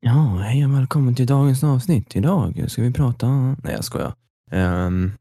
Ja, 0.00 0.40
hej 0.42 0.64
och 0.64 0.74
välkommen 0.74 1.14
till 1.14 1.26
dagens 1.26 1.64
avsnitt. 1.64 2.16
Idag 2.16 2.64
ska 2.68 2.82
vi 2.82 2.92
prata... 2.92 3.26
Nej, 3.28 3.74
jag 3.74 3.84
skojar. 3.84 4.12
Um, 4.52 5.12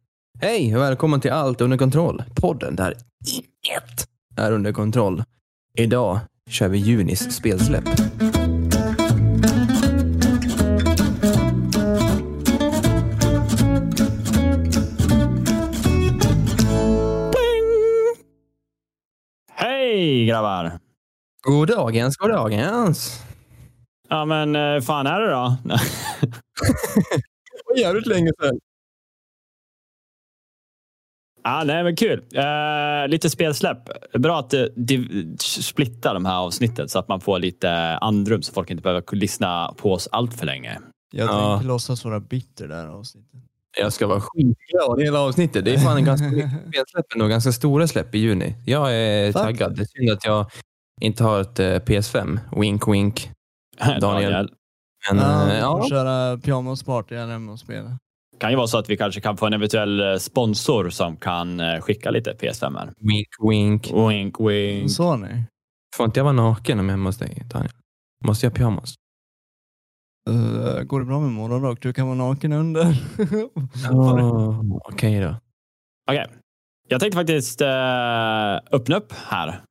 hej 0.42 0.76
och 0.76 0.82
välkommen 0.82 1.22
till 1.22 1.32
Allt 1.32 1.62
under 1.62 1.78
kontroll. 1.78 2.24
Podden 2.36 2.76
där 2.76 2.94
inget 3.26 4.08
är 4.36 4.52
under 4.52 4.74
kontroll. 4.74 5.24
Idag 5.74 6.20
kör 6.50 6.68
vi 6.68 6.78
Junis 6.78 7.32
spelsläpp. 7.32 7.90
Hej 19.52 20.26
grabbar! 20.26 20.80
God 21.42 21.68
dagens, 21.68 22.18
god 22.18 22.30
dagens. 22.30 23.27
Ja, 24.10 24.26
men 24.26 24.56
eh, 24.56 24.82
fan 24.82 25.08
är 25.08 25.20
det 25.22 25.32
då? 25.32 25.58
Det 27.58 27.64
var 27.66 27.78
jävligt 27.78 28.08
länge 28.08 28.32
sedan. 28.42 28.60
Ja, 31.44 31.64
nej, 31.66 31.84
men 31.84 31.96
kul. 31.96 32.20
Uh, 32.36 33.08
lite 33.08 33.30
spelsläpp. 33.30 33.78
Bra 34.14 34.40
att 34.40 34.54
uh, 34.54 34.66
splitta 35.40 36.14
de 36.14 36.26
här 36.26 36.38
avsnitten 36.38 36.90
så 36.90 37.00
att 37.00 37.08
man 37.08 37.22
får 37.22 37.40
lite 37.40 37.72
andrum 37.98 38.42
så 38.42 38.54
folk 38.54 38.70
inte 38.70 38.84
behöver 38.84 39.16
lyssna 39.16 39.74
på 39.78 39.94
oss 39.94 40.10
allt 40.12 40.34
för 40.34 40.46
länge. 40.46 40.80
Jag 41.12 41.28
tänkte 41.28 41.44
ja. 41.44 41.62
låtsas 41.64 42.06
vara 42.06 42.20
bitter 42.20 42.68
där 42.68 42.88
avsnittet. 42.88 43.40
Jag 43.80 43.94
ska 43.94 44.08
vara 44.08 44.22
skitglad 44.22 45.02
hela 45.02 45.20
avsnittet. 45.20 45.66
Det 45.66 45.74
är 45.74 45.78
fan 45.78 45.98
en 45.98 46.06
ganska 46.06 46.26
spelsläpp 46.68 47.22
och 47.22 47.30
ganska 47.30 47.52
stora 47.52 47.88
släpp 47.88 48.16
i 48.16 48.18
juni. 48.18 48.56
Jag 48.66 48.96
är 48.96 49.32
Fuck. 49.32 49.42
taggad. 49.42 49.76
Det 49.76 49.82
är 49.82 49.86
synd 49.86 50.12
att 50.12 50.26
jag 50.26 50.52
inte 51.02 51.24
har 51.24 51.42
ett 51.42 51.60
uh, 51.60 51.66
PS5. 51.66 52.40
Wink 52.60 52.88
wink. 52.88 53.30
Daniel. 54.02 54.50
Men, 55.12 55.20
ja, 55.20 55.52
äh, 55.52 55.60
ja. 55.60 55.88
köra 55.90 56.38
pyjamasparty 56.38 57.16
här 57.16 57.28
hemma 57.28 57.52
och 57.52 57.60
spela. 57.60 58.00
kan 58.40 58.50
ju 58.50 58.56
vara 58.56 58.68
så 58.68 58.78
att 58.78 58.90
vi 58.90 58.98
kanske 58.98 59.22
kan 59.22 59.38
få 59.38 59.46
en 59.46 59.54
eventuell 59.54 60.00
eh, 60.00 60.16
sponsor 60.16 60.90
som 60.90 61.18
kan 61.18 61.60
eh, 61.60 61.82
skicka 61.82 62.12
lite 62.12 62.34
PS5. 62.34 62.78
-er. 62.78 62.94
Wink, 62.98 63.28
wink. 63.52 64.10
Wink, 64.10 64.40
wink. 64.40 64.92
Så 64.92 65.16
ni? 65.16 65.44
Får 65.96 66.06
inte 66.06 66.20
jag 66.20 66.24
vara 66.24 66.34
naken 66.34 66.80
om 66.80 66.86
jag 66.86 66.94
är 66.94 66.98
hemma 66.98 67.10
hos 67.10 67.18
dig, 67.18 67.44
Daniel? 67.46 67.72
Måste 68.26 68.46
jag 68.46 68.52
ha 68.52 68.56
pyjamas? 68.56 68.96
Uh, 70.30 70.84
går 70.84 71.00
det 71.00 71.06
bra 71.06 71.20
med 71.20 71.32
morgonrock? 71.32 71.82
Du 71.82 71.94
kan 71.94 72.08
vara 72.08 72.18
naken 72.18 72.54
under. 72.54 72.86
oh, 73.92 74.60
Okej 74.76 74.94
okay 74.94 75.20
då. 75.20 75.36
Okej. 76.10 76.26
Okay. 76.26 76.38
Jag 76.88 77.00
tänkte 77.00 77.18
faktiskt 77.18 77.62
uh, 77.62 77.68
öppna 78.72 78.98
upp 78.98 79.14
här 79.14 79.62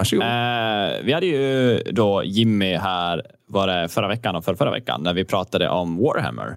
Varsågod. 0.00 0.24
Eh, 0.24 1.04
vi 1.04 1.12
hade 1.12 1.26
ju 1.26 1.78
då 1.78 2.24
Jimmy 2.24 2.74
här 2.74 3.22
var 3.46 3.66
det 3.66 3.88
förra 3.88 4.08
veckan 4.08 4.36
och 4.36 4.44
för 4.44 4.54
förra 4.54 4.70
veckan 4.70 5.02
när 5.02 5.14
vi 5.14 5.24
pratade 5.24 5.68
om 5.68 5.96
Warhammer. 5.96 6.56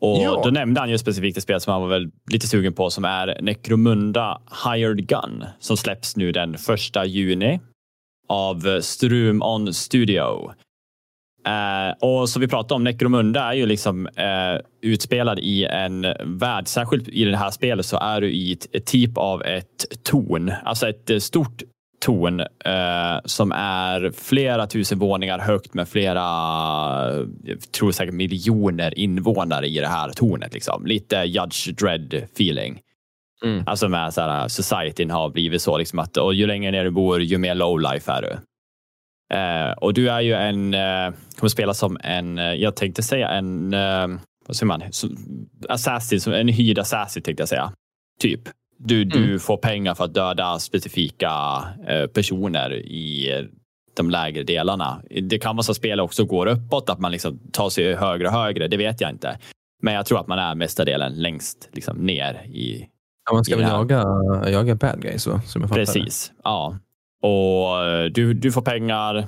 Och 0.00 0.18
ja. 0.22 0.40
Då 0.44 0.50
nämnde 0.50 0.80
han 0.80 0.90
ju 0.90 0.98
specifikt 0.98 1.36
ett 1.36 1.42
spel 1.42 1.60
som 1.60 1.72
han 1.72 1.82
var 1.82 1.88
väl 1.88 2.10
lite 2.30 2.46
sugen 2.46 2.72
på 2.72 2.90
som 2.90 3.04
är 3.04 3.38
Necromunda 3.42 4.40
Hired 4.64 5.06
Gun 5.08 5.44
som 5.58 5.76
släpps 5.76 6.16
nu 6.16 6.32
den 6.32 6.58
första 6.58 7.04
juni 7.04 7.60
av 8.28 8.80
Strum 8.80 9.42
On 9.42 9.74
Studio. 9.74 10.52
Uh, 11.48 12.08
och 12.08 12.28
som 12.28 12.40
vi 12.40 12.48
pratade 12.48 12.74
om, 12.74 12.84
Necromunda 12.84 13.40
är 13.40 13.52
ju 13.52 13.66
liksom 13.66 14.06
uh, 14.06 14.60
utspelad 14.82 15.38
i 15.38 15.64
en 15.64 16.06
värld. 16.24 16.68
Särskilt 16.68 17.08
i 17.08 17.24
det 17.24 17.36
här 17.36 17.50
spelet 17.50 17.86
så 17.86 17.98
är 17.98 18.20
du 18.20 18.32
i 18.32 18.52
ett, 18.52 18.74
ett 18.74 18.86
typ 18.86 19.18
av 19.18 19.42
ett 19.42 19.86
torn, 20.02 20.52
alltså 20.64 20.88
ett 20.88 21.22
stort 21.22 21.62
torn 22.04 22.40
eh, 22.40 23.20
som 23.24 23.52
är 23.52 24.10
flera 24.10 24.66
tusen 24.66 24.98
våningar 24.98 25.38
högt 25.38 25.74
med 25.74 25.88
flera, 25.88 26.20
jag 27.44 27.72
tror 27.72 27.92
säkert 27.92 28.14
miljoner 28.14 28.98
invånare 28.98 29.66
i 29.66 29.80
det 29.80 29.88
här 29.88 30.10
tornet. 30.10 30.54
Liksom. 30.54 30.86
Lite 30.86 31.16
Judge 31.16 31.70
Dredd 31.72 32.14
feeling. 32.14 32.80
Mm. 33.44 33.64
Alltså 33.66 33.88
med 33.88 34.14
så 34.14 34.20
här, 34.20 34.48
societyn 34.48 35.10
har 35.10 35.30
blivit 35.30 35.62
så 35.62 35.78
liksom 35.78 35.98
att 35.98 36.16
och 36.16 36.34
ju 36.34 36.46
längre 36.46 36.70
ner 36.70 36.84
du 36.84 36.90
bor, 36.90 37.22
ju 37.22 37.38
mer 37.38 37.54
low 37.54 37.80
life 37.80 38.12
är 38.12 38.22
du. 38.22 38.36
Eh, 39.36 39.72
och 39.72 39.94
du 39.94 40.10
är 40.10 40.20
ju 40.20 40.34
en, 40.34 40.74
eh, 40.74 41.14
kommer 41.36 41.48
spela 41.48 41.74
som 41.74 41.98
en, 42.02 42.38
eh, 42.38 42.54
jag 42.54 42.76
tänkte 42.76 43.02
säga 43.02 43.28
en, 43.28 43.74
eh, 43.74 44.08
vad 44.46 44.56
säger 44.56 44.66
man, 44.66 44.82
assassin, 45.68 46.32
en 46.34 46.48
hyrd 46.48 46.78
assassin 46.78 47.22
tänkte 47.22 47.40
jag 47.40 47.48
säga. 47.48 47.72
Typ. 48.20 48.40
Du, 48.86 49.02
mm. 49.02 49.08
du 49.08 49.38
får 49.38 49.56
pengar 49.56 49.94
för 49.94 50.04
att 50.04 50.14
döda 50.14 50.58
specifika 50.58 51.30
eh, 51.86 52.06
personer 52.06 52.72
i 52.72 53.32
de 53.96 54.10
lägre 54.10 54.42
delarna. 54.42 55.02
Det 55.22 55.38
kan 55.38 55.56
vara 55.56 55.62
så 55.62 55.72
att 55.72 55.76
spelet 55.76 56.04
också 56.04 56.24
går 56.24 56.46
uppåt, 56.46 56.90
att 56.90 56.98
man 56.98 57.12
liksom 57.12 57.38
tar 57.52 57.70
sig 57.70 57.94
högre 57.94 58.26
och 58.26 58.32
högre. 58.32 58.68
Det 58.68 58.76
vet 58.76 59.00
jag 59.00 59.10
inte. 59.10 59.38
Men 59.82 59.94
jag 59.94 60.06
tror 60.06 60.20
att 60.20 60.26
man 60.26 60.38
är 60.38 60.54
mestadelen 60.54 61.14
längst 61.14 61.68
liksom, 61.72 61.96
ner 61.96 62.34
i... 62.34 62.88
Ja, 63.26 63.34
man 63.34 63.44
ska 63.44 63.56
väl 63.56 63.68
jaga, 63.68 64.04
jaga 64.50 64.74
bad 64.74 65.02
guys, 65.02 65.22
som 65.22 65.40
jag 65.54 65.70
Precis. 65.70 66.28
Det. 66.28 66.34
Ja. 66.44 66.78
Och 67.22 67.84
eh, 67.84 68.04
du, 68.04 68.34
du 68.34 68.52
får 68.52 68.62
pengar. 68.62 69.26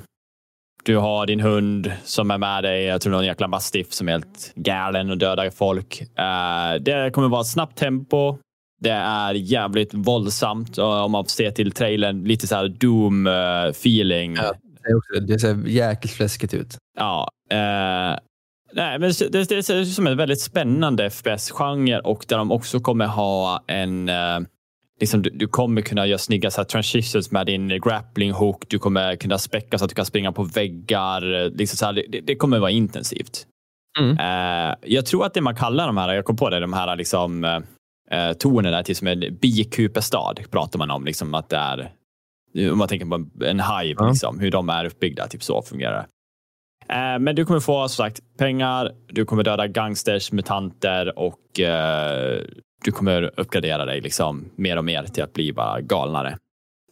Du 0.84 0.96
har 0.96 1.26
din 1.26 1.40
hund 1.40 1.92
som 2.04 2.30
är 2.30 2.38
med 2.38 2.64
dig. 2.64 2.84
Jag 2.84 3.00
tror 3.00 3.12
någon 3.12 3.26
jäkla 3.26 3.48
mastiff 3.48 3.92
som 3.92 4.08
är 4.08 4.12
helt 4.12 4.52
galen 4.54 5.10
och 5.10 5.18
dödar 5.18 5.50
folk. 5.50 6.02
Det 6.80 7.10
kommer 7.12 7.28
vara 7.28 7.40
ett 7.40 7.46
snabbt 7.46 7.78
tempo. 7.78 8.38
Det 8.80 8.90
är 8.90 9.34
jävligt 9.34 9.94
våldsamt 9.94 10.78
om 10.78 11.12
man 11.12 11.26
ser 11.26 11.50
till 11.50 11.72
trailern. 11.72 12.24
Lite 12.24 12.46
så 12.46 12.54
här 12.54 12.68
Doom-feeling. 12.68 14.36
Ja, 14.36 14.54
det 15.20 15.38
ser 15.38 15.68
jäkligt 15.68 16.12
fläskigt 16.12 16.54
ut. 16.54 16.76
Ja. 16.98 17.28
Eh, 17.50 18.18
nej, 18.72 18.98
men 18.98 19.12
det, 19.30 19.48
det 19.48 19.62
ser 19.62 19.76
ut 19.76 19.88
som 19.88 20.06
en 20.06 20.16
väldigt 20.16 20.40
spännande 20.40 21.10
FPS-genre 21.10 22.00
och 22.00 22.24
där 22.28 22.38
de 22.38 22.52
också 22.52 22.80
kommer 22.80 23.06
ha 23.06 23.64
en 23.66 24.08
eh, 24.08 24.40
Liksom, 25.00 25.22
du, 25.22 25.30
du, 25.30 25.46
kommer 25.46 25.82
kunna 25.82 26.06
göra 26.06 26.18
snygga 26.18 26.50
så 26.50 26.60
här, 26.60 26.64
transitions 26.64 27.30
med 27.30 27.46
din 27.46 27.68
grappling 27.68 28.32
hook. 28.32 28.64
Du 28.68 28.78
kommer 28.78 29.16
kunna 29.16 29.38
späcka 29.38 29.78
så 29.78 29.84
att 29.84 29.88
du 29.88 29.94
kan 29.94 30.06
springa 30.06 30.32
på 30.32 30.42
väggar. 30.42 31.50
Liksom 31.50 31.76
så 31.76 31.86
här, 31.86 31.92
det, 31.92 32.20
det, 32.20 32.36
kommer 32.36 32.58
vara 32.58 32.70
intensivt. 32.70 33.46
Mm. 33.98 34.10
Uh, 34.10 34.74
jag 34.82 35.06
tror 35.06 35.26
att 35.26 35.34
det 35.34 35.40
man 35.40 35.56
kallar 35.56 35.86
de 35.86 35.96
här, 35.96 36.14
jag 36.14 36.24
kom 36.24 36.36
på 36.36 36.50
det, 36.50 36.60
de 36.60 36.72
här 36.72 36.96
liksom, 36.96 37.44
uh, 37.44 37.58
eh, 38.10 38.32
tornen 38.32 38.74
är 38.74 38.82
till 38.82 38.96
som 38.96 39.06
en 39.06 39.38
bikupestad 39.40 40.34
pratar 40.50 40.78
man 40.78 40.90
om. 40.90 41.04
Liksom, 41.04 41.34
att 41.34 41.48
det 41.48 41.56
är, 41.56 41.92
om 42.72 42.78
man 42.78 42.88
tänker 42.88 43.06
på 43.06 43.44
en, 43.44 43.60
hive, 43.60 43.96
ja. 43.98 44.08
liksom, 44.08 44.40
hur 44.40 44.50
de 44.50 44.68
är 44.68 44.84
uppbyggda. 44.84 45.28
Typ 45.28 45.42
så 45.42 45.62
fungerar 45.62 45.92
det. 45.92 46.06
Eh, 46.94 47.18
men 47.18 47.36
du 47.36 47.44
kommer 47.44 47.60
få 47.60 47.88
som 47.88 48.04
sagt 48.04 48.20
pengar, 48.38 48.92
du 49.06 49.24
kommer 49.24 49.42
döda 49.42 49.66
gangsters, 49.66 50.32
mutanter 50.32 51.18
och 51.18 51.60
eh, 51.60 52.40
du 52.84 52.92
kommer 52.92 53.40
uppgradera 53.40 53.84
dig 53.84 54.00
liksom, 54.00 54.44
mer 54.56 54.76
och 54.76 54.84
mer 54.84 55.02
till 55.02 55.22
att 55.22 55.32
bli 55.32 55.52
bara 55.52 55.80
galnare. 55.80 56.38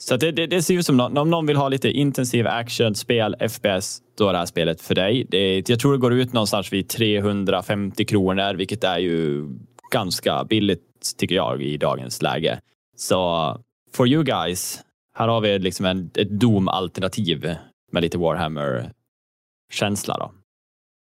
Så 0.01 0.17
det, 0.17 0.33
det, 0.33 0.47
det, 0.47 0.63
ser 0.63 0.75
ut 0.75 0.87
som 0.87 0.97
någon, 0.97 1.19
om 1.19 1.31
någon 1.31 1.47
vill 1.47 1.57
ha 1.57 1.69
lite 1.69 1.91
intensiv 1.91 2.47
action, 2.47 2.95
spel, 2.95 3.37
FPS, 3.49 3.99
då 4.19 4.29
är 4.29 4.33
det 4.33 4.39
här 4.39 4.47
spelet 4.47 4.81
för 4.81 4.95
dig. 4.95 5.27
Det, 5.29 5.69
jag 5.69 5.81
tror 5.81 5.93
det 5.93 5.99
går 5.99 6.13
ut 6.13 6.33
någonstans 6.33 6.73
vid 6.73 6.89
350 6.89 8.05
kronor, 8.05 8.55
vilket 8.55 8.85
är 8.85 8.99
ju 8.99 9.49
ganska 9.93 10.45
billigt 10.45 10.94
tycker 11.13 11.35
jag 11.35 11.63
i 11.63 11.77
dagens 11.77 12.23
läge. 12.23 12.61
Så 12.97 13.61
for 13.93 14.09
you 14.09 14.25
guys, 14.25 14.85
här 15.15 15.29
har 15.29 15.41
vi 15.41 15.59
liksom 15.59 15.87
en, 15.87 16.11
ett 16.15 16.31
Doom-alternativ 16.31 17.57
med 17.93 18.03
lite 18.03 18.19
Warhammer-känsla. 18.19 20.19
Då. 20.19 20.33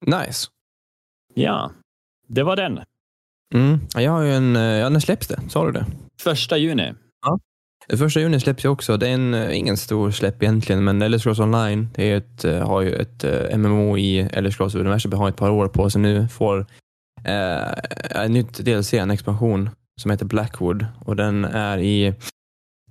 Nice. 0.06 0.48
Ja, 1.34 1.72
det 2.26 2.42
var 2.42 2.56
den. 2.56 2.80
Mm. 3.54 3.80
Jag 3.94 4.12
har 4.12 4.22
ju 4.22 4.32
en, 4.32 4.54
ja 4.54 4.88
när 4.88 5.00
släpps 5.00 5.28
det? 5.28 5.40
Sa 5.48 5.66
du 5.66 5.72
det? 5.72 5.86
Första 6.20 6.56
juni. 6.56 6.94
Ja. 7.26 7.38
Första 7.96 8.20
juni 8.20 8.40
släpps 8.40 8.64
ju 8.64 8.68
också. 8.68 8.96
Det 8.96 9.08
är 9.08 9.14
en, 9.14 9.52
ingen 9.52 9.76
stor 9.76 10.10
släpp 10.10 10.42
egentligen, 10.42 10.84
men 10.84 11.02
Elder 11.02 11.18
Scrolls 11.18 11.38
Online 11.38 11.88
det 11.94 12.12
är 12.12 12.16
ett, 12.16 12.44
har 12.66 12.80
ju 12.80 12.94
ett 12.94 13.24
MMO 13.58 13.98
i 13.98 14.18
Elder 14.18 14.50
Scrolls 14.50 14.74
universum 14.74 15.12
har 15.12 15.28
ett 15.28 15.36
par 15.36 15.50
år 15.50 15.68
på 15.68 15.90
sig 15.90 16.00
nu. 16.00 16.28
Får 16.28 16.58
uh, 16.58 16.66
en 18.10 18.32
nytt 18.32 18.58
DLC, 18.58 18.94
en 18.94 19.10
expansion 19.10 19.70
som 20.02 20.10
heter 20.10 20.26
Blackwood 20.26 20.86
och 21.04 21.16
den 21.16 21.44
är 21.44 21.78
i, 21.78 22.14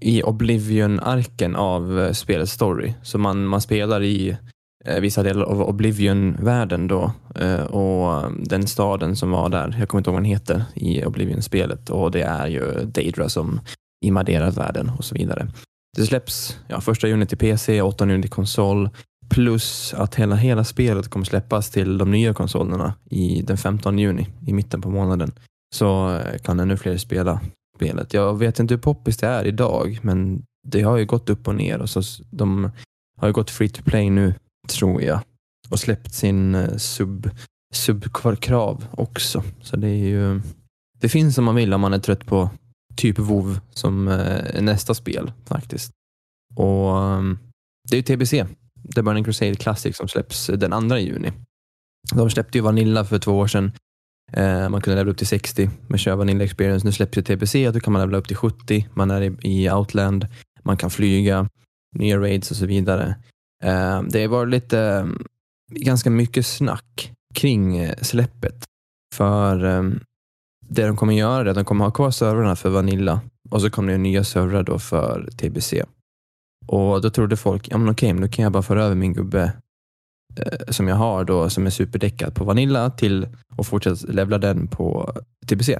i 0.01 0.23
Oblivion-arken 0.23 1.55
av 1.55 1.99
eh, 1.99 2.11
spelets 2.11 2.51
story. 2.51 2.93
Så 3.03 3.17
man, 3.17 3.45
man 3.45 3.61
spelar 3.61 4.03
i 4.03 4.37
eh, 4.85 4.99
vissa 4.99 5.23
delar 5.23 5.43
av 5.43 5.61
Oblivion-världen 5.61 6.87
då 6.87 7.11
eh, 7.35 7.63
och 7.63 8.31
den 8.39 8.67
staden 8.67 9.15
som 9.15 9.31
var 9.31 9.49
där, 9.49 9.75
jag 9.79 9.89
kommer 9.89 9.99
inte 9.99 10.09
ihåg 10.09 10.15
vad 10.15 10.23
den 10.23 10.31
heter 10.31 10.63
i 10.75 11.05
Oblivion-spelet 11.05 11.89
och 11.89 12.11
det 12.11 12.21
är 12.21 12.47
ju 12.47 12.85
Daedra 12.85 13.29
som 13.29 13.59
invaderar 14.05 14.51
världen 14.51 14.91
och 14.97 15.05
så 15.05 15.15
vidare. 15.15 15.47
Det 15.97 16.05
släpps 16.05 16.59
ja, 16.67 16.81
första 16.81 17.07
juni 17.07 17.25
till 17.25 17.37
PC, 17.37 17.81
8 17.81 18.07
juni 18.07 18.21
till 18.21 18.31
konsol 18.31 18.89
plus 19.29 19.93
att 19.93 20.15
hela, 20.15 20.35
hela 20.35 20.63
spelet 20.63 21.07
kommer 21.07 21.25
släppas 21.25 21.69
till 21.69 21.97
de 21.97 22.11
nya 22.11 22.33
konsolerna 22.33 22.93
i 23.09 23.41
den 23.41 23.57
15 23.57 23.99
juni 23.99 24.27
i 24.47 24.53
mitten 24.53 24.81
på 24.81 24.89
månaden 24.89 25.31
så 25.75 26.15
eh, 26.15 26.37
kan 26.37 26.59
ännu 26.59 26.77
fler 26.77 26.97
spela 26.97 27.41
spelet. 27.75 28.13
Jag 28.13 28.37
vet 28.39 28.59
inte 28.59 28.73
hur 28.73 28.81
poppis 28.81 29.17
det 29.17 29.27
är 29.27 29.45
idag, 29.45 29.99
men 30.01 30.45
det 30.67 30.81
har 30.81 30.97
ju 30.97 31.05
gått 31.05 31.29
upp 31.29 31.47
och 31.47 31.55
ner. 31.55 31.79
Och 31.79 31.89
så 31.89 32.01
de 32.29 32.71
har 33.17 33.27
ju 33.27 33.33
gått 33.33 33.49
free 33.49 33.69
to 33.69 33.83
play 33.83 34.09
nu, 34.09 34.33
tror 34.69 35.01
jag. 35.01 35.19
och 35.69 35.79
släppt 35.79 36.13
sin 36.13 36.55
eh, 36.55 36.77
sub, 36.77 37.29
subkrav 37.73 38.85
också. 38.91 39.43
Så 39.61 39.75
det 39.77 39.87
är 39.87 40.07
ju, 40.07 40.41
det 40.99 41.09
finns 41.09 41.37
om 41.37 41.43
man 41.43 41.55
vill 41.55 41.73
om 41.73 41.81
man 41.81 41.93
är 41.93 41.99
trött 41.99 42.25
på 42.25 42.49
typ 42.95 43.19
WoW 43.19 43.59
som 43.69 44.07
eh, 44.07 44.61
nästa 44.61 44.93
spel 44.93 45.31
faktiskt. 45.45 45.91
Och 46.55 46.99
ehm, 46.99 47.39
det 47.89 47.95
är 47.95 47.97
ju 47.97 48.03
TBC, 48.03 48.45
The 48.95 49.01
Burning 49.01 49.23
Crusade 49.23 49.55
Classic 49.55 49.97
som 49.97 50.07
släpps 50.07 50.47
den 50.47 50.89
2 50.89 50.97
juni. 50.97 51.31
De 52.13 52.29
släppte 52.29 52.57
ju 52.57 52.61
Vanilla 52.61 53.05
för 53.05 53.19
två 53.19 53.31
år 53.31 53.47
sedan. 53.47 53.71
Eh, 54.33 54.69
man 54.69 54.81
kunde 54.81 54.97
levla 54.97 55.11
upp 55.11 55.17
till 55.17 55.27
60 55.27 55.69
med 55.87 55.99
kör 55.99 56.15
Vanilla 56.15 56.43
Experience. 56.43 56.87
Nu 56.87 56.91
släpps 56.91 57.17
ju 57.17 57.21
TBC 57.21 57.67
och 57.67 57.73
då 57.73 57.79
kan 57.79 57.93
man 57.93 58.01
levla 58.01 58.17
upp 58.17 58.27
till 58.27 58.37
70. 58.37 58.87
Man 58.93 59.11
är 59.11 59.45
i 59.45 59.71
Outland, 59.71 60.27
man 60.63 60.77
kan 60.77 60.89
flyga, 60.89 61.49
nya 61.95 62.17
raids 62.17 62.51
och 62.51 62.57
så 62.57 62.65
vidare. 62.65 63.15
Eh, 63.63 64.01
det 64.03 64.27
var 64.27 64.45
lite, 64.45 64.79
eh, 64.79 65.05
ganska 65.71 66.09
mycket 66.09 66.45
snack 66.45 67.11
kring 67.33 67.77
eh, 67.77 67.95
släppet. 68.01 68.65
För 69.15 69.65
eh, 69.65 69.83
det 70.65 70.85
de 70.85 70.97
kommer 70.97 71.13
göra 71.13 71.41
är 71.41 71.45
att 71.45 71.55
de 71.55 71.65
kommer 71.65 71.85
ha 71.85 71.91
kvar 71.91 72.11
servrarna 72.11 72.55
för 72.55 72.69
Vanilla 72.69 73.21
och 73.49 73.61
så 73.61 73.69
kommer 73.69 73.91
det 73.91 73.97
nya 73.97 74.23
servrar 74.23 74.63
då 74.63 74.79
för 74.79 75.29
TBC. 75.37 75.83
Och 76.67 77.01
då 77.01 77.09
trodde 77.09 77.37
folk, 77.37 77.67
ja 77.71 77.77
men 77.77 77.89
okej, 77.89 78.13
men 78.13 78.21
då 78.21 78.27
kan 78.27 78.43
jag 78.43 78.51
bara 78.51 78.63
föra 78.63 78.83
över 78.83 78.95
min 78.95 79.13
gubbe 79.13 79.53
eh, 80.37 80.67
som 80.69 80.87
jag 80.87 80.95
har 80.95 81.23
då 81.23 81.49
som 81.49 81.65
är 81.65 81.69
superdäckad 81.69 82.35
på 82.35 82.43
Vanilla 82.43 82.89
till 82.89 83.27
och 83.61 83.67
fortsätta 83.67 84.11
levla 84.11 84.37
den 84.37 84.67
på 84.67 85.13
TBC. 85.47 85.79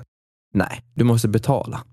Nej, 0.53 0.81
du 0.95 1.03
måste 1.03 1.27
betala. 1.27 1.83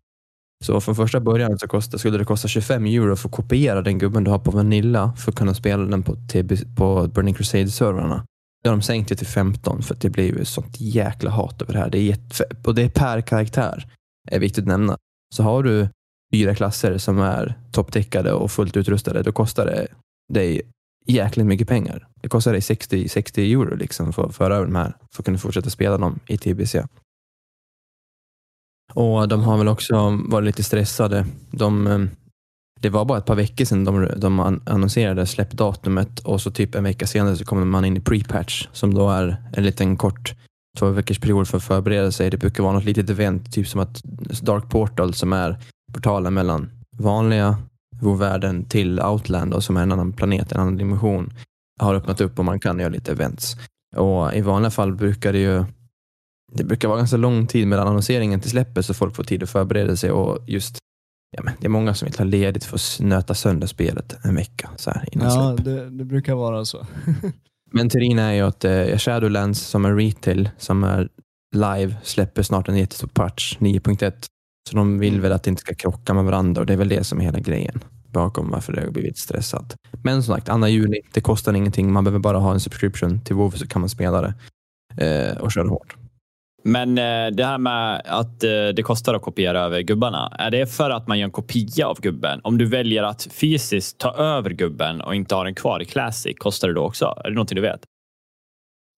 Så 0.65 0.81
från 0.81 0.95
första 0.95 1.21
början 1.21 1.59
så 1.59 1.69
kostade, 1.69 1.99
skulle 1.99 2.19
det 2.19 2.25
kosta 2.25 2.49
25 2.49 2.87
euro 2.87 3.17
för 3.17 3.29
att 3.29 3.35
kopiera 3.35 3.83
den 3.83 3.99
gubben 3.99 4.25
du 4.25 4.31
har 4.31 4.39
på 4.39 4.51
Vanilla 4.51 5.13
för 5.17 5.33
att 5.33 5.39
kunna 5.39 5.55
spela 5.55 5.85
den 5.85 6.03
på, 6.03 6.15
TB, 6.15 6.77
på 6.77 7.09
Burning 7.15 7.35
Crusade-servrarna. 7.35 8.25
Det 8.63 8.69
har 8.69 8.77
de 8.77 8.83
sänkt 8.83 9.09
det 9.09 9.17
till 9.17 9.27
15 9.27 9.83
för 9.83 9.95
att 9.95 10.01
det 10.01 10.11
blir 10.11 10.45
sånt 10.45 10.81
jäkla 10.81 11.31
hat 11.31 11.63
över 11.63 11.73
det 11.73 11.79
här. 11.79 11.91
Det 11.91 11.99
är 11.99 12.19
och 12.65 12.75
det 12.75 12.83
är 12.83 12.89
per 12.89 13.21
karaktär, 13.21 13.87
är 14.31 14.39
viktigt 14.39 14.63
att 14.63 14.69
nämna. 14.69 14.97
Så 15.35 15.43
har 15.43 15.63
du 15.63 15.89
fyra 16.33 16.55
klasser 16.55 16.99
som 16.99 17.19
är 17.19 17.59
topptäckade 17.73 18.33
och 18.33 18.51
fullt 18.51 18.77
utrustade, 18.77 19.23
då 19.23 19.33
kostar 19.33 19.67
det 19.67 19.87
dig 20.33 20.63
jäkligt 21.13 21.47
mycket 21.47 21.69
pengar. 21.69 22.09
Det 22.23 22.29
kostar 22.29 22.53
dig 22.53 22.61
60, 22.61 23.09
60 23.09 23.53
euro 23.53 23.77
liksom 23.77 24.13
för 24.13 24.27
att 24.27 24.37
föra 24.37 24.57
över 24.57 24.67
de 24.67 24.75
här 24.75 24.95
för 25.15 25.23
att 25.23 25.25
kunna 25.25 25.39
fortsätta 25.39 25.71
spela 25.71 25.99
dem 25.99 26.21
i 26.27 26.39
TBC. 26.39 26.77
Och 28.95 29.29
de 29.29 29.43
har 29.43 29.59
väl 29.59 29.69
också 29.69 30.19
varit 30.29 30.47
lite 30.47 30.65
stressade. 30.65 31.27
De, 31.51 31.87
eh, 31.87 31.99
det 32.81 32.91
var 32.91 33.05
bara 33.05 33.19
ett 33.19 33.27
par 33.27 33.35
veckor 33.35 33.65
sedan 33.65 33.85
de, 33.85 34.09
de 34.17 34.61
annonserade 34.67 35.27
släppdatumet 35.27 36.21
och 36.21 36.41
så 36.41 36.51
typ 36.51 36.75
en 36.75 36.85
vecka 36.85 37.07
senare 37.07 37.37
så 37.37 37.45
kommer 37.45 37.65
man 37.65 37.85
in 37.85 37.97
i 37.97 38.01
pre-patch 38.01 38.69
som 38.73 38.95
då 38.95 39.11
är 39.11 39.37
en 39.53 39.65
liten 39.65 39.97
kort 39.97 40.35
två 40.79 40.91
veckors 40.91 41.19
period 41.19 41.49
för 41.49 41.57
att 41.57 41.65
förbereda 41.65 42.13
sig. 42.13 42.31
Det 42.31 42.37
brukar 42.37 42.63
vara 42.63 42.73
något 42.73 42.85
litet 42.85 43.11
event, 43.11 43.53
typ 43.53 43.69
som 43.69 43.81
att 43.81 44.03
Dark 44.43 44.71
Portal 44.71 45.15
som 45.15 45.33
är 45.33 45.59
portalen 45.93 46.35
mellan 46.35 46.71
vanliga 46.97 47.57
världen 48.01 48.65
till 48.65 49.01
Outland 49.01 49.65
som 49.65 49.77
är 49.77 49.83
en 49.83 49.93
annan 49.93 50.13
planet, 50.13 50.53
en 50.53 50.61
annan 50.61 50.77
dimension 50.77 51.33
har 51.81 51.95
öppnat 51.95 52.21
upp 52.21 52.39
och 52.39 52.45
man 52.45 52.61
kan 52.61 52.79
göra 52.79 52.89
lite 52.89 53.13
events. 53.13 53.57
Och 53.97 54.35
I 54.35 54.41
vanliga 54.41 54.71
fall 54.71 54.95
brukar 54.95 55.33
det 55.33 55.39
ju 55.39 55.65
det 56.53 56.65
brukar 56.65 56.89
vara 56.89 56.99
ganska 56.99 57.17
lång 57.17 57.47
tid 57.47 57.69
mellan 57.69 57.89
annonseringen 57.89 58.41
till 58.41 58.51
släppet 58.51 58.87
så 58.87 58.95
folk 58.95 59.17
får 59.17 59.25
tid 59.25 59.43
att 59.43 59.51
förbereda 59.51 59.97
sig 59.97 60.11
och 60.11 60.39
just 60.47 60.79
ja, 61.37 61.43
men 61.43 61.55
det 61.61 61.67
är 61.67 61.71
många 61.71 61.95
som 61.95 62.07
vill 62.07 62.15
ta 62.15 62.25
ledigt 62.25 62.65
för 62.65 62.77
att 62.77 62.99
nöta 63.01 63.35
sönder 63.35 63.67
spelet 63.67 64.25
en 64.25 64.35
vecka 64.35 64.71
så 64.77 64.91
här 64.91 65.09
innan 65.13 65.27
ja, 65.27 65.57
släpp. 65.57 65.65
Det, 65.65 65.91
det 65.91 66.05
brukar 66.05 66.35
vara 66.35 66.65
så. 66.65 66.87
men 67.73 67.89
teorin 67.89 68.19
är 68.19 68.33
ju 68.33 68.41
att 68.41 68.65
eh, 68.65 68.97
Shadowlands 68.99 69.61
som 69.61 69.85
är 69.85 69.95
retail, 69.95 70.51
som 70.59 70.85
är 70.85 71.09
live, 71.57 71.97
släpper 72.03 72.43
snart 72.43 72.69
en 72.69 72.77
jättestor 72.77 73.09
patch, 73.09 73.57
9.1 73.59 74.13
så 74.69 74.77
de 74.77 74.99
vill 74.99 75.13
mm. 75.13 75.23
väl 75.23 75.33
att 75.33 75.43
det 75.43 75.51
inte 75.51 75.61
ska 75.61 75.75
krocka 75.75 76.15
med 76.15 76.25
varandra 76.25 76.61
och 76.61 76.67
det 76.67 76.73
är 76.73 76.77
väl 76.77 76.89
det 76.89 77.05
som 77.05 77.21
är 77.21 77.25
hela 77.25 77.39
grejen 77.39 77.85
bakom 78.13 78.51
varför 78.51 78.73
det 78.73 78.81
har 78.81 78.91
blivit 78.91 79.19
stressat. 79.19 79.77
Men 80.05 80.23
som 80.23 80.35
sagt, 80.35 80.47
2 80.47 80.67
juni, 80.67 81.01
det 81.13 81.21
kostar 81.21 81.55
ingenting. 81.55 81.93
Man 81.93 82.05
behöver 82.05 82.19
bara 82.19 82.39
ha 82.39 82.53
en 82.53 82.61
subscription 82.61 83.21
till 83.25 83.37
WoW 83.37 83.51
så 83.51 83.67
kan 83.67 83.81
man 83.81 83.89
spela 83.89 84.21
det 84.21 84.35
eh, 85.07 85.37
och 85.37 85.53
köra 85.53 85.69
hårt. 85.69 85.97
Men 86.65 86.99
eh, 86.99 87.27
det 87.33 87.45
här 87.45 87.59
med 87.59 88.03
att 88.05 88.45
eh, 88.45 88.69
det 88.77 88.83
kostar 88.83 89.15
att 89.15 89.23
kopiera 89.23 89.61
över 89.61 89.81
gubbarna, 89.81 90.29
är 90.39 90.51
det 90.51 90.67
för 90.67 90.91
att 90.91 91.09
man 91.09 91.19
gör 91.19 91.25
en 91.25 91.31
kopia 91.31 91.87
av 91.87 92.01
gubben? 92.01 92.41
Om 92.45 92.59
du 92.59 92.67
väljer 92.67 93.03
att 93.03 93.29
fysiskt 93.31 93.99
ta 93.99 94.15
över 94.15 94.51
gubben 94.51 95.01
och 95.01 95.15
inte 95.15 95.35
ha 95.35 95.45
den 95.45 95.55
kvar 95.55 95.83
i 95.83 95.85
Classic, 95.85 96.37
kostar 96.39 96.69
det 96.69 96.75
då 96.75 96.85
också? 96.85 97.05
Är 97.25 97.29
det 97.29 97.35
någonting 97.35 97.57
du 97.57 97.63
vet? 97.63 97.81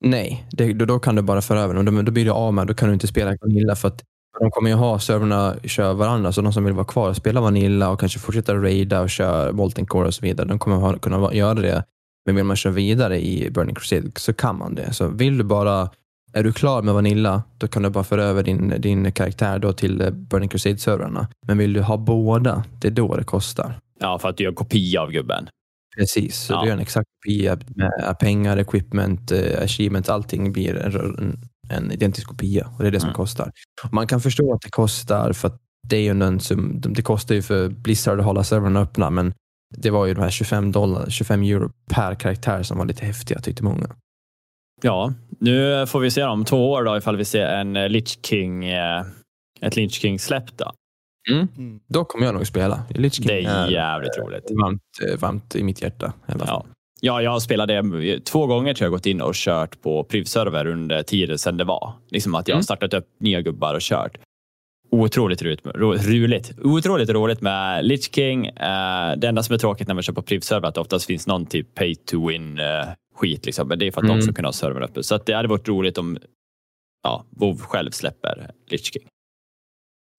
Nej, 0.04 0.46
det, 0.52 0.72
då, 0.72 0.84
då, 0.84 0.98
kan 0.98 1.14
du 1.14 1.22
bara 1.22 1.42
föra 1.42 1.60
över 1.60 1.74
den. 1.74 1.84
Då, 1.84 2.02
då 2.02 2.12
blir 2.12 2.24
du 2.24 2.30
av 2.30 2.54
med 2.54 2.66
Då 2.66 2.74
kan 2.74 2.88
du 2.88 2.94
inte 2.94 3.06
spela 3.06 3.36
Vanilla 3.40 3.76
för 3.76 3.88
att 3.88 4.02
de 4.40 4.50
kommer 4.50 4.70
ju 4.70 4.76
ha 4.76 4.98
servrarna 4.98 5.56
köra 5.64 5.92
varandra, 5.92 6.32
så 6.32 6.40
de 6.40 6.52
som 6.52 6.64
vill 6.64 6.74
vara 6.74 6.86
kvar 6.86 7.08
och 7.08 7.16
spela 7.16 7.40
Vanilla 7.40 7.90
och 7.90 8.00
kanske 8.00 8.18
fortsätta 8.18 8.54
raida 8.54 9.00
och 9.00 9.10
köra 9.10 9.52
Molten 9.52 9.86
Core 9.86 10.06
och 10.06 10.14
så 10.14 10.22
vidare, 10.22 10.48
de 10.48 10.58
kommer 10.58 10.76
ha, 10.76 10.98
kunna 10.98 11.34
göra 11.34 11.54
det. 11.54 11.84
Men 12.26 12.36
vill 12.36 12.44
man 12.44 12.56
köra 12.56 12.72
vidare 12.72 13.20
i 13.20 13.50
Burning 13.50 13.74
Crusade 13.74 14.10
så 14.16 14.32
kan 14.32 14.58
man 14.58 14.74
det. 14.74 14.92
Så 14.92 15.08
vill 15.08 15.38
du 15.38 15.44
bara, 15.44 15.90
är 16.32 16.44
du 16.44 16.52
klar 16.52 16.82
med 16.82 16.94
Vanilla, 16.94 17.42
då 17.58 17.68
kan 17.68 17.82
du 17.82 17.90
bara 17.90 18.04
föra 18.04 18.24
över 18.24 18.42
din, 18.42 18.74
din 18.78 19.12
karaktär 19.12 19.58
då 19.58 19.72
till 19.72 20.00
eh, 20.00 20.10
Burning 20.10 20.48
Crusade-servrarna. 20.48 21.28
Men 21.46 21.58
vill 21.58 21.72
du 21.72 21.82
ha 21.82 21.96
båda, 21.96 22.64
det 22.80 22.88
är 22.88 22.92
då 22.92 23.16
det 23.16 23.24
kostar. 23.24 23.78
Ja, 24.00 24.18
för 24.18 24.28
att 24.28 24.36
du 24.36 24.44
gör 24.44 24.52
kopia 24.52 25.02
av 25.02 25.10
gubben. 25.10 25.48
Precis, 25.98 26.36
så 26.36 26.52
ja. 26.52 26.60
du 26.60 26.66
gör 26.66 26.74
en 26.74 26.80
exakt 26.80 27.08
kopia 27.22 27.58
med 27.74 28.16
pengar, 28.20 28.56
equipment, 28.56 29.32
uh, 29.32 29.62
achievements, 29.62 30.08
allting 30.08 30.52
blir 30.52 30.76
en, 30.76 31.49
en 31.70 31.92
identisk 31.92 32.26
kopia 32.26 32.70
och 32.76 32.82
det 32.82 32.88
är 32.88 32.92
det 32.92 33.00
som 33.00 33.08
mm. 33.08 33.16
kostar. 33.16 33.52
Man 33.92 34.06
kan 34.06 34.20
förstå 34.20 34.54
att 34.54 34.60
det 34.60 34.70
kostar 34.70 35.32
för 35.32 35.48
att 35.48 35.60
det 35.88 35.96
är 35.96 36.00
ju 36.00 36.22
en 36.22 36.40
sum, 36.40 36.80
det 36.80 37.02
kostar 37.02 37.34
ju 37.34 37.42
för 37.42 37.68
Blizzard 37.68 38.18
att 38.18 38.24
hålla 38.24 38.44
servrarna 38.44 38.80
öppna 38.80 39.10
men 39.10 39.32
det 39.76 39.90
var 39.90 40.06
ju 40.06 40.14
de 40.14 40.20
här 40.20 40.30
25, 40.30 40.72
dollar, 40.72 41.10
25 41.10 41.42
euro 41.42 41.72
per 41.90 42.14
karaktär 42.14 42.62
som 42.62 42.78
var 42.78 42.84
lite 42.84 43.04
häftiga 43.04 43.40
tyckte 43.40 43.64
många. 43.64 43.96
Ja, 44.82 45.12
nu 45.40 45.86
får 45.86 46.00
vi 46.00 46.10
se 46.10 46.24
om 46.24 46.44
två 46.44 46.70
år 46.70 46.84
då 46.84 46.96
ifall 46.96 47.16
vi 47.16 47.24
ser 47.24 47.46
en 47.46 47.72
Lich 47.72 48.18
King, 48.22 48.64
eh, 48.64 49.04
ett 49.60 49.76
Lich 49.76 49.92
King 49.92 50.18
släpp 50.18 50.56
då. 50.56 50.72
Mm. 51.30 51.48
Mm. 51.58 51.80
Då 51.88 52.04
kommer 52.04 52.26
jag 52.26 52.34
nog 52.34 52.46
spela. 52.46 52.82
Lich 52.90 53.14
King 53.14 53.26
det 53.26 53.44
är 53.44 53.70
jävligt 53.70 54.16
är 54.16 54.20
roligt. 54.20 54.50
Varmt, 54.50 54.82
eh, 55.08 55.18
varmt 55.18 55.56
i 55.56 55.62
mitt 55.62 55.82
hjärta. 55.82 56.12
Ja. 56.26 56.66
Ja, 57.00 57.22
jag 57.22 57.42
spelade 57.42 58.20
två 58.20 58.46
gånger 58.46 58.74
tror 58.74 58.84
jag 58.84 58.92
gått 58.92 59.06
in 59.06 59.20
och 59.20 59.34
kört 59.34 59.82
på 59.82 60.04
privserver 60.04 60.66
under 60.66 61.02
tiden 61.02 61.38
sedan 61.38 61.56
det 61.56 61.64
var. 61.64 61.92
Liksom 62.08 62.34
att 62.34 62.48
jag 62.48 62.54
har 62.54 62.58
mm. 62.58 62.64
startat 62.64 62.94
upp 62.94 63.06
nya 63.18 63.40
gubbar 63.40 63.74
och 63.74 63.80
kört. 63.80 64.18
Otroligt 64.90 65.42
roligt, 65.42 65.66
roligt, 66.06 66.52
otroligt 66.58 67.10
roligt 67.10 67.40
med 67.40 67.84
Lich 67.84 68.14
King. 68.14 68.46
Uh, 68.48 69.16
det 69.16 69.28
enda 69.28 69.42
som 69.42 69.54
är 69.54 69.58
tråkigt 69.58 69.88
när 69.88 69.94
man 69.94 70.02
kör 70.02 70.12
på 70.12 70.22
privserver 70.22 70.66
är 70.66 70.68
att 70.68 70.74
det 70.74 70.80
oftast 70.80 71.06
finns 71.06 71.26
någon 71.26 71.46
typ 71.46 71.74
pay 71.74 71.94
to 71.94 72.28
win 72.28 72.58
uh, 72.58 72.64
skit. 73.14 73.46
Liksom. 73.46 73.68
Men 73.68 73.78
det 73.78 73.86
är 73.86 73.90
för 73.90 74.00
att 74.00 74.04
mm. 74.04 74.16
de 74.16 74.22
ska 74.22 74.32
kunna 74.32 74.48
ha 74.48 74.52
servern 74.52 74.82
uppe. 74.82 75.02
Så 75.02 75.14
att 75.14 75.26
det 75.26 75.32
hade 75.32 75.48
varit 75.48 75.68
roligt 75.68 75.98
om 75.98 76.18
ja, 77.02 77.24
WoW 77.30 77.58
själv 77.58 77.90
släpper 77.90 78.50
Lich 78.70 78.92
King. 78.92 79.02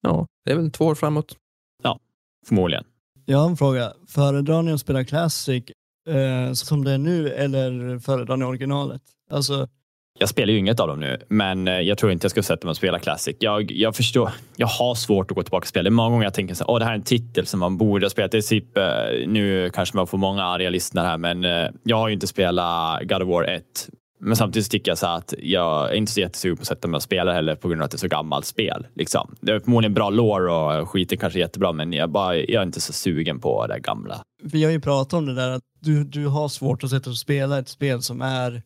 Ja, 0.01 0.27
det 0.45 0.51
är 0.51 0.55
väl 0.55 0.71
två 0.71 0.85
år 0.85 0.95
framåt. 0.95 1.35
Ja, 1.83 2.00
förmodligen. 2.47 2.83
Jag 3.25 3.38
har 3.38 3.50
en 3.50 3.57
fråga. 3.57 3.93
Föredrar 4.07 4.61
ni 4.61 4.71
att 4.71 4.79
spela 4.79 5.03
Classic 5.03 5.63
eh, 6.08 6.53
som 6.53 6.84
det 6.84 6.91
är 6.91 6.98
nu 6.98 7.29
eller 7.29 8.00
föredrar 8.00 8.38
ni 8.38 8.46
originalet? 8.46 9.01
Alltså... 9.31 9.67
Jag 10.20 10.29
spelar 10.29 10.53
ju 10.53 10.60
inget 10.60 10.79
av 10.79 10.88
dem 10.88 11.00
nu, 11.00 11.17
men 11.27 11.67
eh, 11.67 11.79
jag 11.79 11.98
tror 11.98 12.12
inte 12.12 12.25
jag 12.25 12.31
ska 12.31 12.43
sätta 12.43 12.67
mig 12.67 12.72
och 12.72 12.77
spela 12.77 13.00
Classic. 13.00 13.36
Jag, 13.39 13.72
jag 13.72 13.96
förstår, 13.96 14.31
jag 14.55 14.67
har 14.67 14.96
svårt 14.96 15.31
att 15.31 15.36
gå 15.36 15.43
tillbaka 15.43 15.63
och 15.63 15.67
spela. 15.67 15.84
Det 15.84 15.89
är 15.89 15.91
många 15.91 16.10
gånger 16.10 16.24
jag 16.24 16.34
tänker 16.34 16.55
så 16.55 16.74
här, 16.74 16.79
det 16.79 16.86
här 16.86 16.91
är 16.91 16.96
en 16.96 17.03
titel 17.03 17.46
som 17.46 17.60
man 17.60 17.77
borde 17.77 18.05
ha 18.05 18.10
spelat. 18.10 18.31
Det 18.31 18.38
är 18.38 18.41
typ, 18.41 18.77
eh, 18.77 18.84
nu 19.27 19.70
kanske 19.74 19.98
man 19.98 20.08
får 20.08 20.17
många 20.17 20.43
arga 20.43 20.70
lyssnare 20.70 21.08
här, 21.08 21.17
men 21.17 21.46
eh, 21.46 21.70
jag 21.84 21.98
har 21.98 22.08
ju 22.08 22.13
inte 22.13 22.27
spelat 22.27 23.01
God 23.03 23.22
of 23.22 23.27
War 23.27 23.43
1 23.43 23.63
men 24.23 24.35
samtidigt 24.35 24.71
tycker 24.71 24.91
jag 24.91 24.97
så 24.97 25.07
att 25.07 25.33
jag 25.39 25.91
är 25.91 25.93
inte 25.93 26.11
så 26.11 26.19
jättesugen 26.19 26.57
på 26.57 26.61
att 26.61 26.67
sätta 26.67 26.87
mig 26.87 26.95
och 26.95 27.03
spela 27.03 27.33
heller 27.33 27.55
på 27.55 27.67
grund 27.67 27.81
av 27.81 27.85
att 27.85 27.91
det 27.91 27.95
är 27.95 27.99
så 27.99 28.07
gammalt 28.07 28.45
spel. 28.45 28.87
Liksom. 28.93 29.35
Det 29.41 29.51
är 29.51 29.59
förmodligen 29.59 29.93
bra 29.93 30.09
lore 30.09 30.79
och 30.81 30.89
skiten 30.89 31.17
kanske 31.17 31.39
är 31.39 31.41
jättebra, 31.41 31.71
men 31.71 31.93
jag, 31.93 32.09
bara, 32.09 32.35
jag 32.35 32.61
är 32.61 32.63
inte 32.63 32.81
så 32.81 32.93
sugen 32.93 33.39
på 33.39 33.67
det 33.67 33.79
gamla. 33.79 34.23
Vi 34.43 34.63
har 34.63 34.71
ju 34.71 34.79
pratat 34.79 35.13
om 35.13 35.25
det 35.25 35.33
där 35.33 35.49
att 35.49 35.63
du, 35.79 36.03
du 36.03 36.27
har 36.27 36.47
svårt 36.47 36.83
att 36.83 36.89
sätta 36.89 37.09
och 37.09 37.17
spela 37.17 37.59
ett 37.59 37.69
spel 37.69 38.01
som 38.01 38.21
är 38.21 38.61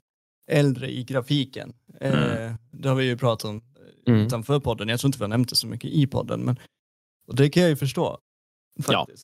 äldre 0.51 0.91
i 0.91 1.03
grafiken. 1.03 1.73
Mm. 2.01 2.19
Eh, 2.19 2.53
det 2.71 2.89
har 2.89 2.95
vi 2.95 3.05
ju 3.05 3.17
pratat 3.17 3.49
om 3.49 3.61
mm. 4.07 4.19
utanför 4.19 4.59
podden. 4.59 4.87
Jag 4.87 4.99
tror 4.99 5.07
inte 5.07 5.19
vi 5.19 5.23
har 5.23 5.29
nämnt 5.29 5.49
det 5.49 5.55
så 5.55 5.67
mycket 5.67 5.89
i 5.89 6.07
podden, 6.07 6.41
men 6.41 6.59
och 7.27 7.35
det 7.35 7.49
kan 7.49 7.63
jag 7.63 7.69
ju 7.69 7.75
förstå. 7.75 8.17
Faktiskt. 8.83 9.23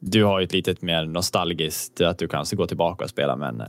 Ja. 0.00 0.08
Du 0.08 0.24
har 0.24 0.40
ju 0.40 0.44
ett 0.44 0.52
litet 0.52 0.82
mer 0.82 1.04
nostalgiskt, 1.04 2.00
att 2.00 2.18
du 2.18 2.28
kanske 2.28 2.56
går 2.56 2.66
tillbaka 2.66 3.04
och 3.04 3.10
spelar, 3.10 3.36
men 3.36 3.60
eh, 3.60 3.66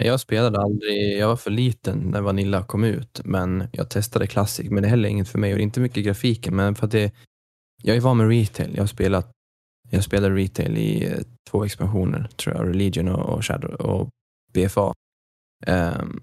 jag 0.00 0.20
spelade 0.20 0.60
aldrig, 0.60 1.18
jag 1.18 1.28
var 1.28 1.36
för 1.36 1.50
liten 1.50 1.98
när 1.98 2.20
Vanilla 2.20 2.62
kom 2.62 2.84
ut, 2.84 3.20
men 3.24 3.68
jag 3.72 3.88
testade 3.88 4.26
Classic, 4.26 4.70
men 4.70 4.82
det 4.82 4.88
är 4.88 4.90
heller 4.90 5.08
inget 5.08 5.28
för 5.28 5.38
mig 5.38 5.54
och 5.54 5.60
inte 5.60 5.80
mycket 5.80 6.04
grafiken, 6.04 6.56
men 6.56 6.74
för 6.74 6.86
att 6.86 6.92
det, 6.92 7.12
jag 7.82 7.96
är 7.96 8.00
van 8.00 8.16
med 8.16 8.28
retail. 8.28 8.70
Jag 8.74 8.82
har 8.82 8.86
spelat, 8.86 9.30
jag 9.90 10.04
spelade 10.04 10.34
retail 10.34 10.78
i 10.78 11.04
eh, 11.06 11.18
två 11.50 11.64
expansioner, 11.64 12.28
tror 12.36 12.56
jag, 12.56 12.68
Religion 12.68 13.08
och, 13.08 13.44
Shadow 13.44 13.74
och 13.74 14.08
BFA. 14.52 14.92
Um, 15.66 16.22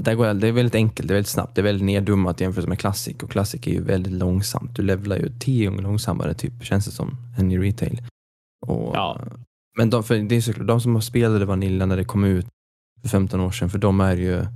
där 0.00 0.14
går, 0.14 0.34
det 0.34 0.48
är 0.48 0.52
väldigt 0.52 0.74
enkelt, 0.74 1.08
det 1.08 1.12
är 1.12 1.16
väldigt 1.16 1.30
snabbt, 1.30 1.54
det 1.54 1.60
är 1.60 1.62
väldigt 1.64 1.86
neddummat 1.86 2.40
jämfört 2.40 2.66
med 2.66 2.78
Classic 2.78 3.16
och 3.22 3.30
Classic 3.30 3.66
är 3.66 3.70
ju 3.70 3.82
väldigt 3.82 4.12
långsamt. 4.12 4.76
Du 4.76 4.82
levlar 4.82 5.16
ju 5.16 5.38
tio 5.38 5.66
gånger 5.66 5.82
långsammare 5.82 6.34
typ, 6.34 6.64
känns 6.64 6.84
det 6.84 6.92
som, 6.92 7.16
än 7.38 7.52
i 7.52 7.58
retail. 7.58 8.02
Och, 8.66 8.96
ja. 8.96 9.20
Men 9.76 9.90
de, 9.90 10.04
för 10.04 10.18
det 10.18 10.36
är 10.36 10.40
såklart, 10.40 10.66
de 10.66 10.80
som 10.80 11.02
spelade 11.02 11.44
Vanilla 11.44 11.86
när 11.86 11.96
det 11.96 12.04
kom 12.04 12.24
ut 12.24 12.46
för 13.02 13.08
15 13.08 13.40
år 13.40 13.50
sedan, 13.50 13.70
för 13.70 13.78
de 13.78 14.00
är 14.00 14.16
ju 14.16 14.46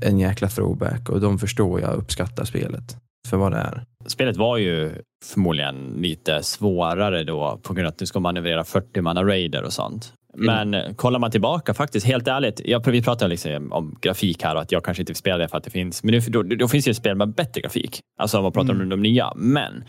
en 0.00 0.18
jäkla 0.18 0.48
throwback 0.48 1.08
och 1.08 1.20
de 1.20 1.38
förstår 1.38 1.80
jag 1.80 1.94
uppskattar 1.94 2.44
spelet 2.44 2.96
för 3.28 3.36
vad 3.36 3.52
det 3.52 3.58
är. 3.58 3.84
Spelet 4.06 4.36
var 4.36 4.56
ju 4.56 4.92
förmodligen 5.24 5.94
lite 5.96 6.42
svårare 6.42 7.24
då 7.24 7.60
på 7.62 7.74
grund 7.74 7.86
av 7.86 7.92
att 7.92 7.98
du 7.98 8.06
ska 8.06 8.20
manövrera 8.20 8.64
40 8.64 9.00
manna 9.00 9.24
raider 9.24 9.62
och 9.62 9.72
sånt. 9.72 10.12
Mm. 10.38 10.70
Men 10.70 10.94
kollar 10.94 11.18
man 11.18 11.30
tillbaka 11.30 11.74
faktiskt, 11.74 12.06
helt 12.06 12.28
ärligt. 12.28 12.60
Jag, 12.64 12.86
vi 12.86 13.02
pratar 13.02 13.28
liksom 13.28 13.72
om 13.72 13.98
grafik 14.00 14.42
här 14.42 14.54
och 14.54 14.62
att 14.62 14.72
jag 14.72 14.84
kanske 14.84 15.02
inte 15.02 15.10
vill 15.10 15.16
spela 15.16 15.38
det 15.38 15.48
för 15.48 15.58
att 15.58 15.64
det 15.64 15.70
finns. 15.70 16.02
Men 16.02 16.20
då, 16.28 16.42
då 16.42 16.68
finns 16.68 16.84
det 16.84 16.90
ju 16.90 16.94
spel 16.94 17.16
med 17.16 17.34
bättre 17.34 17.60
grafik. 17.60 18.00
Alltså 18.18 18.36
om 18.36 18.42
man 18.42 18.52
pratar 18.52 18.70
mm. 18.70 18.82
om 18.82 18.88
de 18.88 19.02
nya. 19.02 19.32
Men 19.36 19.84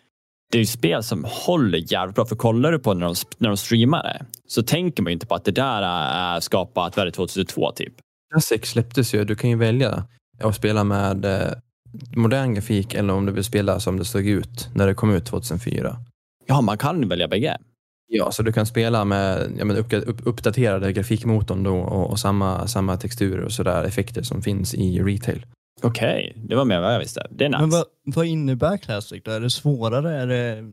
det 0.51 0.57
är 0.57 0.59
ju 0.59 0.65
spel 0.65 1.03
som 1.03 1.25
håller 1.27 1.91
jävligt 1.93 2.15
bra. 2.15 2.25
För 2.25 2.35
kollar 2.35 2.71
du 2.71 2.79
på 2.79 2.93
när 2.93 3.05
de, 3.05 3.15
när 3.37 3.49
de 3.49 3.57
streamar 3.57 4.03
det 4.03 4.25
så 4.47 4.63
tänker 4.63 5.03
man 5.03 5.09
ju 5.09 5.13
inte 5.13 5.27
på 5.27 5.35
att 5.35 5.45
det 5.45 5.51
där 5.51 5.81
är 5.81 6.39
skapat, 6.39 6.97
vad 6.97 7.13
2002 7.13 7.71
typ. 7.71 7.93
Classic 8.33 8.65
släpptes 8.65 9.13
ju. 9.13 9.25
Du 9.25 9.35
kan 9.35 9.49
ju 9.49 9.55
välja 9.55 10.07
att 10.43 10.55
spela 10.55 10.83
med 10.83 11.25
eh, 11.25 11.51
modern 12.15 12.53
grafik 12.53 12.93
eller 12.93 13.13
om 13.13 13.25
du 13.25 13.31
vill 13.31 13.43
spela 13.43 13.79
som 13.79 13.99
det 13.99 14.05
såg 14.05 14.27
ut 14.27 14.69
när 14.75 14.87
det 14.87 14.93
kom 14.93 15.13
ut 15.13 15.25
2004. 15.25 15.97
Ja, 16.47 16.61
man 16.61 16.77
kan 16.77 17.09
välja 17.09 17.27
bägge. 17.27 17.57
Ja, 18.07 18.31
så 18.31 18.43
du 18.43 18.53
kan 18.53 18.65
spela 18.65 19.05
med 19.05 19.55
ja, 19.57 19.65
men 19.65 19.77
upp, 19.77 20.27
uppdaterade 20.27 20.93
grafikmotorn 20.93 21.63
då 21.63 21.77
och, 21.77 22.09
och, 22.09 22.19
samma, 22.19 22.67
samma 22.67 22.97
texturer 22.97 23.43
och 23.43 23.51
sådär 23.51 23.83
effekter 23.83 24.23
som 24.23 24.41
finns 24.41 24.73
i 24.73 24.99
retail. 24.99 25.45
Okej, 25.83 26.31
okay, 26.31 26.47
det 26.47 26.55
var 26.55 26.65
mer 26.65 26.75
än 26.75 26.81
vad 26.81 26.93
jag 26.93 26.99
visste. 26.99 27.27
Det 27.29 27.45
är 27.45 27.49
nice. 27.49 27.61
Men 27.61 27.69
vad, 27.69 27.85
vad 28.03 28.25
innebär 28.25 28.77
Classic 28.77 29.23
då? 29.23 29.31
Är 29.31 29.39
det 29.39 29.49
svårare? 29.49 30.13
Är 30.13 30.27
det... 30.27 30.71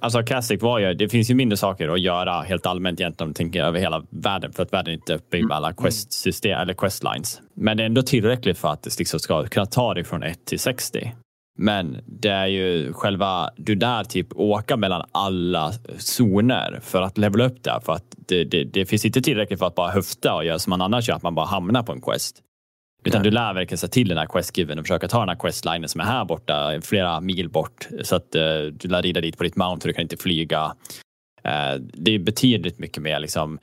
Alltså 0.00 0.22
Classic 0.22 0.62
var 0.62 0.78
ju, 0.78 0.94
det 0.94 1.08
finns 1.08 1.30
ju 1.30 1.34
mindre 1.34 1.56
saker 1.56 1.88
att 1.88 2.00
göra 2.00 2.42
helt 2.42 2.66
allmänt 2.66 3.00
egentligen 3.00 3.34
tänker 3.34 3.64
över 3.64 3.80
hela 3.80 4.06
världen 4.10 4.52
för 4.52 4.62
att 4.62 4.72
världen 4.72 4.94
inte 4.94 5.12
är 5.12 5.16
uppbyggd 5.16 5.46
med 5.46 5.56
alla 5.56 5.68
mm. 5.68 5.76
quest-system 5.76 6.60
eller 6.60 6.74
questlines. 6.74 7.40
Men 7.54 7.76
det 7.76 7.82
är 7.82 7.86
ändå 7.86 8.02
tillräckligt 8.02 8.58
för 8.58 8.68
att 8.68 8.82
det 8.82 8.98
liksom 8.98 9.20
ska 9.20 9.46
kunna 9.46 9.66
ta 9.66 9.94
dig 9.94 10.04
från 10.04 10.22
1 10.22 10.44
till 10.44 10.58
60. 10.58 11.12
Men 11.58 11.98
det 12.06 12.28
är 12.28 12.46
ju 12.46 12.92
själva, 12.92 13.50
du 13.56 13.74
där 13.74 14.04
typ 14.04 14.26
åka 14.32 14.76
mellan 14.76 15.08
alla 15.12 15.72
zoner 15.98 16.78
för 16.82 17.02
att 17.02 17.18
levela 17.18 17.44
upp 17.44 17.62
det. 17.62 17.80
För 17.84 17.92
att 17.92 18.04
det, 18.28 18.44
det, 18.44 18.64
det 18.64 18.86
finns 18.86 19.04
inte 19.04 19.22
tillräckligt 19.22 19.58
för 19.58 19.66
att 19.66 19.74
bara 19.74 19.90
höfta 19.90 20.34
och 20.34 20.44
göra 20.44 20.58
som 20.58 20.70
man 20.70 20.80
annars 20.80 21.08
gör, 21.08 21.16
att 21.16 21.22
man 21.22 21.34
bara 21.34 21.46
hamnar 21.46 21.82
på 21.82 21.92
en 21.92 22.00
quest. 22.00 22.42
Utan 23.04 23.22
Nej. 23.22 23.30
du 23.30 23.34
lär 23.34 23.54
verkligen 23.54 23.78
sig 23.78 23.88
till 23.88 24.08
den 24.08 24.18
här 24.18 24.26
questgiven 24.26 24.78
och 24.78 24.84
försöka 24.84 25.08
ta 25.08 25.20
den 25.20 25.28
här 25.28 25.36
questlinen 25.36 25.88
som 25.88 26.00
är 26.00 26.04
här 26.04 26.24
borta, 26.24 26.80
flera 26.82 27.20
mil 27.20 27.48
bort. 27.48 27.88
Så 28.02 28.16
att 28.16 28.36
uh, 28.36 28.72
du 28.72 28.88
lär 28.88 29.02
rida 29.02 29.20
dit 29.20 29.38
på 29.38 29.44
ditt 29.44 29.56
mount 29.56 29.84
och 29.84 29.88
du 29.88 29.92
kan 29.92 30.02
inte 30.02 30.16
flyga. 30.16 30.66
Uh, 31.46 31.82
det 31.92 32.14
är 32.14 32.18
betydligt 32.18 32.78
mycket 32.78 33.02
mer 33.02 33.20
liksom 33.20 33.58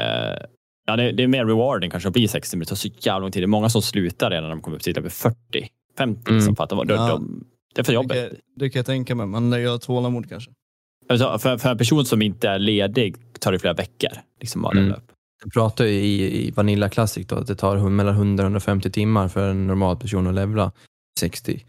uh, 0.00 0.46
Ja, 0.88 0.96
det, 0.96 1.12
det, 1.12 1.22
är 1.22 1.28
mer 1.28 1.44
rewarding 1.44 1.90
kanske 1.90 2.08
att 2.08 2.12
bli 2.12 2.28
60 2.28 2.56
minuter. 2.56 2.74
Det 2.74 2.80
tar 2.82 2.88
så 2.88 3.08
jävla 3.08 3.18
lång 3.18 3.30
tid. 3.30 3.42
Det 3.42 3.44
är 3.44 3.46
många 3.46 3.68
som 3.68 3.82
slutar 3.82 4.30
redan 4.30 4.44
när 4.44 4.50
de 4.50 4.60
kommer 4.60 4.76
upp 4.76 4.82
till 4.82 4.94
typ 4.94 5.12
40. 5.12 5.36
50 5.98 6.30
mm. 6.30 6.38
liksom, 6.38 6.56
för 6.56 6.64
att 6.64 6.70
de, 6.70 6.86
de, 6.86 6.94
ja. 6.94 7.08
de, 7.08 7.44
det 7.74 7.80
är 7.80 7.84
för 7.84 7.92
jobbigt. 7.92 8.10
Det, 8.10 8.36
det 8.56 8.70
kan 8.70 8.78
jag 8.78 8.86
tänka 8.86 9.14
mig. 9.14 9.26
Man 9.26 9.50
lär 9.50 9.58
ju 9.58 9.68
ha 9.68 9.78
tålamod 9.78 10.28
kanske. 10.28 10.50
Alltså, 11.08 11.38
för, 11.38 11.58
för 11.58 11.70
en 11.70 11.78
person 11.78 12.04
som 12.04 12.22
inte 12.22 12.48
är 12.48 12.58
ledig 12.58 13.16
tar 13.40 13.52
det 13.52 13.58
flera 13.58 13.74
veckor. 13.74 14.10
Liksom, 14.40 14.64
att 14.64 14.72
mm. 14.72 14.92
upp. 14.92 15.12
Jag 15.42 15.52
pratar 15.52 15.84
ju 15.84 15.90
i, 15.90 16.46
i 16.46 16.50
Vanilla 16.50 16.88
Classic 16.88 17.26
då, 17.26 17.36
att 17.36 17.46
det 17.46 17.54
tar 17.54 17.88
mellan 17.90 18.14
100 18.14 18.44
och 18.44 18.46
150 18.46 18.90
timmar 18.90 19.28
för 19.28 19.50
en 19.50 19.66
normal 19.66 19.96
person 19.96 20.26
att 20.26 20.34
levla 20.34 20.72
60. 21.20 21.64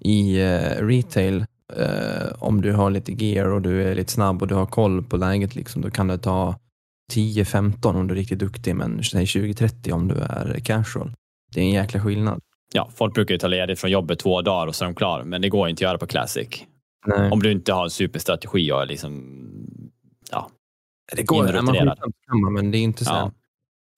I 0.00 0.42
uh, 0.42 0.86
retail, 0.86 1.44
uh, 1.80 2.32
om 2.38 2.60
du 2.60 2.72
har 2.72 2.90
lite 2.90 3.12
gear 3.12 3.46
och 3.52 3.62
du 3.62 3.82
är 3.82 3.94
lite 3.94 4.12
snabb 4.12 4.42
och 4.42 4.48
du 4.48 4.54
har 4.54 4.66
koll 4.66 5.04
på 5.04 5.16
läget, 5.16 5.54
liksom, 5.54 5.82
då 5.82 5.90
kan 5.90 6.08
det 6.08 6.18
ta 6.18 6.58
10-15 7.12 7.94
om 7.94 8.06
du 8.06 8.14
är 8.14 8.18
riktigt 8.18 8.38
duktig, 8.38 8.76
men 8.76 9.04
säg 9.04 9.24
20-30 9.24 9.92
om 9.92 10.08
du 10.08 10.14
är 10.14 10.60
casual. 10.64 11.12
Det 11.54 11.60
är 11.60 11.64
en 11.64 11.70
jäkla 11.70 12.00
skillnad. 12.00 12.40
Ja, 12.72 12.90
folk 12.94 13.14
brukar 13.14 13.34
ju 13.34 13.38
ta 13.38 13.46
ledigt 13.46 13.80
från 13.80 13.90
jobbet 13.90 14.18
två 14.18 14.42
dagar 14.42 14.66
och 14.66 14.74
så 14.74 14.84
är 14.84 14.86
de 14.86 14.94
klara, 14.94 15.24
men 15.24 15.42
det 15.42 15.48
går 15.48 15.68
inte 15.68 15.78
att 15.78 15.90
göra 15.90 15.98
på 15.98 16.06
Classic. 16.06 16.48
Nej. 17.06 17.30
Om 17.30 17.42
du 17.42 17.52
inte 17.52 17.72
har 17.72 17.84
en 17.84 17.90
superstrategi 17.90 18.72
och 18.72 18.86
liksom, 18.86 19.40
ja, 20.30 20.50
det 21.12 21.22
går, 21.22 21.62
man 22.42 22.52
men 22.52 22.70
det 22.70 22.78
är 22.78 22.82
inte 22.82 23.04
så 23.04 23.10
ja. 23.10 23.32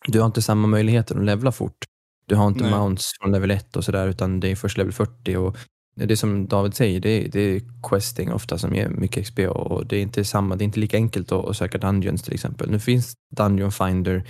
Du 0.07 0.21
har 0.21 0.27
inte 0.27 0.43
samma 0.43 0.69
möjligheter 0.69 1.17
att 1.17 1.25
levla 1.25 1.53
fort. 1.53 1.85
Du 2.27 2.35
har 2.35 2.47
inte 2.47 2.63
Nej. 2.63 2.71
mounts 2.71 3.13
från 3.21 3.33
level 3.33 3.51
1 3.51 3.77
och 3.77 3.85
sådär, 3.85 4.09
utan 4.09 4.41
det 4.41 4.51
är 4.51 4.57
först 4.57 4.79
level 4.79 4.93
40. 4.93 5.37
Och 5.37 5.57
det 5.97 6.15
är 6.15 6.17
som 6.17 6.49
David 6.49 6.75
säger, 6.75 7.01
det 7.01 7.09
är, 7.09 7.29
det 7.29 7.41
är 7.41 7.63
questing 7.83 8.33
ofta 8.33 8.59
som 8.59 8.75
ger 8.75 8.89
mycket 8.89 9.25
XP 9.25 9.39
och 9.39 9.87
det 9.87 9.97
är 9.97 10.03
inte 10.03 10.25
samma, 10.25 10.57
det 10.57 10.63
är 10.63 10.67
inte 10.67 10.81
lika 10.81 10.97
enkelt 10.97 11.33
att, 11.33 11.45
att 11.45 11.57
söka 11.57 11.79
dungeons 11.79 12.23
till 12.23 12.35
exempel. 12.35 12.71
Nu 12.71 12.81
finns 12.81 13.15
Dungeon 13.37 13.73
Finder 13.73 14.25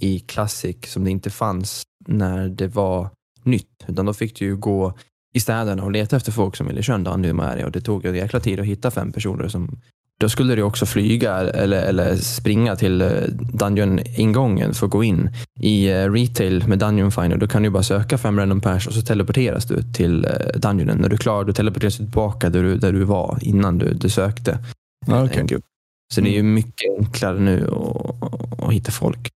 i 0.00 0.18
Classic 0.18 0.76
som 0.86 1.04
det 1.04 1.10
inte 1.10 1.30
fanns 1.30 1.82
när 2.06 2.48
det 2.48 2.68
var 2.68 3.10
nytt, 3.42 3.84
utan 3.86 4.06
då 4.06 4.14
fick 4.14 4.38
du 4.38 4.44
ju 4.44 4.56
gå 4.56 4.98
i 5.34 5.40
städerna 5.40 5.84
och 5.84 5.90
leta 5.90 6.16
efter 6.16 6.32
folk 6.32 6.56
som 6.56 6.66
ville 6.66 6.82
köra 6.82 6.96
en 6.96 7.04
dungeon 7.04 7.36
med 7.36 7.56
dig 7.56 7.64
och 7.64 7.72
det 7.72 7.80
tog 7.80 8.04
en 8.04 8.14
jäkla 8.14 8.40
tid 8.40 8.60
att 8.60 8.66
hitta 8.66 8.90
fem 8.90 9.12
personer 9.12 9.48
som 9.48 9.80
då 10.20 10.28
skulle 10.28 10.54
du 10.54 10.62
också 10.62 10.86
flyga 10.86 11.34
eller, 11.34 11.82
eller 11.82 12.16
springa 12.16 12.76
till 12.76 13.00
eh, 13.00 13.08
Dungeon-ingången 13.52 14.74
för 14.74 14.86
att 14.86 14.92
gå 14.92 15.04
in. 15.04 15.30
I 15.60 15.90
eh, 15.90 16.12
retail 16.12 16.68
med 16.68 16.78
Dungeon 16.78 17.12
Finder, 17.12 17.36
då 17.36 17.46
kan 17.46 17.62
du 17.62 17.70
bara 17.70 17.82
söka 17.82 18.18
fem 18.18 18.38
random 18.38 18.60
pers 18.60 18.86
och 18.86 18.92
så 18.92 19.02
teleporteras 19.02 19.64
du 19.64 19.82
till 19.82 20.24
eh, 20.24 20.30
Dungeonen. 20.54 20.98
När 20.98 21.08
du 21.08 21.14
är 21.14 21.18
klar, 21.18 21.44
då 21.44 21.52
teleporteras 21.52 21.96
du 21.96 22.04
tillbaka 22.04 22.50
där 22.50 22.62
du, 22.62 22.76
där 22.76 22.92
du 22.92 23.04
var 23.04 23.38
innan 23.42 23.78
du, 23.78 23.94
du 23.94 24.08
sökte 24.08 24.58
ah, 25.06 25.24
okay. 25.24 25.46
Så 26.14 26.20
det 26.20 26.28
är 26.28 26.32
ju 26.32 26.40
mm. 26.40 26.54
mycket 26.54 26.98
enklare 26.98 27.40
nu 27.40 27.68
att, 27.70 28.62
att 28.64 28.72
hitta 28.72 28.92
folk. 28.92 29.30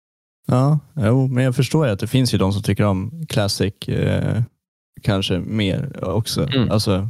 Ja, 0.47 0.79
jo, 0.95 1.27
men 1.27 1.43
jag 1.43 1.55
förstår 1.55 1.85
ju 1.85 1.93
att 1.93 1.99
det 1.99 2.07
finns 2.07 2.33
ju 2.33 2.37
de 2.37 2.53
som 2.53 2.63
tycker 2.63 2.83
om 2.83 3.25
Classic 3.29 3.73
eh, 3.87 4.41
kanske 5.01 5.39
mer 5.39 6.03
också. 6.03 6.47
Mm. 6.49 6.71
Alltså, 6.71 7.09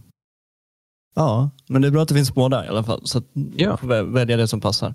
Ja, 1.15 1.49
men 1.67 1.81
det 1.81 1.87
är 1.87 1.91
bra 1.91 2.01
att 2.01 2.07
det 2.07 2.15
finns 2.15 2.33
båda 2.33 2.65
i 2.65 2.67
alla 2.67 2.83
fall. 2.83 3.01
Så 3.03 3.21
ja. 3.55 3.77
får 3.77 4.03
välja 4.03 4.37
det 4.37 4.47
som 4.47 4.61
passar. 4.61 4.93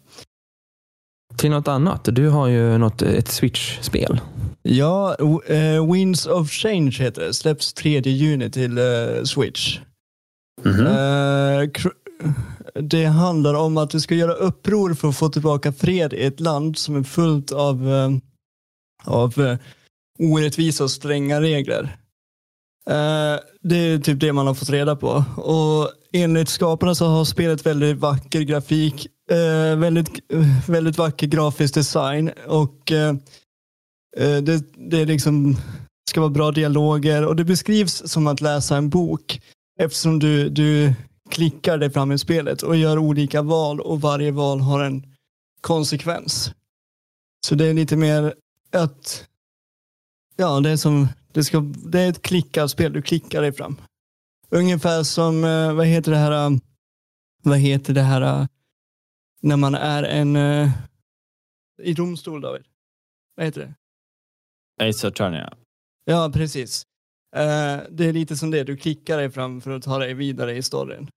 Till 1.37 1.51
något 1.51 1.69
annat. 1.69 2.09
Du 2.13 2.29
har 2.29 2.49
ju 2.49 2.79
något, 2.79 3.03
ett 3.03 3.29
Switch-spel. 3.29 4.21
Ja, 4.63 5.17
uh, 5.21 5.93
Winds 5.93 6.27
of 6.27 6.51
Change 6.51 6.97
heter 6.99 7.23
det. 7.23 7.35
Släpps 7.35 7.73
3 7.73 8.01
juni 8.01 8.51
till 8.51 8.79
uh, 8.79 9.25
Switch. 9.25 9.79
Mm 10.65 10.77
-hmm. 10.77 11.63
uh, 11.63 11.93
det 12.75 13.05
handlar 13.05 13.55
om 13.55 13.77
att 13.77 13.91
du 13.91 14.01
ska 14.01 14.15
göra 14.15 14.33
uppror 14.33 14.95
för 14.95 15.09
att 15.09 15.17
få 15.17 15.29
tillbaka 15.29 15.73
fred 15.73 16.13
i 16.13 16.25
ett 16.25 16.41
land 16.41 16.79
som 16.79 16.97
är 16.97 17.03
fullt 17.03 17.53
av, 17.53 17.89
av 19.05 19.57
orättvisa 20.19 20.85
och 20.85 20.91
stränga 20.91 21.41
regler. 21.41 21.97
det 23.61 23.77
är 23.77 23.99
typ 23.99 24.21
det 24.21 24.33
man 24.33 24.47
har 24.47 24.55
fått 24.55 24.71
reda 24.71 24.97
på. 24.97 25.25
Och 25.37 25.91
enligt 26.13 26.49
skaparna 26.49 26.95
så 26.95 27.07
har 27.07 27.25
spelet 27.25 27.67
väldigt 27.67 27.97
vacker 27.97 28.41
grafik, 28.41 29.07
eh, 29.31 29.79
väldigt, 29.79 30.09
väldigt 30.69 30.99
vacker 30.99 31.27
grafisk 31.27 31.75
design 31.75 32.31
och 32.47 32.93
eh, 32.93 33.15
eh 34.17 34.37
det, 34.37 34.65
det 34.91 35.05
liksom 35.05 35.57
ska 36.11 36.21
vara 36.21 36.31
bra 36.31 36.51
dialoger 36.51 37.27
och 37.27 37.37
det 37.37 37.45
beskrivs 37.45 38.03
som 38.11 38.27
att 38.27 38.41
läsa 38.41 38.77
en 38.77 38.91
bok 38.91 39.41
eftersom 39.81 40.19
du, 40.19 40.49
du 40.49 40.95
klickar 41.31 41.79
dig 41.79 41.91
fram 41.91 42.13
i 42.13 42.19
spelet 42.19 42.63
och 42.63 42.77
gör 42.77 42.99
olika 42.99 43.43
val 43.43 43.81
och 43.81 44.01
varje 44.01 44.31
val 44.31 44.61
har 44.61 44.85
en 44.85 45.07
konsekvens. 45.61 46.53
Så 47.47 47.55
det 47.55 47.67
är 47.67 47.75
lite 47.75 47.97
mer 47.97 48.35
att 48.73 49.25
ja, 50.37 50.61
det 50.61 50.71
är 50.71 50.77
som 50.77 51.09
det, 51.33 51.45
ska, 51.45 51.61
det 51.61 52.01
är 52.01 52.09
ett 52.09 52.23
klickarspel, 52.23 52.93
du 52.93 53.03
klickar 53.03 53.43
dig 53.43 53.53
fram. 53.53 53.77
Ungefär 54.53 55.03
som, 55.03 55.45
eh, 55.45 55.75
vad 55.75 55.87
heter 55.87 56.13
det 56.13 56.19
här, 56.19 56.47
eh, 56.47 56.57
vad 57.43 57.59
heter 57.59 57.95
det 57.95 58.03
här, 58.03 58.21
eh, 58.21 58.47
när 59.43 59.57
man 59.57 59.75
är 59.75 60.03
en, 60.03 60.37
i 61.83 61.95
domstol 61.95 62.41
David? 62.41 62.63
Vad 63.37 63.47
heter 63.47 63.61
det? 63.61 64.89
Ace 64.89 65.09
Attorney, 65.09 65.41
ja. 65.41 65.53
Ja, 66.05 66.31
precis. 66.35 66.87
Det 67.91 68.05
är 68.05 68.13
lite 68.13 68.37
som 68.37 68.51
det, 68.51 68.65
du 68.65 68.77
klickar 68.77 69.19
dig 69.19 69.31
fram 69.31 69.61
för 69.61 69.71
att 69.71 69.83
ta 69.83 69.99
dig 69.99 70.15
vidare 70.15 70.57
i 70.57 70.63
storyn. 70.63 71.09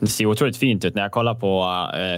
Det 0.00 0.06
ser 0.06 0.26
otroligt 0.26 0.56
fint 0.56 0.84
ut. 0.84 0.94
När 0.94 1.02
jag 1.02 1.12
kollar 1.12 1.34
på 1.34 1.64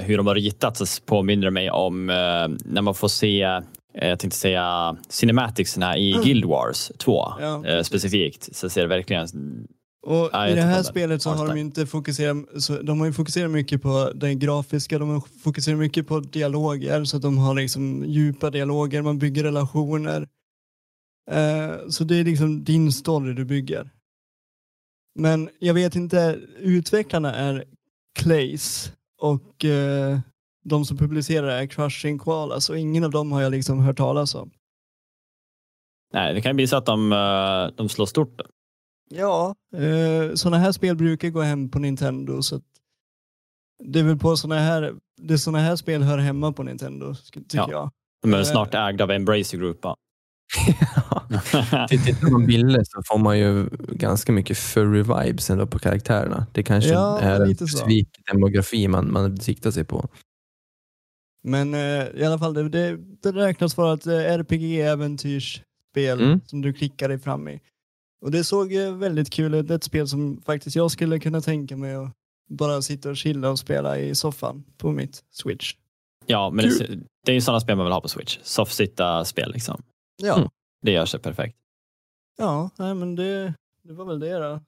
hur 0.04 0.16
de 0.16 0.26
har 0.26 0.34
ritat 0.34 0.76
så 0.76 1.02
påminner 1.02 1.44
det 1.44 1.50
mig 1.50 1.70
om 1.70 2.06
när 2.06 2.82
man 2.82 2.94
får 2.94 3.08
se 3.08 3.60
jag 3.92 4.18
tänkte 4.18 4.38
säga 4.38 4.96
cinematicserna 5.08 5.96
i 5.96 6.12
mm. 6.12 6.24
Guild 6.24 6.44
Wars 6.44 6.92
2 6.98 7.32
ja, 7.40 7.84
specifikt 7.84 8.56
så 8.56 8.68
ser 8.68 8.80
det 8.80 8.88
verkligen 8.88 9.28
och 10.06 10.30
ja, 10.32 10.48
I 10.48 10.54
det 10.54 10.62
här 10.62 10.82
spelet 10.82 11.22
så 11.22 11.30
har 11.30 11.48
de 11.48 11.56
inte 11.56 11.86
fokuserat, 11.86 12.62
så 12.62 12.82
de 12.82 13.00
har 13.00 13.06
ju 13.06 13.12
fokuserat 13.12 13.50
mycket 13.50 13.82
på 13.82 14.12
det 14.14 14.34
grafiska, 14.34 14.98
de 14.98 15.08
har 15.08 15.22
fokuserat 15.42 15.78
mycket 15.78 16.06
på 16.06 16.20
dialoger 16.20 17.04
så 17.04 17.16
att 17.16 17.22
de 17.22 17.38
har 17.38 17.54
liksom 17.54 18.04
djupa 18.04 18.50
dialoger, 18.50 19.02
man 19.02 19.18
bygger 19.18 19.44
relationer 19.44 20.26
Uh, 21.32 21.88
så 21.88 22.04
det 22.04 22.16
är 22.16 22.24
liksom 22.24 22.64
din 22.64 22.92
story 22.92 23.32
du 23.32 23.44
bygger. 23.44 23.90
Men 25.14 25.50
jag 25.58 25.74
vet 25.74 25.96
inte, 25.96 26.40
utvecklarna 26.58 27.34
är 27.34 27.64
Clays 28.18 28.92
och 29.20 29.64
uh, 29.64 30.18
de 30.64 30.84
som 30.84 30.96
publicerar 30.96 31.48
är 31.48 31.66
Crushing 31.66 32.18
Koala, 32.18 32.60
så 32.60 32.74
ingen 32.74 33.04
av 33.04 33.10
dem 33.10 33.32
har 33.32 33.42
jag 33.42 33.50
liksom 33.50 33.78
hört 33.78 33.96
talas 33.96 34.34
om. 34.34 34.50
Nej, 36.12 36.34
det 36.34 36.40
kan 36.40 36.56
bli 36.56 36.66
så 36.66 36.76
att 36.76 36.86
de, 36.86 37.12
uh, 37.12 37.76
de 37.76 37.88
slår 37.88 38.06
stort. 38.06 38.40
Ja, 39.10 39.54
uh, 39.76 40.34
sådana 40.34 40.58
här 40.58 40.72
spel 40.72 40.96
brukar 40.96 41.28
gå 41.28 41.40
hem 41.40 41.68
på 41.68 41.78
Nintendo, 41.78 42.42
så 42.42 42.60
det 43.84 43.98
är 43.98 44.04
väl 44.04 44.18
på 44.18 44.36
sådana 44.36 44.60
här, 44.60 44.94
det 45.22 45.38
sådana 45.38 45.58
här 45.58 45.76
spel 45.76 46.02
hör 46.02 46.18
hemma 46.18 46.52
på 46.52 46.62
Nintendo, 46.62 47.14
tycker 47.14 47.58
ja. 47.58 47.68
jag. 47.70 47.90
De 48.22 48.34
är 48.34 48.44
snart 48.44 48.74
ägda 48.74 49.04
av 49.04 49.10
Embracer 49.10 49.58
Group. 49.58 49.78
Ja. 49.82 49.96
Tittar 51.88 52.30
man 52.30 52.46
bilder 52.46 52.84
så 52.84 53.02
får 53.06 53.18
man 53.18 53.38
ju 53.38 53.68
ganska 53.88 54.32
mycket 54.32 54.58
furry 54.58 55.02
vibes 55.02 55.50
ändå 55.50 55.66
på 55.66 55.78
karaktärerna. 55.78 56.46
Det 56.52 56.62
kanske 56.62 56.90
ja, 56.90 57.20
är 57.20 57.40
en 57.40 57.56
specifik 57.56 58.08
demografi 58.32 58.88
man, 58.88 59.12
man 59.12 59.36
siktar 59.36 59.70
sig 59.70 59.84
på. 59.84 60.08
Men 61.42 61.74
eh, 61.74 62.06
i 62.14 62.24
alla 62.24 62.38
fall, 62.38 62.54
det, 62.54 62.68
det, 62.68 62.96
det 63.22 63.32
räknas 63.32 63.76
vara 63.76 63.94
ett 63.94 64.06
eh, 64.06 64.12
RPG-äventyrsspel 64.12 66.20
mm. 66.20 66.40
som 66.46 66.62
du 66.62 66.72
klickar 66.72 67.08
dig 67.08 67.18
fram 67.18 67.48
i. 67.48 67.60
Och 68.20 68.30
det 68.30 68.44
såg 68.44 68.74
eh, 68.74 68.92
väldigt 68.92 69.30
kul 69.30 69.54
ut. 69.54 69.70
Ett 69.70 69.84
spel 69.84 70.08
som 70.08 70.42
faktiskt 70.42 70.76
jag 70.76 70.90
skulle 70.90 71.18
kunna 71.18 71.40
tänka 71.40 71.76
mig 71.76 71.94
att 71.94 72.12
bara 72.48 72.82
sitta 72.82 73.10
och 73.10 73.16
chilla 73.16 73.50
och 73.50 73.58
spela 73.58 73.98
i 73.98 74.14
soffan 74.14 74.64
på 74.76 74.92
mitt 74.92 75.24
Switch. 75.30 75.74
Ja, 76.26 76.50
men 76.50 76.64
det, 76.64 76.98
det, 77.24 77.32
är 77.32 77.34
ju 77.34 77.40
sådana 77.40 77.60
spel 77.60 77.76
man 77.76 77.86
vill 77.86 77.92
ha 77.92 78.00
på 78.00 78.08
Switch. 78.08 78.38
Soffsitta-spel 78.42 79.52
liksom. 79.52 79.82
Ja. 80.22 80.36
Mm. 80.36 80.48
Det 80.82 80.90
gör 80.90 81.06
sig 81.06 81.20
perfekt. 81.20 81.56
Ja, 82.38 82.70
nej, 82.76 82.94
men 82.94 83.16
det, 83.16 83.54
det 83.82 83.92
var 83.92 84.04
väl 84.04 84.20
det 84.20 84.38
då. 84.38 84.60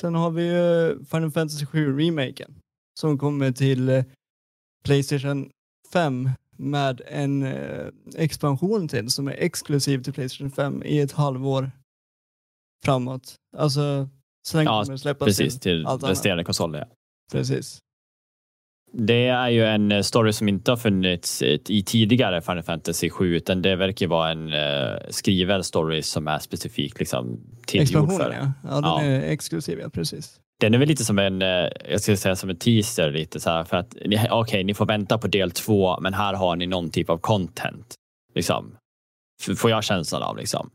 Sen 0.00 0.14
har 0.14 0.30
vi 0.30 0.42
ju 0.42 1.04
Final 1.04 1.30
Fantasy 1.30 1.66
7 1.66 1.98
remaken 1.98 2.54
som 3.00 3.18
kommer 3.18 3.52
till 3.52 3.88
eh, 3.88 4.04
Playstation 4.84 5.50
5 5.92 6.30
med 6.56 7.00
en 7.06 7.42
eh, 7.42 7.86
expansion 8.16 8.88
till 8.88 9.10
som 9.10 9.28
är 9.28 9.32
exklusiv 9.32 10.02
till 10.02 10.12
Playstation 10.12 10.50
5 10.50 10.82
i 10.82 11.00
ett 11.00 11.12
halvår 11.12 11.70
framåt. 12.86 13.34
Alltså, 13.56 14.08
sen 14.48 14.64
ja, 14.64 14.80
kommer 14.82 14.92
det 14.92 14.98
släppas 14.98 15.26
precis, 15.26 15.60
till, 15.60 15.84
till 15.84 16.08
resterande 16.08 16.44
konsoler. 16.44 16.78
Ja. 16.78 16.86
Precis. 17.32 17.78
Det 18.92 19.26
är 19.26 19.48
ju 19.48 19.64
en 19.64 19.92
eh, 19.92 20.02
story 20.02 20.32
som 20.32 20.48
inte 20.48 20.70
har 20.70 20.76
funnits 20.76 21.42
i 21.42 21.82
tidigare 21.86 22.40
Final 22.42 22.62
Fantasy 22.62 23.10
7 23.10 23.36
utan 23.36 23.62
det 23.62 23.76
verkar 23.76 24.06
vara 24.06 24.30
en 24.30 24.52
uh, 24.52 24.98
skriven 25.10 25.64
story 25.64 26.02
som 26.02 26.28
är 26.28 26.38
specifik 26.38 26.98
liksom, 26.98 27.40
tillgjord 27.66 28.12
för. 28.12 28.32
Ja. 28.32 28.52
ja, 28.62 28.74
den 28.74 28.84
ja. 28.84 29.02
är 29.02 29.30
exklusiv, 29.30 29.78
ja 29.78 29.88
precis. 29.88 30.40
Den 30.60 30.74
är 30.74 30.78
väl 30.78 30.88
lite 30.88 31.04
som 31.04 31.18
en, 31.18 31.40
jag 31.90 32.00
skulle 32.00 32.16
säga 32.16 32.36
som 32.36 32.50
en 32.50 32.56
teaser 32.56 33.10
lite 33.10 33.40
så 33.40 33.50
här 33.50 33.64
för 33.64 33.76
att 33.76 33.96
okej, 33.96 34.30
okay, 34.32 34.64
ni 34.64 34.74
får 34.74 34.86
vänta 34.86 35.18
på 35.18 35.26
del 35.26 35.50
två, 35.50 36.00
men 36.00 36.14
här 36.14 36.34
har 36.34 36.56
ni 36.56 36.66
någon 36.66 36.90
typ 36.90 37.10
av 37.10 37.18
content. 37.18 37.94
Liksom. 38.34 38.76
Får 39.56 39.70
jag 39.70 39.84
känslan 39.84 40.22
av 40.22 40.36
liksom. 40.36 40.70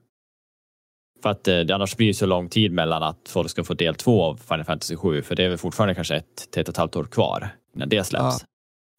För 1.21 1.29
att 1.29 1.47
eh, 1.47 1.59
det 1.59 1.75
annars 1.75 1.95
blir 1.95 2.07
det 2.07 2.13
så 2.13 2.25
lång 2.25 2.49
tid 2.49 2.71
mellan 2.71 3.03
att 3.03 3.29
folk 3.29 3.49
ska 3.49 3.63
få 3.63 3.73
del 3.73 3.95
två 3.95 4.23
av 4.23 4.35
Final 4.35 4.63
Fantasy 4.63 4.95
7, 4.95 5.21
för 5.21 5.35
det 5.35 5.43
är 5.43 5.49
väl 5.49 5.57
fortfarande 5.57 5.95
kanske 5.95 6.15
ett 6.15 6.51
till 6.51 6.61
ett 6.61 6.67
och 6.67 6.73
ett 6.73 6.77
halvt 6.77 6.95
år 6.95 7.03
kvar 7.03 7.49
när 7.75 7.85
det 7.85 8.03
släpps. 8.03 8.37
Ja. 8.39 8.47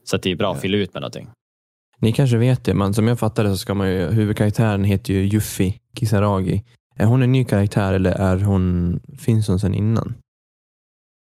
Så 0.04 0.16
det 0.16 0.30
är 0.30 0.36
bra 0.36 0.52
att 0.52 0.60
fylla 0.60 0.76
ut 0.76 0.94
med 0.94 1.00
någonting. 1.00 1.28
Ni 1.98 2.12
kanske 2.12 2.36
vet 2.36 2.64
det, 2.64 2.74
men 2.74 2.94
som 2.94 3.08
jag 3.08 3.18
fattar 3.18 3.44
det 3.44 3.50
så 3.50 3.56
ska 3.56 3.74
man 3.74 3.90
ju, 3.90 4.06
huvudkaraktären 4.06 4.84
heter 4.84 5.14
ju 5.14 5.20
Yuffie 5.20 5.74
Kisaragi. 5.98 6.64
Är 6.96 7.04
hon 7.04 7.22
en 7.22 7.32
ny 7.32 7.44
karaktär 7.44 7.92
eller 7.92 8.12
är 8.12 8.36
hon, 8.36 9.00
finns 9.18 9.48
hon 9.48 9.60
sedan 9.60 9.74
innan? 9.74 10.14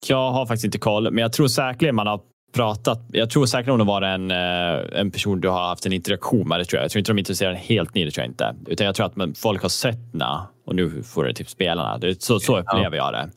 Jag 0.08 0.32
har 0.32 0.46
faktiskt 0.46 0.66
inte 0.66 0.78
koll, 0.78 1.12
men 1.12 1.22
jag 1.22 1.34
tror 1.34 1.48
säkerligen 1.48 1.96
man 1.96 2.08
har 2.08 2.22
pratat. 2.52 3.00
Jag 3.12 3.30
tror 3.30 3.46
säkert 3.46 3.70
hon 3.70 3.80
har 3.80 3.88
varit 3.88 4.08
en, 4.08 4.32
eh, 4.32 5.00
en 5.00 5.12
person 5.12 5.42
du 5.42 5.48
har 5.48 5.68
haft 5.68 5.86
en 5.86 5.94
interaktion 5.94 6.48
med. 6.48 6.60
Det 6.60 6.66
tror 6.66 6.78
jag. 6.78 6.84
jag 6.84 6.92
tror 6.92 7.00
inte 7.00 7.12
de 7.12 7.18
är 7.18 7.20
intresserade 7.20 7.58
helt 7.58 7.96
ny, 7.96 8.06
det 8.06 8.12
tror 8.12 8.24
jag 8.24 8.32
inte. 8.32 8.56
Utan 8.68 8.86
jag 8.86 8.96
tror 8.96 9.06
att 9.06 9.16
man, 9.16 9.34
folk 9.34 9.62
har 9.62 9.70
sett 9.70 10.14
na 10.14 10.48
och 10.66 10.76
nu 10.76 11.04
får 11.04 11.26
det 11.26 11.34
typ 11.34 11.50
spelarna. 11.50 11.98
Det, 11.98 12.24
så, 12.24 12.40
så 12.40 12.60
upplever 12.60 12.98
jag 12.98 13.14
det. 13.14 13.30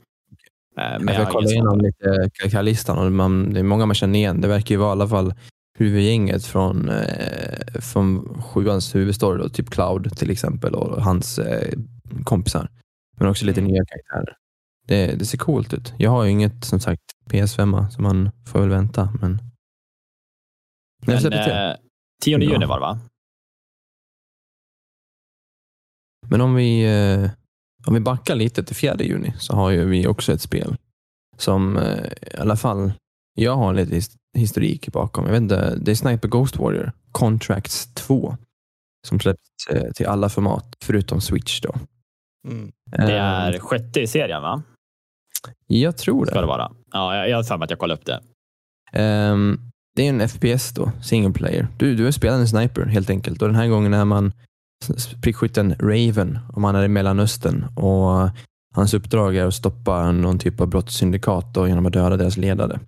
Eh, 0.83 0.98
men 1.00 1.14
jag, 1.14 1.22
jag 1.22 1.31
kollar 1.31 1.53
igenom 1.53 1.81
lite 1.81 2.31
karaktärlistan 2.33 2.98
och 2.98 3.12
man, 3.12 3.53
det 3.53 3.61
är 3.61 3.64
många 3.64 3.87
man 3.87 3.94
känner 3.94 4.18
igen. 4.18 4.40
Det 4.40 4.48
verkar 4.48 4.74
ju 4.74 4.79
vara 4.79 4.88
i 4.88 4.92
alla 4.92 5.09
fall 5.09 5.35
huvudgänget 5.79 6.46
från, 6.46 6.88
eh, 6.88 7.81
från 7.81 8.42
sjuans 8.42 8.94
huvudstory, 8.94 9.38
då, 9.42 9.48
typ 9.48 9.70
Cloud 9.70 10.16
till 10.16 10.31
exempel 10.31 10.74
och 10.74 11.03
hans 11.03 11.38
eh, 11.38 11.72
kompisar. 12.24 12.68
Men 13.18 13.29
också 13.29 13.46
lite 13.46 13.61
mm. 13.61 13.72
nya 13.72 13.85
karaktärer. 13.85 14.37
Det, 14.87 15.07
det, 15.18 15.24
ser 15.24 15.38
coolt 15.38 15.74
ut. 15.74 15.94
Jag 15.98 16.11
har 16.11 16.24
ju 16.24 16.31
inget 16.31 16.64
som 16.64 16.81
sagt 16.81 17.03
PS5 17.30 17.90
så 17.90 18.02
man 18.02 18.30
får 18.46 18.60
väl 18.60 18.68
vänta. 18.68 19.12
Men, 19.20 19.38
men 21.06 21.32
eh, 21.32 21.76
10 22.24 22.38
juni 22.38 22.66
var 22.66 22.76
det 22.76 22.80
va? 22.80 23.00
Men 26.28 26.40
om 26.40 26.54
vi 26.54 26.84
eh, 26.84 27.30
om 27.87 27.94
vi 27.94 28.00
backar 28.00 28.34
lite 28.34 28.64
till 28.64 28.76
4 28.76 28.96
juni 28.98 29.34
så 29.38 29.54
har 29.54 29.70
ju 29.70 29.84
vi 29.84 30.06
också 30.06 30.32
ett 30.32 30.40
spel 30.40 30.76
som 31.37 31.76
eh, 31.76 32.04
i 32.04 32.37
alla 32.38 32.56
fall 32.56 32.92
jag 33.34 33.56
har 33.56 33.74
lite 33.74 34.00
historik 34.38 34.92
bakom. 34.92 35.24
Jag 35.24 35.32
vet 35.32 35.42
inte, 35.42 35.76
det 35.76 35.90
är 35.90 35.94
Sniper 35.94 36.28
Ghost 36.28 36.56
Warrior 36.56 36.92
Contracts 37.12 37.94
2 37.94 38.37
som 39.06 39.20
släpps 39.20 39.66
eh, 39.70 39.92
till 39.92 40.06
alla 40.06 40.28
format 40.28 40.76
förutom 40.80 41.20
Switch. 41.20 41.60
Då. 41.60 41.74
Mm. 42.48 42.72
Det 42.90 43.18
är 43.18 43.58
sjätte 43.58 44.00
i 44.00 44.06
serien 44.06 44.42
va? 44.42 44.62
Jag 45.66 45.96
tror 45.96 46.24
det. 46.24 46.30
Ska 46.30 46.40
det 46.40 46.46
vara. 46.46 46.72
Ja, 46.94 47.26
jag 47.26 47.37
har 47.37 47.42
för 47.42 47.59
mig 47.59 47.64
att 47.64 47.70
jag 47.70 47.78
kollade 47.78 48.00
upp 48.00 48.07
det. 48.07 48.20
Um, 49.30 49.61
det 49.96 50.07
är 50.07 50.09
en 50.09 50.28
FPS 50.28 50.72
då, 50.74 50.92
single 51.02 51.33
player. 51.33 51.68
Du, 51.76 51.96
du 51.96 52.07
är 52.07 52.11
spelande 52.11 52.46
sniper 52.46 52.87
helt 52.87 53.11
enkelt 53.11 53.42
och 53.42 53.48
den 53.48 53.57
här 53.57 53.68
gången 53.68 53.94
är 53.94 54.04
man 54.04 54.33
prickskytten 55.22 55.74
Raven 55.78 56.38
och 56.52 56.61
man 56.61 56.76
är 56.76 56.85
i 56.85 56.88
Mellanöstern 56.88 57.64
och 57.76 58.30
hans 58.74 58.94
uppdrag 58.94 59.37
är 59.37 59.46
att 59.46 59.54
stoppa 59.54 60.12
någon 60.12 60.38
typ 60.38 60.61
av 60.61 60.68
brottssyndikat 60.68 61.57
genom 61.57 61.87
att 61.87 61.92
döda 61.92 62.16
deras 62.16 62.37
ledare. 62.37 62.80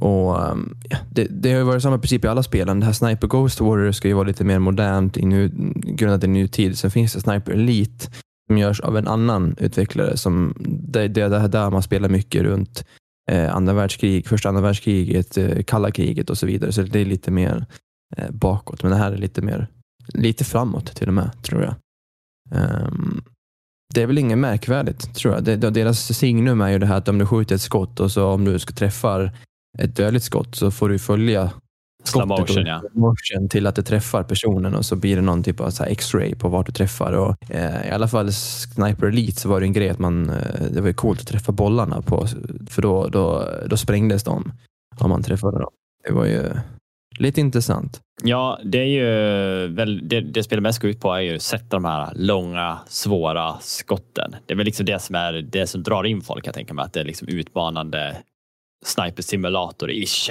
Och 0.00 0.50
um, 0.50 0.76
ja, 0.88 0.96
det, 1.10 1.26
det, 1.30 1.52
har 1.52 1.64
varit 1.64 1.82
samma 1.82 1.98
princip 1.98 2.24
i 2.24 2.28
alla 2.28 2.42
spelen. 2.42 2.80
Det 2.80 2.86
här 2.86 2.92
Sniper 2.92 3.26
Ghost 3.26 3.60
Warrior 3.60 3.92
ska 3.92 4.08
ju 4.08 4.14
vara 4.14 4.26
lite 4.26 4.44
mer 4.44 4.58
modernt, 4.58 5.16
i 5.16 5.26
nu, 5.26 5.50
grundat 5.74 6.24
i 6.24 6.26
nutid. 6.26 6.78
Sen 6.78 6.90
finns 6.90 7.12
det 7.12 7.20
Sniper 7.20 7.52
Elite 7.52 8.10
som 8.46 8.58
görs 8.58 8.80
av 8.80 8.96
en 8.96 9.08
annan 9.08 9.56
utvecklare. 9.58 10.16
Som, 10.16 10.54
det, 10.68 11.08
det, 11.08 11.28
det 11.28 11.48
där 11.48 11.70
man 11.70 11.82
spelar 11.82 12.08
mycket 12.08 12.42
runt 12.42 12.84
eh, 13.30 13.56
andra 13.56 13.72
världskrig, 13.72 14.26
första 14.26 14.48
andra 14.48 14.62
världskriget, 14.62 15.38
eh, 15.38 15.62
kalla 15.62 15.90
kriget 15.90 16.30
och 16.30 16.38
så 16.38 16.46
vidare. 16.46 16.72
Så 16.72 16.82
det 16.82 17.00
är 17.00 17.04
lite 17.04 17.30
mer 17.30 17.66
eh, 18.16 18.30
bakåt. 18.30 18.82
Men 18.82 18.92
det 18.92 18.98
här 18.98 19.12
är 19.12 19.16
lite 19.16 19.42
mer 19.42 19.68
lite 20.08 20.44
framåt 20.44 20.86
till 20.86 21.08
och 21.08 21.14
med, 21.14 21.42
tror 21.42 21.62
jag. 21.62 21.74
Um, 22.50 23.24
det 23.94 24.02
är 24.02 24.06
väl 24.06 24.18
inget 24.18 24.38
märkvärdigt, 24.38 25.14
tror 25.14 25.34
jag. 25.34 25.44
Det, 25.44 25.56
deras 25.56 26.18
signum 26.18 26.60
är 26.60 26.68
ju 26.68 26.78
det 26.78 26.86
här 26.86 26.96
att 26.96 27.08
om 27.08 27.18
du 27.18 27.26
skjuter 27.26 27.54
ett 27.54 27.60
skott 27.60 28.00
och 28.00 28.12
så 28.12 28.26
om 28.26 28.44
du 28.44 28.58
ska 28.58 28.74
träffa 28.74 29.30
ett 29.78 29.96
dödligt 29.96 30.24
skott 30.24 30.54
så 30.54 30.70
får 30.70 30.88
du 30.88 30.98
följa 30.98 31.50
skottet 32.06 32.28
motion, 32.28 32.66
ja. 32.66 32.82
motion 32.92 33.48
till 33.48 33.66
att 33.66 33.74
det 33.74 33.82
träffar 33.82 34.22
personen 34.22 34.74
och 34.74 34.84
så 34.84 34.96
blir 34.96 35.16
det 35.16 35.22
någon 35.22 35.42
typ 35.42 35.60
av 35.60 35.72
X-ray 35.86 36.34
på 36.34 36.48
vart 36.48 36.66
du 36.66 36.72
träffar. 36.72 37.12
Och, 37.12 37.50
eh, 37.50 37.88
I 37.88 37.90
alla 37.90 38.08
fall 38.08 38.32
Sniper 38.32 39.06
Elite 39.06 39.40
så 39.40 39.48
var 39.48 39.60
det 39.60 39.66
en 39.66 39.72
grej 39.72 39.88
att 39.88 39.98
man, 39.98 40.30
eh, 40.30 40.62
det 40.70 40.80
var 40.80 40.92
coolt 40.92 41.20
att 41.20 41.26
träffa 41.26 41.52
bollarna 41.52 42.02
på, 42.02 42.26
för 42.70 42.82
då, 42.82 43.08
då, 43.08 43.48
då 43.66 43.76
sprängdes 43.76 44.24
de 44.24 44.52
om 44.98 45.10
man 45.10 45.22
träffade 45.22 45.58
dem. 45.58 45.70
Det 46.06 46.12
var 46.12 46.24
ju 46.24 46.42
lite 47.18 47.40
intressant. 47.40 48.00
Ja, 48.22 48.60
det 48.64 48.78
är 48.78 48.84
ju 48.84 49.04
väl 49.66 50.08
det, 50.08 50.20
det 50.20 50.42
spelet 50.42 50.62
mest 50.62 50.78
går 50.78 50.90
ut 50.90 51.00
på 51.00 51.12
är 51.12 51.20
ju 51.20 51.36
att 51.36 51.42
sätta 51.42 51.76
de 51.76 51.84
här 51.84 52.12
långa, 52.14 52.78
svåra 52.86 53.56
skotten. 53.60 54.36
Det 54.46 54.54
är 54.54 54.56
väl 54.56 54.66
liksom 54.66 54.86
det 54.86 55.02
som 55.02 55.14
är 55.14 55.32
det 55.32 55.66
som 55.66 55.82
drar 55.82 56.04
in 56.04 56.20
folk. 56.20 56.46
Jag 56.46 56.54
tänker 56.54 56.74
mig 56.74 56.84
att 56.84 56.92
det 56.92 57.00
är 57.00 57.04
liksom 57.04 57.28
utmanande 57.28 58.16
sniper 58.84 59.22
simulator-ish. 59.22 60.30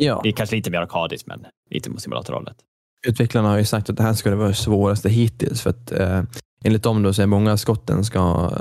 Ja. 0.00 0.20
Det 0.22 0.28
är 0.28 0.32
kanske 0.32 0.56
lite 0.56 0.70
mer 0.70 0.78
arkadiskt, 0.78 1.26
men 1.26 1.46
lite 1.70 1.90
mot 1.90 2.02
simulatorhållet. 2.02 2.56
Utvecklarna 3.06 3.48
har 3.48 3.58
ju 3.58 3.64
sagt 3.64 3.90
att 3.90 3.96
det 3.96 4.02
här 4.02 4.12
ska 4.12 4.36
vara 4.36 4.48
det 4.48 4.54
svåraste 4.54 5.08
hittills 5.08 5.62
för 5.62 5.70
att 5.70 5.92
eh, 5.92 6.22
enligt 6.64 6.82
dem 6.82 7.02
då 7.02 7.12
så 7.12 7.22
är 7.22 7.26
många 7.26 7.56
skotten 7.56 8.04
ska, 8.04 8.52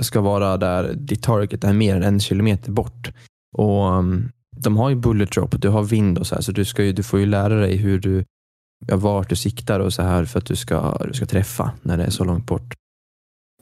ska 0.00 0.20
vara 0.20 0.56
där 0.56 0.92
ditt 0.94 1.22
target 1.22 1.64
är 1.64 1.72
mer 1.72 1.96
än 1.96 2.02
en 2.02 2.20
kilometer 2.20 2.70
bort. 2.70 3.12
Och 3.56 3.92
um, 3.92 4.32
de 4.56 4.76
har 4.76 4.90
ju 4.90 4.96
bullet 4.96 5.32
drop, 5.32 5.60
du 5.62 5.68
har 5.68 5.82
vind 5.82 6.18
och 6.18 6.26
så 6.26 6.34
här, 6.34 6.42
så 6.42 6.52
du, 6.52 6.64
ska 6.64 6.84
ju, 6.84 6.92
du 6.92 7.02
får 7.02 7.20
ju 7.20 7.26
lära 7.26 7.54
dig 7.54 7.76
hur 7.76 7.98
du, 7.98 8.24
ja, 8.86 8.96
vart 8.96 9.28
du 9.28 9.36
siktar 9.36 9.80
och 9.80 9.92
så 9.92 10.02
här 10.02 10.24
för 10.24 10.38
att 10.38 10.46
du 10.46 10.56
ska, 10.56 10.98
du 11.06 11.12
ska 11.12 11.26
träffa 11.26 11.72
när 11.82 11.96
det 11.96 12.04
är 12.04 12.10
så 12.10 12.24
långt 12.24 12.46
bort. 12.46 12.74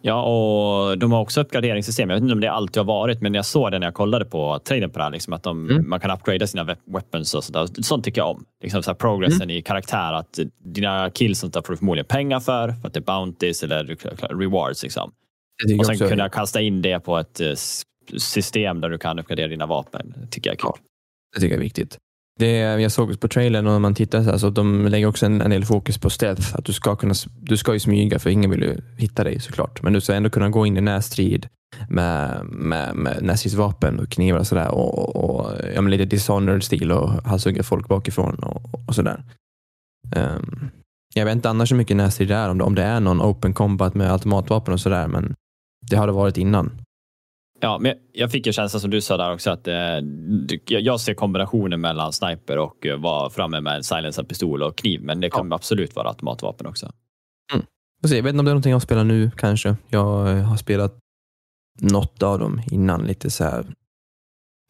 Ja, 0.05 0.23
och 0.23 0.99
de 0.99 1.13
har 1.13 1.21
också 1.21 1.41
uppgraderingssystem. 1.41 2.11
Jag 2.11 2.17
vet 2.17 2.23
inte 2.23 2.35
om 2.35 2.41
det 2.41 2.53
alltid 2.53 2.77
har 2.77 2.85
varit, 2.85 3.21
men 3.21 3.35
jag 3.35 3.45
såg 3.45 3.71
det 3.71 3.79
när 3.79 3.87
jag 3.87 3.95
kollade 3.95 4.25
på 4.25 4.59
traden 4.59 4.91
på 4.91 4.99
det 4.99 5.05
här, 5.05 5.11
liksom, 5.11 5.33
att 5.33 5.43
de, 5.43 5.71
mm. 5.71 5.89
man 5.89 6.01
kan 6.01 6.11
upgradea 6.11 6.47
sina 6.47 6.77
weapons 6.85 7.35
och 7.35 7.45
sådär. 7.45 7.83
Sånt 7.83 8.05
tycker 8.05 8.21
jag 8.21 8.31
om. 8.31 8.45
Liksom, 8.63 8.83
så 8.83 8.91
här, 8.91 8.95
progressen 8.95 9.43
mm. 9.43 9.57
i 9.57 9.63
karaktär, 9.63 10.13
att 10.13 10.39
dina 10.65 11.11
kills 11.11 11.39
sånt 11.39 11.55
där 11.55 11.63
får 11.63 11.73
du 11.73 11.77
förmodligen 11.77 12.07
pengar 12.07 12.41
för, 12.41 12.69
för 12.69 12.89
att 12.89 12.95
det 12.95 13.01
är 13.01 13.05
bounties 13.05 13.63
eller 13.63 13.97
rewards. 14.39 14.83
Liksom. 14.83 15.13
Och 15.79 15.87
sen 15.87 15.99
kunna 15.99 16.29
kasta 16.29 16.61
in 16.61 16.83
det 16.83 17.01
på 17.01 17.19
ett 17.19 17.41
eh, 17.41 17.53
system 18.17 18.81
där 18.81 18.89
du 18.89 18.99
kan 18.99 19.19
uppgradera 19.19 19.49
dina 19.49 19.67
vapen. 19.67 20.15
Tycker 20.31 20.51
jag 20.51 20.55
är 20.55 20.59
kul. 20.59 20.71
Ja, 20.75 20.81
det 21.35 21.41
tycker 21.41 21.55
jag 21.55 21.59
är 21.59 21.65
viktigt. 21.65 21.99
Det, 22.43 22.57
jag 22.57 22.93
såg 22.93 23.21
på 23.21 23.29
trailern 23.29 23.67
och 23.67 23.73
när 23.73 23.79
man 23.79 23.95
tittar 23.95 24.23
så, 24.23 24.31
här, 24.31 24.39
så 24.39 24.51
de 24.51 24.87
lägger 24.87 25.07
också 25.07 25.27
en, 25.27 25.41
en 25.41 25.51
del 25.51 25.65
fokus 25.65 25.99
på 25.99 26.11
stealth. 26.11 26.57
Att 26.57 26.65
du 26.65 26.73
ska, 26.73 26.97
kunna, 26.97 27.15
du 27.41 27.57
ska 27.57 27.73
ju 27.73 27.81
smyga 27.81 28.19
för 28.19 28.31
ingen 28.31 28.51
vill 28.51 28.63
ju 28.63 28.77
hitta 28.97 29.25
dig 29.25 29.41
såklart. 29.41 29.83
Men 29.83 29.93
du 29.93 30.01
ska 30.01 30.15
ändå 30.15 30.31
kunna 30.31 30.49
gå 30.49 30.67
in 30.67 30.77
i 30.77 30.81
närstrid 30.81 31.49
med, 31.89 32.45
med, 32.45 32.97
med 32.97 33.23
närstridsvapen 33.23 34.01
och 34.01 34.09
knivar 34.09 34.39
och 34.39 34.47
sådär. 34.47 34.69
Och, 34.69 34.99
och, 34.99 35.17
och 35.17 35.53
ja, 35.75 35.81
lite 35.81 36.05
dishonored-stil 36.05 36.93
och 36.93 37.11
halshugga 37.11 37.63
folk 37.63 37.89
bakifrån 37.89 38.35
och, 38.35 38.89
och 38.89 38.95
sådär. 38.95 39.25
Um, 40.17 40.71
jag 41.15 41.25
vet 41.25 41.35
inte 41.35 41.51
annars 41.51 41.73
hur 41.73 41.77
mycket 41.77 41.97
närstrid 41.97 42.29
det 42.29 42.35
är, 42.35 42.49
om 42.49 42.59
det, 42.59 42.65
om 42.65 42.75
det 42.75 42.83
är 42.83 43.01
någon 43.01 43.23
open 43.23 43.55
combat 43.55 43.95
med 43.95 44.13
automatvapen 44.13 44.75
och 44.75 44.81
sådär, 44.81 45.09
men 45.09 45.35
det 45.91 45.97
har 45.97 46.07
det 46.07 46.13
varit 46.13 46.37
innan. 46.37 46.71
Ja, 47.65 47.79
men 47.79 47.95
jag 48.13 48.31
fick 48.31 48.47
ju 48.47 48.53
känslan 48.53 48.81
som 48.81 48.91
du 48.91 49.01
sa 49.01 49.17
där 49.17 49.33
också 49.35 49.51
att 49.51 49.69
eh, 49.69 49.75
jag 50.67 51.01
ser 51.01 51.15
kombinationen 51.15 51.81
mellan 51.81 52.13
sniper 52.13 52.59
och 52.59 52.87
eh, 52.87 53.01
vara 53.01 53.31
framme 53.31 53.61
med 53.61 53.77
en 53.77 53.85
silencer 53.85 54.23
pistol 54.23 54.63
och 54.63 54.77
kniv, 54.77 55.03
men 55.03 55.21
det 55.21 55.31
kan 55.31 55.49
ja. 55.49 55.55
absolut 55.55 55.97
vara 55.97 56.09
automatvapen 56.09 56.67
också. 56.67 56.93
Mm. 57.55 57.67
Jag 58.01 58.09
vet 58.09 58.19
inte 58.19 58.29
om 58.29 58.45
det 58.45 58.51
är 58.51 58.55
någonting 58.55 58.73
jag 58.73 58.83
spelar 58.83 59.05
nu 59.05 59.31
kanske. 59.37 59.77
Jag 59.89 60.31
eh, 60.31 60.45
har 60.45 60.57
spelat 60.57 60.99
något 61.81 62.23
av 62.23 62.39
dem 62.39 62.63
innan 62.71 63.03
lite 63.03 63.31
så 63.31 63.45
här 63.45 63.67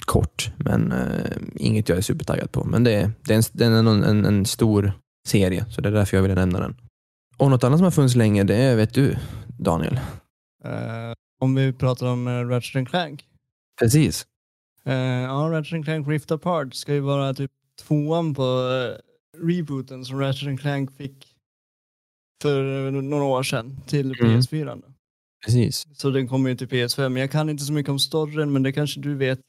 kort, 0.07 0.51
men 0.57 0.93
eh, 0.93 1.37
inget 1.55 1.89
jag 1.89 1.99
är 1.99 2.03
supertaggad 2.03 2.53
på. 2.53 2.65
Men 2.65 2.85
det, 2.85 3.11
det 3.25 3.33
är, 3.33 3.37
en, 3.37 3.43
det 3.53 3.65
är 3.65 3.71
en, 3.71 3.87
en, 4.05 4.25
en, 4.25 4.47
stor 4.47 4.93
serie, 5.29 5.65
så 5.71 5.81
det 5.81 5.89
är 5.89 5.93
därför 5.93 6.17
jag 6.17 6.23
ville 6.23 6.35
nämna 6.35 6.61
den. 6.61 6.77
Och 7.37 7.51
något 7.51 7.65
annat 7.65 7.79
som 7.79 7.85
har 7.85 7.91
funnits 7.91 8.17
länge, 8.17 8.45
det 8.45 8.57
är, 8.57 8.77
vet 8.77 8.95
du, 8.95 9.17
Daniel? 9.59 10.01
Uh, 10.65 11.13
om 11.43 11.55
vi 11.55 11.73
pratar 11.73 12.07
om 12.07 12.27
uh, 12.27 12.49
Ratchet 12.49 12.89
Clank. 12.89 13.25
Precis. 13.81 14.27
Uh, 14.87 14.95
ja, 14.95 15.49
Ratchet 15.53 15.85
Clank 15.85 16.09
Rift 16.09 16.31
Apart 16.31 16.75
ska 16.75 16.95
ju 16.95 17.01
vara 17.01 17.35
typ 17.35 17.51
tvåan 17.81 18.35
på 18.35 18.43
uh, 18.43 18.97
rebooten 19.47 20.05
som 20.05 20.21
Ratchet 20.21 20.61
Clank 20.61 20.97
fick 20.97 21.27
för 22.43 22.91
några 22.91 23.25
år 23.25 23.43
sedan 23.43 23.81
till 23.87 24.21
mm. 24.21 24.41
PS4. 24.41 24.83
Precis. 25.45 25.87
Så 25.95 26.11
den 26.11 26.29
kommer 26.29 26.51
ju 26.51 26.57
till 26.57 26.69
PS5. 26.69 27.19
Jag 27.19 27.31
kan 27.31 27.49
inte 27.49 27.65
så 27.65 27.73
mycket 27.73 27.91
om 27.91 27.99
storyn, 27.99 28.53
men 28.53 28.63
det 28.63 28.73
kanske 28.73 29.01
du 29.01 29.15
vet? 29.15 29.41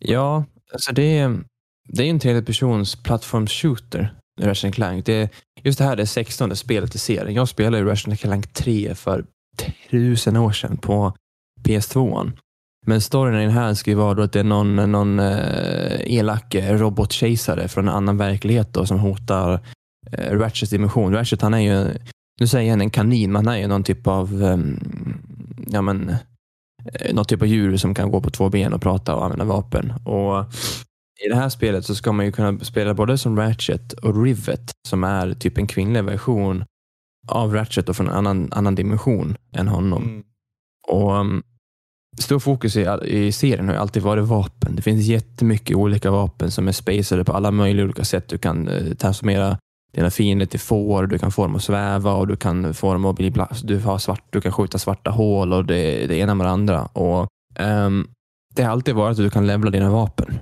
Ja, 0.00 0.44
alltså 0.72 0.92
det 0.92 1.18
är, 1.18 1.44
det 1.88 2.02
är 2.02 2.10
en 2.10 2.20
tredjepersons 2.20 2.96
plattforms-shooter, 2.96 4.08
Ratchet 4.40 4.74
Clank. 4.74 5.06
Det 5.06 5.12
är, 5.12 5.28
just 5.62 5.78
det 5.78 5.84
här 5.84 5.92
är 5.92 5.96
det 5.96 6.06
16 6.06 6.56
spelet 6.56 6.94
i 6.94 6.98
serien. 6.98 7.34
Jag 7.34 7.48
spelade 7.48 7.78
i 7.78 7.82
Ratchet 7.82 8.20
Clank 8.20 8.52
3 8.52 8.94
för 8.94 9.24
tusen 9.90 10.36
år 10.36 10.52
sedan 10.52 10.76
på 10.76 11.12
PS2. 11.64 12.32
Men 12.86 13.00
storyn 13.00 13.40
i 13.40 13.44
den 13.44 13.54
här 13.54 13.74
ska 13.74 13.90
ju 13.90 13.96
vara 13.96 14.14
då 14.14 14.22
att 14.22 14.32
det 14.32 14.40
är 14.40 14.44
någon, 14.44 14.76
någon 14.92 15.18
eh, 15.18 16.00
elak 16.06 16.54
eh, 16.54 16.78
robotkejsare 16.78 17.68
från 17.68 17.88
en 17.88 17.94
annan 17.94 18.16
verklighet 18.16 18.74
då, 18.74 18.86
som 18.86 18.98
hotar 18.98 19.60
eh, 20.12 20.38
Ratchets 20.38 20.70
dimension. 20.70 21.12
Ratchet 21.12 21.42
han 21.42 21.54
är 21.54 21.58
ju, 21.58 21.98
nu 22.40 22.46
säger 22.46 22.70
jag 22.70 22.82
en 22.82 22.90
kanin, 22.90 23.32
men 23.32 23.46
han 23.46 23.54
är 23.54 23.60
ju 23.60 23.66
någon 23.66 23.84
typ 23.84 24.06
av 24.06 24.42
eh, 24.42 24.58
ja, 25.66 25.82
men, 25.82 26.08
eh, 26.92 27.14
något 27.14 27.28
typ 27.28 27.42
av 27.42 27.48
djur 27.48 27.76
som 27.76 27.94
kan 27.94 28.10
gå 28.10 28.20
på 28.20 28.30
två 28.30 28.48
ben 28.48 28.72
och 28.72 28.82
prata 28.82 29.14
och 29.14 29.24
använda 29.24 29.44
vapen. 29.44 29.92
Och 30.04 30.44
I 31.24 31.28
det 31.28 31.36
här 31.36 31.48
spelet 31.48 31.84
så 31.84 31.94
ska 31.94 32.12
man 32.12 32.26
ju 32.26 32.32
kunna 32.32 32.58
spela 32.58 32.94
både 32.94 33.18
som 33.18 33.36
Ratchet 33.36 33.92
och 33.92 34.24
Rivet 34.24 34.72
som 34.88 35.04
är 35.04 35.34
typ 35.34 35.58
en 35.58 35.66
kvinnlig 35.66 36.04
version 36.04 36.64
av 37.28 37.54
Ratchet 37.54 37.88
och 37.88 37.96
från 37.96 38.08
en 38.08 38.14
annan, 38.14 38.48
annan 38.52 38.74
dimension 38.74 39.36
än 39.52 39.68
honom. 39.68 40.02
Mm. 40.02 40.22
Och 40.88 41.12
um, 41.12 41.42
Stor 42.18 42.38
fokus 42.38 42.76
i, 42.76 42.86
i 43.04 43.32
serien 43.32 43.68
har 43.68 43.74
alltid 43.74 44.02
varit 44.02 44.24
vapen. 44.24 44.76
Det 44.76 44.82
finns 44.82 45.06
jättemycket 45.06 45.76
olika 45.76 46.10
vapen 46.10 46.50
som 46.50 46.68
är 46.68 46.72
spacade 46.72 47.24
på 47.24 47.32
alla 47.32 47.50
möjliga 47.50 47.84
olika 47.84 48.04
sätt. 48.04 48.28
Du 48.28 48.38
kan 48.38 48.68
eh, 48.68 48.94
transformera 48.94 49.58
dina 49.92 50.10
fiender 50.10 50.46
till 50.46 50.60
får, 50.60 51.06
du 51.06 51.18
kan 51.18 51.32
få 51.32 51.42
dem 51.42 51.56
att 51.56 51.62
sväva 51.62 52.12
och 52.12 52.28
du 52.28 52.36
kan 52.36 52.74
få 52.74 52.92
dem 52.92 53.04
att 53.04 53.16
bli 53.16 53.32
du, 53.62 53.78
har 53.78 53.98
svart, 53.98 54.24
du 54.30 54.40
kan 54.40 54.52
skjuta 54.52 54.78
svarta 54.78 55.10
hål 55.10 55.52
och 55.52 55.64
det, 55.64 56.06
det 56.06 56.16
ena 56.16 56.34
med 56.34 56.46
det 56.46 56.50
andra. 56.50 56.86
Och, 56.86 57.28
um, 57.58 58.08
det 58.54 58.62
har 58.62 58.70
alltid 58.70 58.94
varit 58.94 59.10
att 59.10 59.24
du 59.24 59.30
kan 59.30 59.46
levla 59.46 59.70
dina 59.70 59.90
vapen 59.90 60.38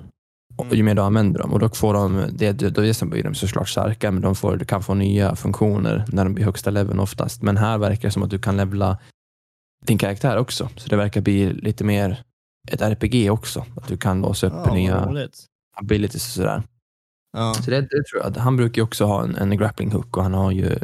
och 0.61 0.75
ju 0.75 0.83
mer 0.83 0.95
du 0.95 1.03
använder 1.03 1.41
dem. 1.41 1.53
Och 1.53 1.59
då 1.59 1.69
får 1.69 1.95
de, 1.95 2.27
det, 2.33 2.53
då 2.53 2.83
blir 3.07 3.23
de 3.23 3.35
såklart 3.35 3.69
starka, 3.69 4.11
men 4.11 4.23
de 4.23 4.35
får, 4.35 4.59
kan 4.59 4.83
få 4.83 4.95
nya 4.95 5.37
funktioner 5.37 6.05
när 6.09 6.25
de 6.25 6.35
blir 6.35 6.45
högsta 6.45 6.71
leveln 6.71 7.01
oftast. 7.01 7.43
Men 7.43 7.57
här 7.57 7.79
verkar 7.79 8.09
det 8.09 8.13
som 8.13 8.23
att 8.23 8.31
du 8.31 8.39
kan 8.39 8.57
levla 8.57 8.99
din 9.87 9.99
karaktär 9.99 10.37
också. 10.37 10.69
Så 10.77 10.89
det 10.89 10.97
verkar 10.97 11.21
bli 11.21 11.53
lite 11.53 11.85
mer 11.85 12.23
ett 12.69 12.83
RPG 12.83 13.31
också. 13.31 13.67
Att 13.77 13.89
du 13.89 13.97
kan 13.97 14.21
låsa 14.21 14.47
upp 14.47 14.53
ja, 14.67 14.75
nya 14.75 15.07
roligt. 15.07 15.45
abilities 15.77 16.27
och 16.27 16.33
sådär. 16.33 16.63
Ja. 17.33 17.55
Så 17.55 17.71
det, 17.71 17.81
det, 17.81 18.05
tror 18.05 18.23
jag. 18.23 18.43
Han 18.43 18.57
brukar 18.57 18.81
ju 18.81 18.85
också 18.85 19.05
ha 19.05 19.23
en, 19.23 19.37
en 19.37 19.57
grappling 19.57 19.93
hook 19.93 20.17
och 20.17 20.23
han 20.23 20.35
har 20.35 20.51
ju 20.51 20.79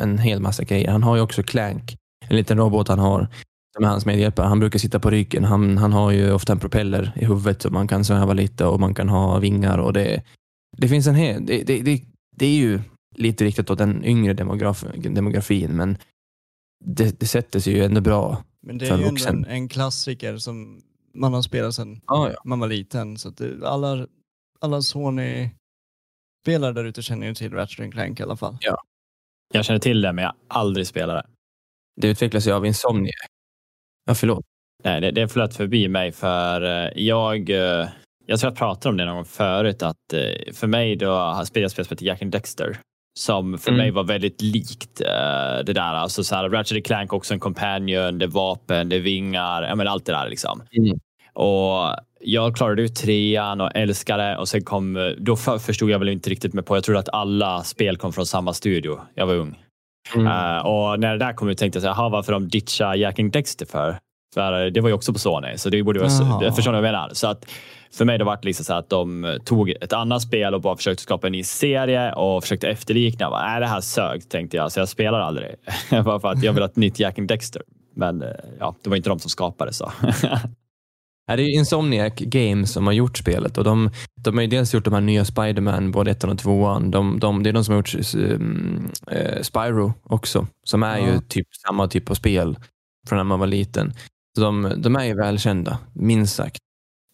en 0.00 0.18
hel 0.18 0.40
massa 0.40 0.64
grejer. 0.64 0.90
Han 0.90 1.02
har 1.02 1.16
ju 1.16 1.22
också 1.22 1.42
Clank, 1.42 1.96
en 2.28 2.36
liten 2.36 2.58
robot 2.58 2.88
han 2.88 2.98
har 2.98 3.28
som 3.74 3.84
är 3.84 3.88
hans 3.88 4.06
medhjälpare. 4.06 4.46
Han 4.46 4.60
brukar 4.60 4.78
sitta 4.78 5.00
på 5.00 5.10
ryggen. 5.10 5.44
Han, 5.44 5.78
han 5.78 5.92
har 5.92 6.10
ju 6.10 6.32
ofta 6.32 6.52
en 6.52 6.58
propeller 6.58 7.12
i 7.16 7.24
huvudet 7.24 7.62
så 7.62 7.70
man 7.70 7.88
kan 7.88 8.04
sväva 8.04 8.32
lite 8.32 8.64
och 8.64 8.80
man 8.80 8.94
kan 8.94 9.08
ha 9.08 9.38
vingar. 9.38 9.78
och 9.78 9.92
Det, 9.92 10.22
det 10.76 10.88
finns 10.88 11.06
en 11.06 11.14
hel... 11.14 11.46
Det, 11.46 11.62
det, 11.62 11.82
det, 11.82 12.02
det 12.36 12.46
är 12.46 12.56
ju 12.56 12.80
lite 13.14 13.44
riktat 13.44 13.70
åt 13.70 13.78
den 13.78 14.04
yngre 14.04 14.32
demograf, 14.32 14.84
demografin, 14.96 15.76
men 15.76 15.98
det, 16.84 17.20
det 17.20 17.26
sätter 17.26 17.60
sig 17.60 17.72
ju 17.72 17.84
ändå 17.84 18.00
bra 18.00 18.44
Men 18.62 18.78
det 18.78 18.88
är 18.88 18.98
ju 18.98 19.26
en, 19.28 19.44
en 19.44 19.68
klassiker 19.68 20.36
som 20.36 20.82
man 21.14 21.34
har 21.34 21.42
spelat 21.42 21.74
sedan 21.74 22.00
ah, 22.06 22.28
ja. 22.28 22.42
man 22.44 22.60
var 22.60 22.68
liten. 22.68 23.18
Så 23.18 23.30
det, 23.30 23.68
alla, 23.68 24.06
alla 24.60 24.82
Sony-spelare 24.82 26.72
där 26.72 26.84
ute 26.84 27.02
känner 27.02 27.26
ju 27.26 27.34
till 27.34 27.52
Ratchet 27.52 27.92
Clank 27.92 28.20
i 28.20 28.22
alla 28.22 28.36
fall. 28.36 28.58
Ja. 28.60 28.82
Jag 29.54 29.64
känner 29.64 29.80
till 29.80 30.00
det, 30.00 30.12
men 30.12 30.22
jag 30.22 30.30
har 30.48 30.60
aldrig 30.60 30.86
spelat 30.86 31.24
det. 31.24 31.30
Det 32.00 32.08
utvecklas 32.08 32.46
ju 32.46 32.52
av 32.52 32.66
Insomniac 32.66 33.14
Ja, 34.04 34.14
förlåt. 34.14 34.44
Nej, 34.84 35.00
det, 35.00 35.10
det 35.10 35.28
flöt 35.28 35.56
förbi 35.56 35.88
mig 35.88 36.12
för 36.12 36.62
eh, 36.62 36.90
jag, 36.94 37.50
eh, 37.50 37.88
jag 38.26 38.40
tror 38.40 38.50
jag 38.50 38.58
pratade 38.58 38.88
om 38.88 38.96
det 38.96 39.04
någon 39.04 39.14
gång 39.14 39.24
förut, 39.24 39.82
att 39.82 40.12
eh, 40.12 40.52
för 40.52 40.66
mig 40.66 40.96
då 40.96 41.44
spelade 41.46 41.64
jag 41.64 41.70
spel 41.70 41.84
som 41.84 41.94
heter 41.94 42.06
Jack 42.06 42.22
and 42.22 42.32
Dexter 42.32 42.78
som 43.18 43.58
för 43.58 43.70
mm. 43.70 43.78
mig 43.78 43.90
var 43.90 44.04
väldigt 44.04 44.42
likt 44.42 44.98
det 45.64 45.72
där. 45.72 45.94
Alltså 45.94 46.24
så 46.24 46.34
här, 46.34 46.48
Ratchet 46.48 46.86
Clank 46.86 47.12
också 47.12 47.34
en 47.34 47.40
companion, 47.40 48.18
det 48.18 48.24
är 48.24 48.28
vapen, 48.28 48.88
det 48.88 48.96
är 48.96 49.00
vingar, 49.00 49.62
ja, 49.62 49.74
men 49.74 49.88
allt 49.88 50.06
det 50.06 50.12
där. 50.12 50.28
Liksom. 50.28 50.62
Mm. 50.78 50.98
Och 51.32 51.96
jag 52.20 52.56
klarade 52.56 52.82
ut 52.82 52.96
trean 52.96 53.60
och 53.60 53.70
älskade 53.74 54.36
och 54.36 54.48
sen 54.48 54.64
kom, 54.64 55.14
då 55.18 55.36
förstod 55.36 55.90
jag 55.90 55.98
väl 55.98 56.08
inte 56.08 56.30
riktigt 56.30 56.54
med 56.54 56.66
på, 56.66 56.76
jag 56.76 56.84
trodde 56.84 57.00
att 57.00 57.08
alla 57.08 57.62
spel 57.64 57.96
kom 57.96 58.12
från 58.12 58.26
samma 58.26 58.52
studio. 58.52 59.00
Jag 59.14 59.26
var 59.26 59.34
ung. 59.34 59.58
Mm. 60.14 60.26
Uh, 60.26 60.66
och 60.66 61.00
när 61.00 61.12
det 61.12 61.18
där 61.18 61.32
kom 61.32 61.48
ut 61.48 61.58
tänkte 61.58 61.76
jag, 61.76 61.82
så 61.82 62.02
här, 62.02 62.10
varför 62.10 62.32
de 62.32 62.48
ditchar 62.48 62.94
Jack 62.94 63.18
and 63.18 63.32
Dexter 63.32 63.66
för? 63.66 63.98
För 64.34 64.70
det 64.70 64.80
var 64.80 64.88
ju 64.88 64.94
också 64.94 65.12
på 65.12 65.18
Sony, 65.18 65.58
så 65.58 65.70
det 65.70 65.82
borde 65.82 66.00
vara, 66.00 66.42
jag 66.42 66.56
förstår 66.56 66.72
vad 66.72 66.78
jag 66.78 66.92
menar. 66.92 67.10
Så 67.12 67.26
att 67.26 67.46
för 67.92 68.04
mig 68.04 68.18
det 68.18 68.24
var 68.24 68.36
det 68.36 68.46
liksom 68.46 68.64
så 68.64 68.74
att 68.74 68.90
de 68.90 69.38
tog 69.44 69.70
ett 69.70 69.92
annat 69.92 70.22
spel 70.22 70.54
och 70.54 70.60
bara 70.60 70.76
försökte 70.76 71.02
skapa 71.02 71.26
en 71.26 71.32
ny 71.32 71.44
serie 71.44 72.12
och 72.12 72.42
försökte 72.42 72.68
efterlikna. 72.68 73.30
Bara, 73.30 73.54
äh, 73.54 73.60
det 73.60 73.66
här 73.66 73.80
sög, 73.80 74.28
tänkte 74.28 74.56
jag, 74.56 74.72
så 74.72 74.80
jag 74.80 74.88
spelar 74.88 75.20
aldrig. 75.20 75.54
bara 76.04 76.20
för 76.20 76.28
att 76.28 76.42
jag 76.42 76.52
vill 76.52 76.62
ha 76.62 76.68
ett 76.68 76.76
nytt 76.76 76.98
Jack 76.98 77.18
and 77.18 77.28
Dexter. 77.28 77.62
Men 77.96 78.22
eh, 78.22 78.28
ja, 78.58 78.74
det 78.82 78.90
var 78.90 78.96
inte 78.96 79.08
de 79.08 79.18
som 79.18 79.30
skapade 79.30 79.72
så. 79.72 79.92
Det 81.26 81.32
är 81.32 81.58
Insomniac 81.58 82.14
Games 82.16 82.72
som 82.72 82.86
har 82.86 82.92
gjort 82.92 83.18
spelet 83.18 83.58
och 83.58 83.64
de, 83.64 83.90
de 84.20 84.34
har 84.34 84.42
ju 84.42 84.48
dels 84.48 84.74
gjort 84.74 84.84
de 84.84 84.94
här 84.94 85.00
nya 85.00 85.24
Spiderman, 85.24 85.90
både 85.90 86.10
ettan 86.10 86.30
och 86.30 86.38
tvåan. 86.38 86.90
De, 86.90 87.20
de, 87.20 87.42
det 87.42 87.48
är 87.48 87.52
de 87.52 87.64
som 87.64 87.74
har 87.74 87.78
gjort 87.78 87.94
uh, 87.94 89.42
Spyro 89.42 89.92
också, 90.02 90.46
som 90.64 90.82
är 90.82 90.98
ja. 90.98 91.06
ju 91.06 91.20
typ 91.20 91.46
samma 91.66 91.88
typ 91.88 92.10
av 92.10 92.14
spel 92.14 92.58
från 93.08 93.16
när 93.16 93.24
man 93.24 93.40
var 93.40 93.46
liten. 93.46 93.92
Så 94.36 94.44
de, 94.44 94.74
de 94.76 94.96
är 94.96 95.04
ju 95.04 95.14
välkända, 95.14 95.78
minst 95.94 96.34
sagt. 96.34 96.58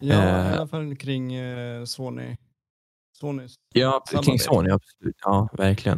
Ja, 0.01 0.15
uh, 0.15 0.53
i 0.53 0.57
alla 0.57 0.67
fall 0.67 0.95
kring 0.95 1.39
uh, 1.41 1.85
Sony. 1.85 2.37
Sonys 3.19 3.55
ja, 3.73 4.03
kring 4.23 4.39
Sony, 4.39 4.69
absolut. 4.69 5.15
Ja, 5.23 5.49
verkligen. 5.57 5.97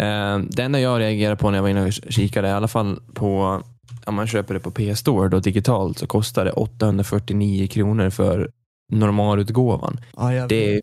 Uh, 0.00 0.48
det 0.50 0.62
enda 0.62 0.80
jag 0.80 1.00
reagerade 1.00 1.36
på 1.36 1.50
när 1.50 1.58
jag 1.58 1.62
var 1.62 1.68
inne 1.68 1.86
och 1.86 1.92
kikade, 1.92 2.48
i 2.48 2.52
alla 2.52 2.68
fall 2.68 3.00
på 3.14 3.62
om 4.06 4.14
man 4.14 4.26
köper 4.26 4.54
det 4.54 4.60
på 4.60 4.70
PS 4.70 4.98
Store 4.98 5.28
då, 5.28 5.40
digitalt 5.40 5.98
så 5.98 6.06
kostar 6.06 6.44
det 6.44 6.52
849 6.52 7.66
kronor 7.66 8.10
för 8.10 8.50
normalutgåvan. 8.92 10.00
Ja, 10.16 10.46
det 10.46 10.74
är 10.74 10.82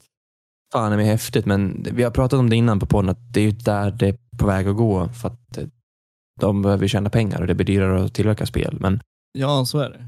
fan 0.74 0.94
är 0.94 1.04
häftigt, 1.04 1.46
men 1.46 1.88
vi 1.92 2.04
har 2.04 2.12
pratat 2.12 2.40
om 2.40 2.50
det 2.50 2.56
innan 2.56 2.80
på 2.80 2.86
podden 2.86 3.10
att 3.10 3.34
det 3.34 3.40
är 3.40 3.44
ju 3.44 3.52
där 3.52 3.92
det 3.92 4.08
är 4.08 4.18
på 4.38 4.46
väg 4.48 4.68
att 4.68 4.76
gå. 4.76 5.10
För 5.10 5.28
att 5.28 5.60
de 6.40 6.62
behöver 6.62 6.88
tjäna 6.88 7.10
pengar 7.10 7.42
och 7.42 7.48
det 7.48 7.56
blir 7.56 7.66
dyrare 7.66 8.04
att 8.04 8.14
tillverka 8.14 8.46
spel. 8.46 8.78
Men 8.80 9.02
ja, 9.38 9.66
så 9.66 9.80
är 9.80 9.90
det. 9.90 10.08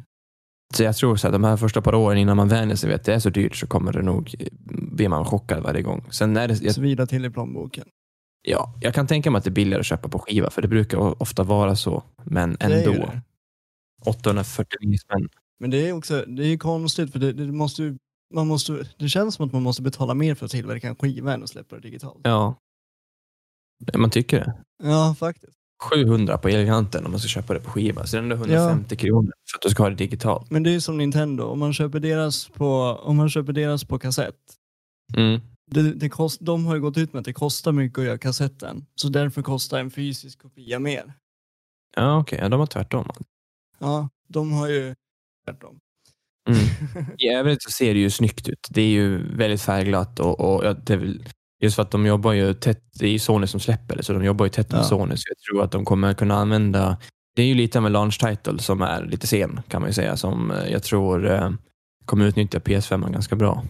Så 0.76 0.84
jag 0.84 0.96
tror 0.96 1.16
så 1.16 1.28
att 1.28 1.34
de 1.34 1.44
här 1.44 1.58
första 1.58 1.82
par 1.82 1.96
åren 1.96 2.18
innan 2.18 2.38
man 2.38 2.48
vänjer 2.48 2.76
sig 2.76 2.90
vid 2.90 2.96
att 2.96 3.04
det 3.04 3.14
är 3.14 3.20
så 3.20 3.30
dyrt 3.30 3.56
så 3.56 3.68
kommer 3.68 3.94
det 3.94 4.02
nog 4.02 4.36
bli 4.92 5.08
man 5.08 5.26
chockad 5.26 5.64
varje 5.64 5.82
gång. 5.82 6.06
Sen 6.10 6.38
är 6.38 6.48
det, 6.48 6.62
jag, 6.62 6.76
Svida 6.76 7.06
till 7.06 7.26
i 7.26 7.30
plånboken. 7.30 7.86
Ja, 8.46 8.74
jag 8.82 8.94
kan 8.94 9.08
tänka 9.08 9.32
mig 9.32 9.38
att 9.38 9.44
det 9.44 9.50
är 9.50 9.52
billigare 9.52 9.80
att 9.80 9.86
köpa 9.86 10.10
på 10.10 10.20
skiva 10.20 10.50
för 10.50 10.62
det 10.62 10.68
brukar 10.68 11.22
ofta 11.22 11.44
vara 11.44 11.76
så. 11.76 12.04
Men 12.24 12.58
ändå. 12.60 12.92
Det 12.92 13.22
849 14.06 14.98
spänn. 14.98 15.30
Men 15.60 15.70
det 15.70 15.90
är 15.90 15.94
också 15.94 16.26
det 16.28 16.44
är 16.44 16.58
konstigt 16.58 17.12
för 17.12 17.20
det, 17.20 17.34
det, 17.34 17.52
måste, 17.52 17.98
man 18.34 18.48
måste, 18.48 18.88
det 18.98 19.10
känns 19.10 19.36
som 19.36 19.46
att 19.46 19.54
man 19.54 19.64
måste 19.64 19.82
betala 19.82 20.14
mer 20.14 20.36
för 20.36 20.46
att 20.46 20.52
tillverka 20.52 20.88
en 20.88 20.96
skiva 20.96 21.34
än 21.34 21.44
att 21.44 21.50
släppa 21.50 21.76
det 21.76 21.82
digitalt. 21.82 22.20
Ja, 22.24 22.56
man 23.94 24.10
tycker 24.10 24.40
det. 24.40 24.54
Ja, 24.84 25.16
faktiskt. 25.20 25.58
700 25.84 26.38
på 26.38 26.50
Elgiganten 26.50 27.06
om 27.06 27.12
man 27.12 27.20
ska 27.20 27.28
köpa 27.28 27.54
det 27.54 27.60
på 27.60 27.70
skiva. 27.70 28.06
Så 28.06 28.16
det 28.16 28.20
är 28.20 28.24
ändå 28.24 28.36
150 28.36 28.86
ja. 28.90 28.98
kronor 28.98 29.32
för 29.52 29.58
att 29.58 29.62
du 29.62 29.70
ska 29.70 29.84
ha 29.84 29.90
det 29.90 29.96
digitalt. 29.96 30.52
Men 30.52 30.64
det 30.64 30.76
är 30.76 30.80
som 30.80 30.98
Nintendo, 30.98 31.44
om 31.44 31.60
man 31.60 31.74
köper 31.74 32.00
deras 32.00 32.50
på, 32.50 32.68
om 33.04 33.18
man 33.18 33.30
köper 33.30 33.54
deras 33.54 33.84
på 33.84 34.00
kassett. 34.00 34.36
Mm. 35.18 35.42
Det, 35.74 35.94
det 35.94 36.10
kost, 36.10 36.38
de 36.42 36.66
har 36.66 36.76
ju 36.76 36.82
gått 36.82 36.98
ut 36.98 37.14
med 37.14 37.20
att 37.20 37.26
det 37.26 37.34
kostar 37.34 37.72
mycket 37.72 38.00
att 38.00 38.06
göra 38.06 38.18
kassetten. 38.18 38.86
Så 38.96 39.10
därför 39.10 39.42
kostar 39.42 39.80
en 39.80 39.92
fysisk 39.92 40.42
kopia 40.42 40.80
mer. 40.80 41.14
Ja 41.96 42.20
okej, 42.20 42.36
okay. 42.36 42.46
ja, 42.46 42.50
de 42.50 42.60
har 42.60 42.68
tvärtom. 42.68 43.10
Ja, 43.80 44.10
de 44.28 44.52
har 44.52 44.68
ju 44.68 44.96
tvärtom. 45.46 45.80
Mm. 46.50 46.60
I 47.18 47.28
övrigt 47.28 47.64
så 47.64 47.72
ser 47.72 47.94
det 47.94 48.00
ju 48.00 48.10
snyggt 48.10 48.50
ut. 48.50 48.68
Det 48.70 48.82
är 48.82 48.88
ju 48.88 49.38
väldigt 49.38 49.62
färgglatt 49.62 50.20
och, 50.20 50.40
och 50.40 50.64
väl 50.90 51.24
Just 51.64 51.76
för 51.76 51.84
att 51.84 51.92
de 51.92 52.06
jobbar 52.06 52.34
ju 52.34 52.54
tätt, 52.54 52.84
det 53.00 53.06
är 53.06 53.12
ju 53.12 53.20
Sony 53.20 53.48
som 53.48 53.60
släpper 53.60 53.96
det, 53.96 54.04
så 54.04 54.14
de 54.14 54.24
jobbar 54.24 54.46
ju 54.46 54.50
tätt 54.50 54.72
med 54.72 54.80
ja. 54.80 54.84
Sony. 54.84 55.18
Så 55.18 55.24
jag 55.30 55.38
tror 55.38 55.64
att 55.64 55.72
de 55.72 55.86
kommer 55.86 56.14
kunna 56.14 56.36
använda, 56.36 56.98
det 57.36 57.42
är 57.42 57.46
ju 57.46 57.54
lite 57.54 57.80
av 57.80 57.86
en 57.86 57.92
launch 57.92 58.20
title 58.20 58.60
som 58.60 58.82
är 58.82 59.06
lite 59.06 59.28
sen 59.28 59.62
kan 59.68 59.82
man 59.82 59.90
ju 59.90 59.94
säga, 59.94 60.18
som 60.18 60.52
eh, 60.52 60.72
jag 60.72 60.84
tror 60.84 61.32
eh, 61.32 61.52
kommer 62.06 62.26
utnyttja 62.26 62.60
PS5 62.60 63.12
ganska 63.12 63.36
bra. 63.36 63.64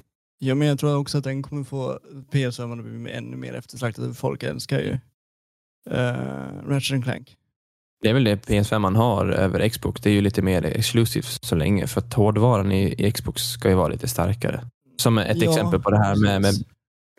Ja, 0.44 0.56
men 0.56 0.68
jag 0.68 0.80
tror 0.80 0.98
också 0.98 1.18
att 1.18 1.24
den 1.24 1.44
kommer 1.44 1.64
få 1.64 2.00
PS5 2.32 2.80
att 2.80 2.86
bli 2.86 3.12
ännu 3.12 3.38
mer 3.38 3.54
eftertraktad. 3.54 4.18
Folk 4.18 4.44
älskar 4.44 4.80
ju 4.80 4.92
uh, 5.92 6.70
Ratchet 6.70 7.04
Clank. 7.04 7.38
Det 8.02 8.10
är 8.10 8.14
väl 8.14 8.24
det 8.24 8.50
PS5 8.50 8.80
man 8.80 8.96
har 8.96 9.26
över 9.26 9.70
Xbox. 9.70 10.02
Det 10.02 10.10
är 10.10 10.14
ju 10.14 10.22
lite 10.22 10.42
mer 10.42 10.66
exklusivt 10.66 11.44
så 11.44 11.56
länge, 11.56 11.88
för 11.88 12.02
att 12.02 12.14
hårdvaran 12.14 12.72
i, 12.72 13.08
i 13.08 13.12
Xbox 13.12 13.42
ska 13.42 13.70
ju 13.70 13.76
vara 13.76 13.88
lite 13.88 14.08
starkare. 14.08 14.70
Som 14.98 15.18
ett 15.18 15.42
ja, 15.42 15.50
exempel 15.50 15.82
på 15.82 15.90
det 15.90 15.98
här 15.98 16.16
med, 16.16 16.42
med 16.42 16.54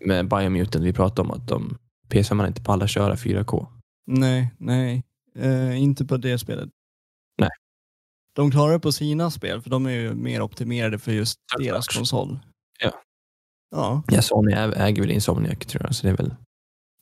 med 0.04 0.28
Biomutant 0.28 0.84
vi 0.84 0.92
pratade 0.92 1.28
om, 1.28 1.30
att 1.30 1.48
de, 1.48 1.78
PS5 2.08 2.34
man 2.34 2.46
inte 2.46 2.62
pallar 2.62 2.86
köra 2.86 3.14
4K. 3.14 3.66
Nej, 4.06 4.54
nej. 4.58 5.02
Eh, 5.38 5.82
inte 5.82 6.04
på 6.04 6.16
det 6.16 6.38
spelet. 6.38 6.68
Nej. 7.38 7.50
De 8.34 8.50
klarar 8.50 8.72
det 8.72 8.80
på 8.80 8.92
sina 8.92 9.30
spel, 9.30 9.62
för 9.62 9.70
de 9.70 9.86
är 9.86 9.90
ju 9.90 10.14
mer 10.14 10.42
optimerade 10.42 10.98
för 10.98 11.12
just 11.12 11.38
deras 11.58 11.86
konsol. 11.88 12.38
Ja. 13.70 14.02
Ja, 14.06 14.22
Sony 14.22 14.52
äger 14.52 15.02
väl 15.02 15.10
Insomniac 15.10 15.58
tror 15.58 15.82
jag, 15.82 15.94
så 15.94 16.06
det 16.06 16.12
är 16.12 16.16
väl... 16.16 16.34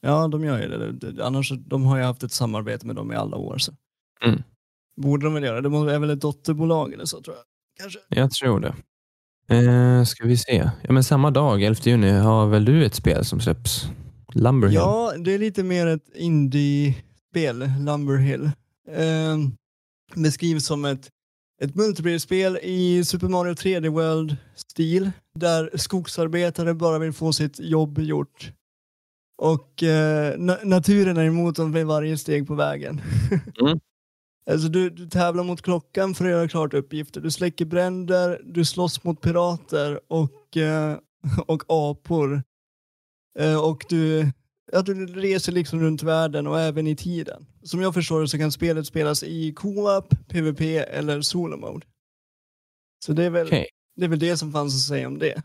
Ja, 0.00 0.28
de 0.28 0.44
gör 0.44 0.62
ju 0.62 0.92
det. 0.92 1.24
Annars, 1.24 1.52
de 1.66 1.84
har 1.84 1.96
ju 1.96 2.02
haft 2.02 2.22
ett 2.22 2.32
samarbete 2.32 2.86
med 2.86 2.96
dem 2.96 3.12
i 3.12 3.16
alla 3.16 3.36
år. 3.36 3.58
Så. 3.58 3.72
Mm. 4.24 4.42
Borde 4.96 5.26
de 5.26 5.34
väl 5.34 5.44
göra. 5.44 5.60
Det 5.60 5.68
är 5.94 5.98
väl 5.98 6.10
ett 6.10 6.20
dotterbolag 6.20 6.92
eller 6.92 7.04
så 7.04 7.22
tror 7.22 7.36
jag. 7.36 7.44
Kanske. 7.80 7.98
Jag 8.08 8.30
tror 8.30 8.60
det. 8.60 8.74
Eh, 9.48 10.04
ska 10.04 10.26
vi 10.26 10.36
se. 10.36 10.70
Ja, 10.82 10.92
men 10.92 11.04
samma 11.04 11.30
dag, 11.30 11.62
11 11.62 11.80
juni, 11.82 12.10
har 12.10 12.46
väl 12.46 12.64
du 12.64 12.84
ett 12.84 12.94
spel 12.94 13.24
som 13.24 13.40
släpps? 13.40 13.86
Lumberhill? 14.34 14.76
Ja, 14.76 15.12
det 15.24 15.34
är 15.34 15.38
lite 15.38 15.62
mer 15.62 15.86
ett 15.86 16.08
indie-spel, 16.14 17.70
Lumberhill. 17.80 18.50
Eh, 18.88 19.36
beskrivs 20.14 20.66
som 20.66 20.84
ett, 20.84 21.08
ett 21.62 21.74
multiplayer-spel 21.74 22.58
i 22.62 23.04
Super 23.04 23.28
Mario 23.28 23.54
3D 23.54 23.88
World-stil, 23.88 25.10
där 25.34 25.70
skogsarbetare 25.74 26.74
bara 26.74 26.98
vill 26.98 27.12
få 27.12 27.32
sitt 27.32 27.60
jobb 27.60 27.98
gjort. 27.98 28.52
Och 29.42 29.82
eh, 29.82 30.38
na 30.38 30.58
naturen 30.64 31.16
är 31.16 31.24
emot 31.24 31.56
dem 31.56 31.72
vid 31.72 31.86
varje 31.86 32.18
steg 32.18 32.46
på 32.46 32.54
vägen. 32.54 33.00
mm. 33.60 33.80
Alltså 34.50 34.68
du, 34.68 34.90
du 34.90 35.06
tävlar 35.08 35.44
mot 35.44 35.62
klockan 35.62 36.14
för 36.14 36.24
att 36.24 36.30
göra 36.30 36.48
klart 36.48 36.74
uppgifter. 36.74 37.20
Du 37.20 37.30
släcker 37.30 37.64
bränder, 37.64 38.40
du 38.44 38.64
slåss 38.64 39.04
mot 39.04 39.20
pirater 39.20 40.00
och, 40.08 40.56
eh, 40.56 40.98
och 41.46 41.62
apor. 41.68 42.42
Eh, 43.38 43.64
och 43.64 43.84
du, 43.88 44.32
ja, 44.72 44.82
du 44.82 45.06
reser 45.06 45.52
liksom 45.52 45.80
runt 45.80 46.02
världen 46.02 46.46
och 46.46 46.60
även 46.60 46.86
i 46.86 46.96
tiden. 46.96 47.46
Som 47.62 47.80
jag 47.80 47.94
förstår 47.94 48.20
det 48.20 48.28
så 48.28 48.38
kan 48.38 48.52
spelet 48.52 48.86
spelas 48.86 49.22
i 49.22 49.52
co-op, 49.52 50.14
PVP 50.28 50.60
eller 50.88 51.20
solo 51.20 51.56
mode. 51.56 51.86
Så 53.04 53.12
det 53.12 53.24
är, 53.24 53.30
väl, 53.30 53.46
okay. 53.46 53.66
det 53.96 54.04
är 54.04 54.08
väl 54.08 54.18
det 54.18 54.36
som 54.36 54.52
fanns 54.52 54.74
att 54.74 54.88
säga 54.88 55.06
om 55.06 55.18
det. 55.18 55.42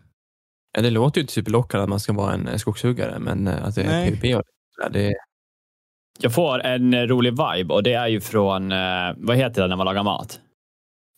Ja, 0.71 0.81
det 0.81 0.89
låter 0.89 1.21
ju 1.21 1.27
typ 1.27 1.49
lockande 1.49 1.83
att 1.83 1.89
man 1.89 1.99
ska 1.99 2.13
vara 2.13 2.33
en 2.33 2.59
skogshuggare, 2.59 3.19
men 3.19 3.47
eh, 3.47 3.65
att 3.65 3.75
det 3.75 3.81
är 3.81 3.87
Nej. 3.87 4.11
PVP 4.11 4.35
och 4.35 4.43
det, 4.91 5.15
jag 6.19 6.33
får 6.33 6.59
en 6.59 7.07
rolig 7.07 7.31
vibe 7.31 7.73
och 7.73 7.83
det 7.83 7.93
är 7.93 8.07
ju 8.07 8.21
från, 8.21 8.71
eh, 8.71 9.13
vad 9.17 9.37
heter 9.37 9.61
det 9.61 9.67
när 9.67 9.75
man 9.75 9.85
lagar 9.85 10.03
mat? 10.03 10.39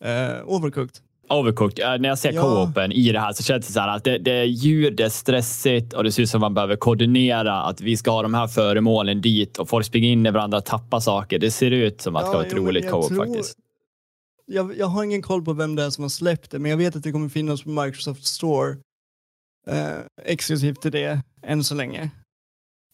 Uh, 0.04 0.48
overcooked. 0.48 0.98
Overcooked. 1.30 1.84
Uh, 1.84 2.00
när 2.00 2.08
jag 2.08 2.18
ser 2.18 2.32
ja. 2.32 2.42
co-open 2.42 2.92
i 2.92 3.12
det 3.12 3.20
här 3.20 3.32
så 3.32 3.42
känns 3.42 3.66
det 3.66 3.72
så 3.72 3.80
här 3.80 3.96
att 3.96 4.04
det, 4.04 4.18
det 4.18 4.32
är 4.32 4.44
ljud, 4.44 4.96
det 4.96 5.04
är 5.04 5.08
stressigt 5.08 5.92
och 5.92 6.04
det 6.04 6.12
ser 6.12 6.22
ut 6.22 6.30
som 6.30 6.38
att 6.38 6.42
man 6.42 6.54
behöver 6.54 6.76
koordinera 6.76 7.62
att 7.62 7.80
vi 7.80 7.96
ska 7.96 8.10
ha 8.10 8.22
de 8.22 8.34
här 8.34 8.46
föremålen 8.46 9.20
dit 9.20 9.58
och 9.58 9.68
folk 9.68 9.86
springer 9.86 10.08
in 10.08 10.26
i 10.26 10.30
varandra 10.30 10.58
och 10.58 10.64
tappar 10.64 11.00
saker. 11.00 11.38
Det 11.38 11.50
ser 11.50 11.70
ut 11.70 12.00
som 12.00 12.16
att 12.16 12.22
ja, 12.22 12.26
det 12.26 12.30
ska 12.30 12.38
vara 12.38 12.46
ett 12.46 12.54
roligt 12.54 12.90
co-op 12.90 13.08
tror... 13.08 13.26
faktiskt. 13.26 13.58
Jag, 14.46 14.78
jag, 14.78 14.86
har 14.86 15.04
ingen 15.04 15.22
koll 15.22 15.44
på 15.44 15.52
vem 15.52 15.76
det 15.76 15.82
är 15.82 15.90
som 15.90 16.04
har 16.04 16.08
släppt 16.08 16.50
det, 16.50 16.58
men 16.58 16.70
jag 16.70 16.78
vet 16.78 16.96
att 16.96 17.02
det 17.02 17.12
kommer 17.12 17.28
finnas 17.28 17.62
på 17.62 17.68
Microsoft 17.68 18.26
Store 18.26 18.76
eh, 19.66 19.98
exklusivt 20.24 20.82
till 20.82 20.92
det 20.92 21.22
än 21.42 21.64
så 21.64 21.74
länge. 21.74 22.10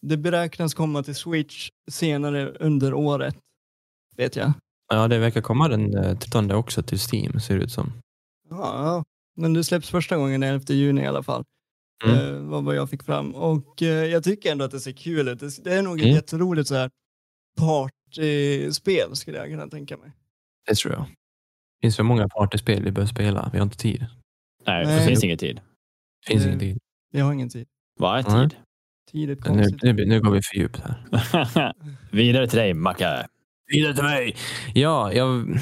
Det 0.01 0.17
beräknas 0.17 0.73
komma 0.73 1.03
till 1.03 1.15
Switch 1.15 1.69
senare 1.91 2.49
under 2.49 2.93
året, 2.93 3.35
vet 4.17 4.35
jag. 4.35 4.53
Ja, 4.93 5.07
det 5.07 5.19
verkar 5.19 5.41
komma 5.41 5.67
den 5.67 5.91
13 6.19 6.51
eh, 6.51 6.57
också 6.57 6.83
till 6.83 6.99
Steam, 7.13 7.39
ser 7.39 7.57
det 7.57 7.63
ut 7.63 7.71
som. 7.71 7.93
Ja, 8.49 9.03
men 9.35 9.53
det 9.53 9.63
släpps 9.63 9.89
första 9.89 10.17
gången 10.17 10.41
den 10.41 10.49
11 10.49 10.63
juni 10.67 11.01
i 11.01 11.05
alla 11.05 11.23
fall. 11.23 11.43
Mm. 12.05 12.35
Eh, 12.35 12.41
vad, 12.41 12.63
vad 12.63 12.75
jag 12.75 12.89
fick 12.89 13.03
fram. 13.03 13.35
Och 13.35 13.81
eh, 13.81 14.05
jag 14.05 14.23
tycker 14.23 14.51
ändå 14.51 14.65
att 14.65 14.71
det 14.71 14.79
ser 14.79 14.91
kul 14.91 15.27
ut. 15.27 15.39
Det, 15.39 15.63
det 15.63 15.73
är 15.73 15.81
nog 15.81 15.99
mm. 15.99 16.09
ett 16.09 16.15
jätteroligt 16.15 16.67
så 16.67 16.75
här 16.75 16.89
partyspel 17.57 19.15
skulle 19.15 19.37
jag 19.37 19.47
kunna 19.47 19.67
tänka 19.67 19.97
mig. 19.97 20.11
Det 20.67 20.75
tror 20.75 20.93
jag. 20.93 21.01
Det 21.01 21.81
finns 21.81 21.95
för 21.95 22.03
många 22.03 22.27
partyspel 22.27 22.83
vi 22.83 22.91
bör 22.91 23.05
spela. 23.05 23.49
Vi 23.53 23.57
har 23.57 23.65
inte 23.65 23.77
tid. 23.77 24.05
Nej, 24.65 24.85
Nej. 24.85 24.99
det 24.99 25.07
finns 25.07 25.23
ingen 25.23 25.37
tid. 25.37 25.55
Det 26.25 26.33
finns 26.33 26.45
ingen 26.45 26.59
tid. 26.59 26.77
Vi 27.11 27.19
har 27.19 27.33
ingen 27.33 27.49
tid. 27.49 27.67
Vad 27.99 28.19
är 28.19 28.23
tid? 28.23 28.33
Mm. 28.33 28.49
Tidigt 29.11 29.47
nu, 29.49 29.65
nu, 29.81 30.05
nu 30.05 30.21
går 30.21 30.31
vi 30.31 30.41
för 30.41 30.55
djupt 30.55 30.79
här. 30.79 31.73
Vidare 32.11 32.47
till 32.47 32.59
dig, 32.59 32.73
Macke. 32.73 33.27
Vidare 33.67 33.93
till 33.93 34.03
mig. 34.03 34.35
Ja, 34.73 35.13
jag 35.13 35.59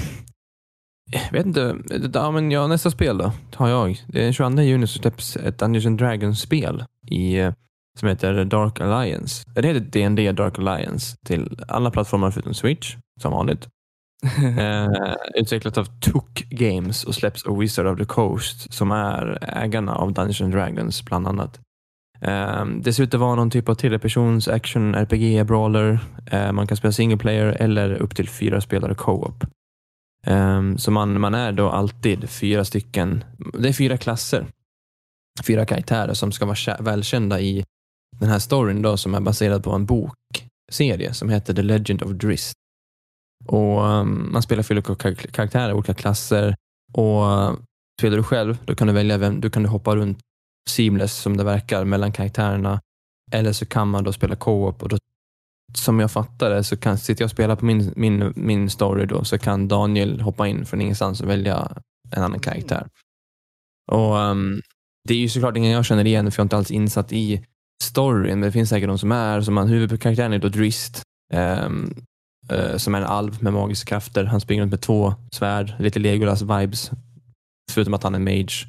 vet 1.31 1.45
inte. 1.45 1.75
Ja, 2.13 2.31
men 2.31 2.51
ja, 2.51 2.67
nästa 2.67 2.91
spel 2.91 3.17
då, 3.17 3.31
tar 3.51 3.67
jag. 3.67 3.97
Den 4.07 4.33
22 4.33 4.61
juni 4.61 4.87
så 4.87 4.99
släpps 4.99 5.37
ett 5.37 5.57
Dungeons 5.57 5.99
Dragons-spel 5.99 6.83
i, 7.11 7.37
eh, 7.37 7.53
som 7.99 8.09
heter 8.09 8.45
Dark 8.45 8.81
Alliance. 8.81 9.43
Det 9.55 9.67
heter 9.67 9.79
D&D 9.79 10.31
Dark 10.31 10.59
Alliance 10.59 11.17
till 11.25 11.59
alla 11.67 11.91
plattformar 11.91 12.31
förutom 12.31 12.53
Switch, 12.53 12.95
som 13.21 13.31
vanligt. 13.31 13.67
eh, 14.59 14.87
utvecklat 15.35 15.77
av 15.77 15.85
Took 15.99 16.45
Games 16.49 17.03
och 17.03 17.15
släpps 17.15 17.45
av 17.45 17.57
Wizard 17.57 17.87
of 17.87 17.97
the 17.97 18.05
Coast 18.05 18.73
som 18.73 18.91
är 18.91 19.39
ägarna 19.41 19.95
av 19.95 20.13
Dungeons 20.13 20.53
Dragons 20.53 21.05
bland 21.05 21.27
annat. 21.27 21.59
Um, 22.21 22.81
det 22.81 22.93
ser 22.93 23.03
ut 23.03 23.13
att 23.13 23.19
vara 23.19 23.35
någon 23.35 23.49
typ 23.49 23.69
av 23.69 23.75
tredjepersons 23.75 24.47
action 24.47 24.95
RPG 24.95 25.45
brawler. 25.45 25.99
Uh, 26.33 26.51
man 26.51 26.67
kan 26.67 26.77
spela 26.77 26.91
single 26.91 27.17
player 27.17 27.45
eller 27.59 27.93
upp 27.93 28.15
till 28.15 28.29
fyra 28.29 28.61
spelare 28.61 28.95
co-op. 28.95 29.43
Um, 30.27 30.77
så 30.77 30.91
man, 30.91 31.21
man 31.21 31.33
är 31.33 31.51
då 31.51 31.69
alltid 31.69 32.29
fyra 32.29 32.65
stycken. 32.65 33.23
Det 33.53 33.69
är 33.69 33.73
fyra 33.73 33.97
klasser. 33.97 34.47
Fyra 35.47 35.65
karaktärer 35.65 36.13
som 36.13 36.31
ska 36.31 36.45
vara 36.45 36.77
välkända 36.79 37.39
i 37.39 37.65
den 38.19 38.29
här 38.29 38.39
storyn 38.39 38.81
då 38.81 38.97
som 38.97 39.15
är 39.15 39.21
baserad 39.21 39.63
på 39.63 39.71
en 39.71 39.85
bokserie 39.85 41.13
som 41.13 41.29
heter 41.29 41.53
The 41.53 41.61
Legend 41.61 42.03
of 42.03 42.11
Drist. 42.11 42.53
Och 43.45 43.83
um, 43.83 44.29
Man 44.31 44.41
spelar 44.41 44.63
fyra 44.63 44.81
karaktärer, 45.31 45.73
olika 45.73 45.93
klasser 45.93 46.55
och 46.93 47.23
spelar 47.99 48.17
du 48.17 48.23
själv, 48.23 48.57
då 48.65 48.75
kan 48.75 48.87
du 48.87 48.93
välja 48.93 49.17
vem, 49.17 49.41
du 49.41 49.49
kan 49.49 49.65
hoppa 49.65 49.95
runt 49.95 50.19
seamless 50.69 51.13
som 51.13 51.37
det 51.37 51.43
verkar 51.43 51.85
mellan 51.85 52.11
karaktärerna. 52.11 52.81
Eller 53.31 53.53
så 53.53 53.65
kan 53.65 53.87
man 53.87 54.03
då 54.03 54.13
spela 54.13 54.35
co-op 54.35 54.83
och 54.83 54.89
då, 54.89 54.97
som 55.73 55.99
jag 55.99 56.11
fattar 56.11 56.49
det 56.49 56.63
så 56.63 56.77
kan, 56.77 56.97
sitter 56.97 57.21
jag 57.21 57.27
och 57.27 57.31
spelar 57.31 57.55
på 57.55 57.65
min, 57.65 57.93
min, 57.95 58.33
min 58.35 58.69
story 58.69 59.05
då 59.05 59.23
så 59.23 59.37
kan 59.37 59.67
Daniel 59.67 60.21
hoppa 60.21 60.47
in 60.47 60.65
från 60.65 60.81
ingenstans 60.81 61.21
och 61.21 61.29
välja 61.29 61.71
en 62.11 62.23
annan 62.23 62.39
karaktär. 62.39 62.87
Och 63.91 64.15
um, 64.15 64.61
Det 65.07 65.13
är 65.13 65.17
ju 65.17 65.29
såklart 65.29 65.57
ingen 65.57 65.71
jag 65.71 65.85
känner 65.85 66.07
igen 66.07 66.31
för 66.31 66.39
jag 66.39 66.43
är 66.43 66.45
inte 66.45 66.57
alls 66.57 66.71
insatt 66.71 67.11
i 67.13 67.45
storyn, 67.83 68.39
men 68.39 68.47
det 68.47 68.51
finns 68.51 68.69
säkert 68.69 68.89
de 68.89 68.97
som 68.97 69.11
är. 69.11 69.41
Som 69.41 69.53
man, 69.53 69.67
huvudkaraktären 69.67 70.33
är 70.33 70.39
då 70.39 70.49
Drist. 70.49 71.01
Um, 71.33 71.93
eh, 72.49 72.77
som 72.77 72.95
är 72.95 73.01
en 73.01 73.07
alv 73.07 73.43
med 73.43 73.53
magiska 73.53 73.89
krafter. 73.89 74.23
Han 74.23 74.41
springer 74.41 74.61
runt 74.61 74.71
med 74.71 74.81
två 74.81 75.13
svärd, 75.31 75.73
lite 75.79 75.99
Legolas-vibes, 75.99 76.91
förutom 77.71 77.93
att 77.93 78.03
han 78.03 78.15
är 78.15 78.19
mage. 78.19 78.67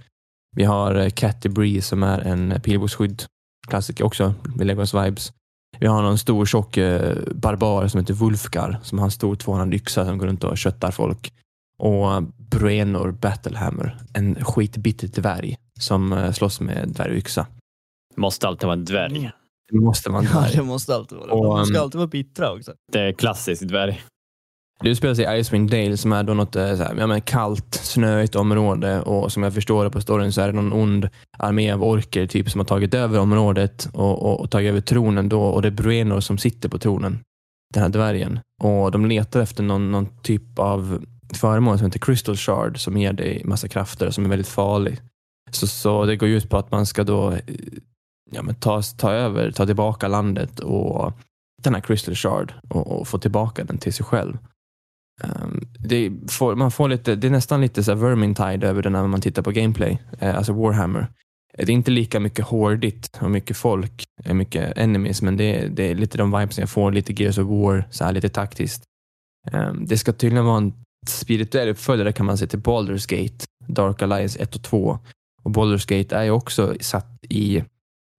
Vi 0.56 0.64
har 0.64 0.94
eh, 0.94 1.10
Catty 1.10 1.48
Bree 1.48 1.82
som 1.82 2.02
är 2.02 2.18
en 2.18 2.60
pilbågsskydd, 2.60 3.24
klassiker 3.68 4.04
också, 4.04 4.34
med 4.54 4.66
Legolas-vibes. 4.66 5.32
Vi 5.80 5.86
har 5.86 6.02
någon 6.02 6.18
stor 6.18 6.46
tjock 6.46 6.76
eh, 6.76 7.16
barbar 7.34 7.88
som 7.88 8.00
heter 8.00 8.14
Wulfgar 8.14 8.78
som 8.82 8.98
har 8.98 9.04
en 9.04 9.10
stor 9.10 9.36
tvåhandad 9.36 9.74
yxa 9.74 10.04
som 10.04 10.18
går 10.18 10.26
runt 10.26 10.44
och 10.44 10.58
köttar 10.58 10.90
folk. 10.90 11.32
Och 11.78 12.22
Bruenor 12.50 13.10
Battlehammer, 13.10 13.98
en 14.12 14.44
skitbitter 14.44 15.08
dvärg 15.08 15.56
som 15.80 16.12
eh, 16.12 16.32
slåss 16.32 16.60
med 16.60 16.88
dvärgyxa. 16.88 17.46
Måste 18.16 18.48
alltid 18.48 18.66
vara 18.66 18.72
en 18.72 18.84
dvärg. 18.84 19.30
Det 19.70 19.80
måste 19.80 20.08
dvärg. 20.08 20.28
Ja, 20.32 20.46
det 20.52 20.62
måste 20.62 20.94
alltid 20.94 21.18
vara 21.18 21.26
det. 21.26 21.58
De 21.58 21.66
ska 21.66 21.76
um, 21.76 21.82
alltid 21.82 21.98
vara 21.98 22.08
bittra 22.08 22.52
också. 22.52 22.72
Det 22.92 23.00
är 23.00 23.12
klassiskt 23.12 23.68
dvärg. 23.68 24.02
Det 24.80 24.88
utspelar 24.88 25.14
sig 25.14 25.36
i 25.36 25.40
Icewind 25.40 25.70
Dale 25.70 25.96
som 25.96 26.12
är 26.12 26.22
då 26.22 26.34
något 26.34 26.56
eh, 26.56 26.76
så 26.76 26.82
här, 26.82 26.94
ja, 26.98 27.06
men 27.06 27.20
kallt, 27.20 27.74
snöigt 27.74 28.36
område 28.36 29.00
och 29.00 29.32
som 29.32 29.42
jag 29.42 29.54
förstår 29.54 29.84
det 29.84 29.90
på 29.90 30.00
storyn 30.00 30.32
så 30.32 30.40
är 30.40 30.46
det 30.46 30.52
någon 30.52 30.72
ond 30.72 31.08
armé 31.38 31.72
av 31.72 31.84
orker 31.84 32.26
typ 32.26 32.50
som 32.50 32.58
har 32.58 32.64
tagit 32.64 32.94
över 32.94 33.18
området 33.18 33.88
och, 33.92 34.22
och, 34.22 34.40
och 34.40 34.50
tagit 34.50 34.68
över 34.68 34.80
tronen 34.80 35.28
då 35.28 35.42
och 35.42 35.62
det 35.62 35.68
är 35.68 35.72
Bruenor 35.72 36.20
som 36.20 36.38
sitter 36.38 36.68
på 36.68 36.78
tronen. 36.78 37.18
Den 37.74 37.82
här 37.82 37.90
dvärgen. 37.90 38.40
Och 38.62 38.90
de 38.90 39.06
letar 39.06 39.40
efter 39.40 39.62
någon, 39.62 39.90
någon 39.90 40.22
typ 40.22 40.58
av 40.58 41.04
föremål 41.34 41.78
som 41.78 41.86
heter 41.86 41.98
Crystal 41.98 42.36
Shard 42.36 42.84
som 42.84 42.96
ger 42.96 43.12
dig 43.12 43.42
massa 43.44 43.68
krafter 43.68 44.06
och 44.06 44.14
som 44.14 44.24
är 44.24 44.28
väldigt 44.28 44.48
farlig. 44.48 45.00
Så, 45.50 45.66
så 45.66 46.04
det 46.04 46.16
går 46.16 46.28
ut 46.28 46.50
på 46.50 46.56
att 46.56 46.70
man 46.70 46.86
ska 46.86 47.04
då 47.04 47.30
eh, 47.30 47.38
ja, 48.32 48.42
men 48.42 48.54
ta, 48.54 48.82
ta 48.82 49.12
över, 49.12 49.50
ta 49.50 49.66
tillbaka 49.66 50.08
landet 50.08 50.60
och 50.60 51.12
den 51.62 51.74
här 51.74 51.80
Crystal 51.80 52.14
Shard 52.14 52.54
och, 52.68 53.00
och 53.00 53.08
få 53.08 53.18
tillbaka 53.18 53.64
den 53.64 53.78
till 53.78 53.92
sig 53.92 54.06
själv. 54.06 54.38
Um, 55.24 55.60
det, 55.78 56.12
får, 56.30 56.56
man 56.56 56.70
får 56.70 56.88
lite, 56.88 57.14
det 57.14 57.26
är 57.26 57.30
nästan 57.30 57.60
lite 57.60 57.84
så 57.84 57.94
Vermintide 57.94 58.68
över 58.68 58.82
det 58.82 58.90
när 58.90 59.06
man 59.06 59.20
tittar 59.20 59.42
på 59.42 59.50
gameplay, 59.50 59.98
eh, 60.18 60.36
alltså 60.36 60.52
Warhammer. 60.52 61.00
Eh, 61.58 61.66
det 61.66 61.72
är 61.72 61.74
inte 61.74 61.90
lika 61.90 62.20
mycket 62.20 62.44
hårdigt 62.44 63.18
och 63.20 63.30
mycket 63.30 63.56
folk, 63.56 64.04
eh, 64.24 64.34
mycket 64.34 64.78
enemies, 64.78 65.22
men 65.22 65.36
det, 65.36 65.68
det 65.68 65.90
är 65.90 65.94
lite 65.94 66.18
de 66.18 66.38
vibes 66.38 66.58
jag 66.58 66.70
får, 66.70 66.92
lite 66.92 67.22
Gears 67.22 67.38
of 67.38 67.48
War, 67.48 67.88
så 67.90 68.04
här 68.04 68.12
lite 68.12 68.28
taktiskt. 68.28 68.82
Um, 69.52 69.86
det 69.86 69.98
ska 69.98 70.12
tydligen 70.12 70.44
vara 70.44 70.56
en 70.56 70.72
spirituell 71.08 71.68
uppföljare 71.68 72.12
kan 72.12 72.26
man 72.26 72.38
säga 72.38 72.48
till 72.48 72.58
Baldur's 72.58 73.10
Gate, 73.10 73.44
Dark 73.66 74.02
Alliance 74.02 74.38
1 74.38 74.56
och 74.56 74.62
2. 74.62 74.98
Och 75.42 75.50
Baldur's 75.50 75.98
Gate 75.98 76.16
är 76.16 76.22
ju 76.22 76.30
också 76.30 76.74
satt 76.80 77.18
i 77.28 77.64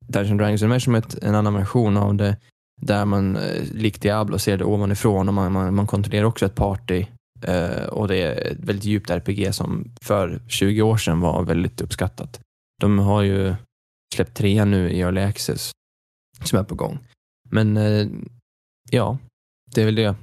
Dungeons 0.07 0.37
Dragons 0.39 0.61
Universum, 0.61 1.01
en 1.21 1.35
annan 1.35 1.53
version 1.53 1.97
av 1.97 2.15
det, 2.15 2.37
där 2.81 3.05
man 3.05 3.35
eh, 3.35 3.63
likt 3.73 4.01
Diablo 4.01 4.39
ser 4.39 4.57
det 4.57 4.65
ovanifrån 4.65 5.27
och 5.27 5.33
man, 5.33 5.51
man, 5.51 5.75
man 5.75 5.87
kontrollerar 5.87 6.25
också 6.25 6.45
ett 6.45 6.55
party. 6.55 7.05
Eh, 7.41 7.83
och 7.83 8.07
det 8.07 8.21
är 8.21 8.51
ett 8.51 8.59
väldigt 8.59 8.85
djupt 8.85 9.09
RPG 9.09 9.55
som 9.55 9.91
för 10.01 10.41
20 10.47 10.81
år 10.81 10.97
sedan 10.97 11.19
var 11.19 11.43
väldigt 11.43 11.81
uppskattat. 11.81 12.39
De 12.81 12.99
har 12.99 13.21
ju 13.21 13.55
släppt 14.15 14.37
trean 14.37 14.71
nu 14.71 14.91
i 14.91 15.01
Early 15.01 15.21
Access 15.21 15.71
som 16.43 16.59
är 16.59 16.63
på 16.63 16.75
gång. 16.75 16.99
Men 17.49 17.77
eh, 17.77 18.07
ja, 18.91 19.17
det 19.75 19.81
är 19.81 19.85
väl 19.85 19.95
det. 19.95 20.15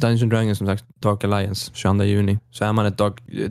Dungeons 0.00 0.30
Dragons 0.30 0.58
som 0.58 0.66
sagt, 0.66 0.84
Dark 0.94 1.24
Alliance 1.24 1.70
22 1.74 2.04
juni. 2.04 2.38
Så 2.50 2.64
är 2.64 2.72
man 2.72 2.86
ett 2.86 2.98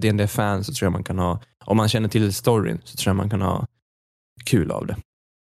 dd 0.01 0.27
fan 0.27 0.63
så 0.63 0.73
tror 0.73 0.85
jag 0.85 0.91
man 0.91 1.03
kan 1.03 1.19
ha, 1.19 1.39
om 1.65 1.77
man 1.77 1.89
känner 1.89 2.09
till 2.09 2.33
storyn, 2.33 2.81
så 2.83 2.97
tror 2.97 3.09
jag 3.09 3.15
man 3.15 3.29
kan 3.29 3.41
ha 3.41 3.65
kul 4.45 4.71
av 4.71 4.87
det. 4.87 4.95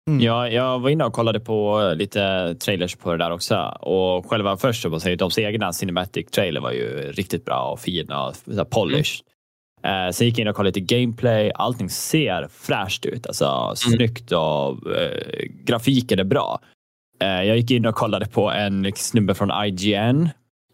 Mm. 0.08 0.22
Ja, 0.22 0.50
jag 0.50 0.80
var 0.80 0.90
inne 0.90 1.04
och 1.04 1.14
kollade 1.14 1.40
på 1.40 1.92
lite 1.96 2.56
trailers 2.56 2.96
på 2.96 3.12
det 3.12 3.18
där 3.18 3.32
också 3.32 3.56
och 3.80 4.30
själva 4.30 4.58
först 4.58 4.82
så 4.82 5.00
säga, 5.00 5.16
deras 5.16 5.40
egna 5.40 5.74
cinematic 5.74 6.32
trailer 6.32 6.62
var 6.62 6.72
ju 6.72 7.12
riktigt 7.12 7.46
bra 7.46 7.72
och 7.72 7.80
fin 7.80 8.12
och 8.12 8.70
polished. 8.70 9.26
Mm. 9.84 10.08
Eh, 10.08 10.12
sen 10.12 10.28
gick 10.28 10.38
jag 10.38 10.44
in 10.44 10.48
och 10.48 10.56
kollade 10.56 10.80
lite 10.80 10.96
gameplay. 10.96 11.52
Allting 11.56 11.90
ser 11.90 12.48
fräscht 12.48 13.06
ut, 13.06 13.28
alltså 13.28 13.46
mm. 13.46 13.76
snyggt 13.76 14.32
och 14.32 14.96
eh, 14.98 15.46
grafiken 15.66 16.20
är 16.20 16.24
bra. 16.24 16.60
Eh, 17.22 17.44
jag 17.44 17.58
gick 17.58 17.72
in 17.72 17.86
och 17.86 17.96
kollade 17.96 18.26
på 18.26 18.52
en 18.52 18.92
snubbe 18.96 19.34
från 19.34 19.66
IGN. 19.66 20.30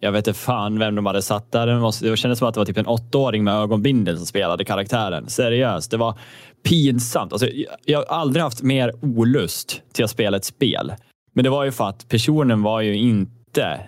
Jag 0.06 0.12
vet 0.12 0.28
inte 0.28 0.39
fan 0.39 0.80
vem 0.80 0.96
de 0.96 1.06
hade 1.06 1.22
satt 1.22 1.52
där. 1.52 1.68
Det, 1.68 1.80
måste, 1.80 2.10
det 2.10 2.18
kändes 2.18 2.39
som 2.39 2.48
att 2.48 2.54
det 2.54 2.60
var 2.60 2.65
typ 2.65 2.78
en 2.78 2.88
åttaåring 2.88 3.44
med 3.44 3.54
ögonbindel 3.54 4.18
som 4.18 4.26
spelade 4.26 4.65
karaktären. 4.65 5.30
Seriöst, 5.30 5.91
det 5.91 5.98
var 5.98 6.20
pinsamt. 6.63 7.32
Alltså, 7.32 7.48
jag 7.86 8.00
har 8.00 8.06
aldrig 8.06 8.44
haft 8.44 8.62
mer 8.62 8.94
olust 9.02 9.82
till 9.94 10.04
att 10.04 10.12
spela 10.12 10.38
ett 10.38 10.46
spel. 10.46 10.94
Men 11.34 11.44
det 11.44 11.50
var 11.50 11.63
ju 11.63 11.72
för 11.72 11.89
att 11.89 12.10
personen 12.10 12.63
var 12.63 12.82
ju 12.82 12.98
inte 12.98 13.80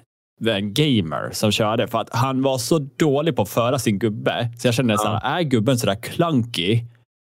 en 0.48 0.74
gamer 0.74 1.30
som 1.32 1.52
körde. 1.52 1.88
För 1.88 2.00
att 2.00 2.10
han 2.12 2.42
var 2.42 2.58
så 2.58 2.80
dålig 2.80 3.36
på 3.36 3.42
att 3.42 3.50
föra 3.50 3.80
sin 3.80 4.00
gubbe. 4.00 4.50
Så 4.58 4.68
jag 4.68 4.74
kände 4.74 4.94
ja. 4.94 4.98
så 4.98 5.08
här, 5.08 5.40
är 5.40 5.42
gubben 5.42 5.78
sådär 5.78 5.96
clunky? 5.96 6.82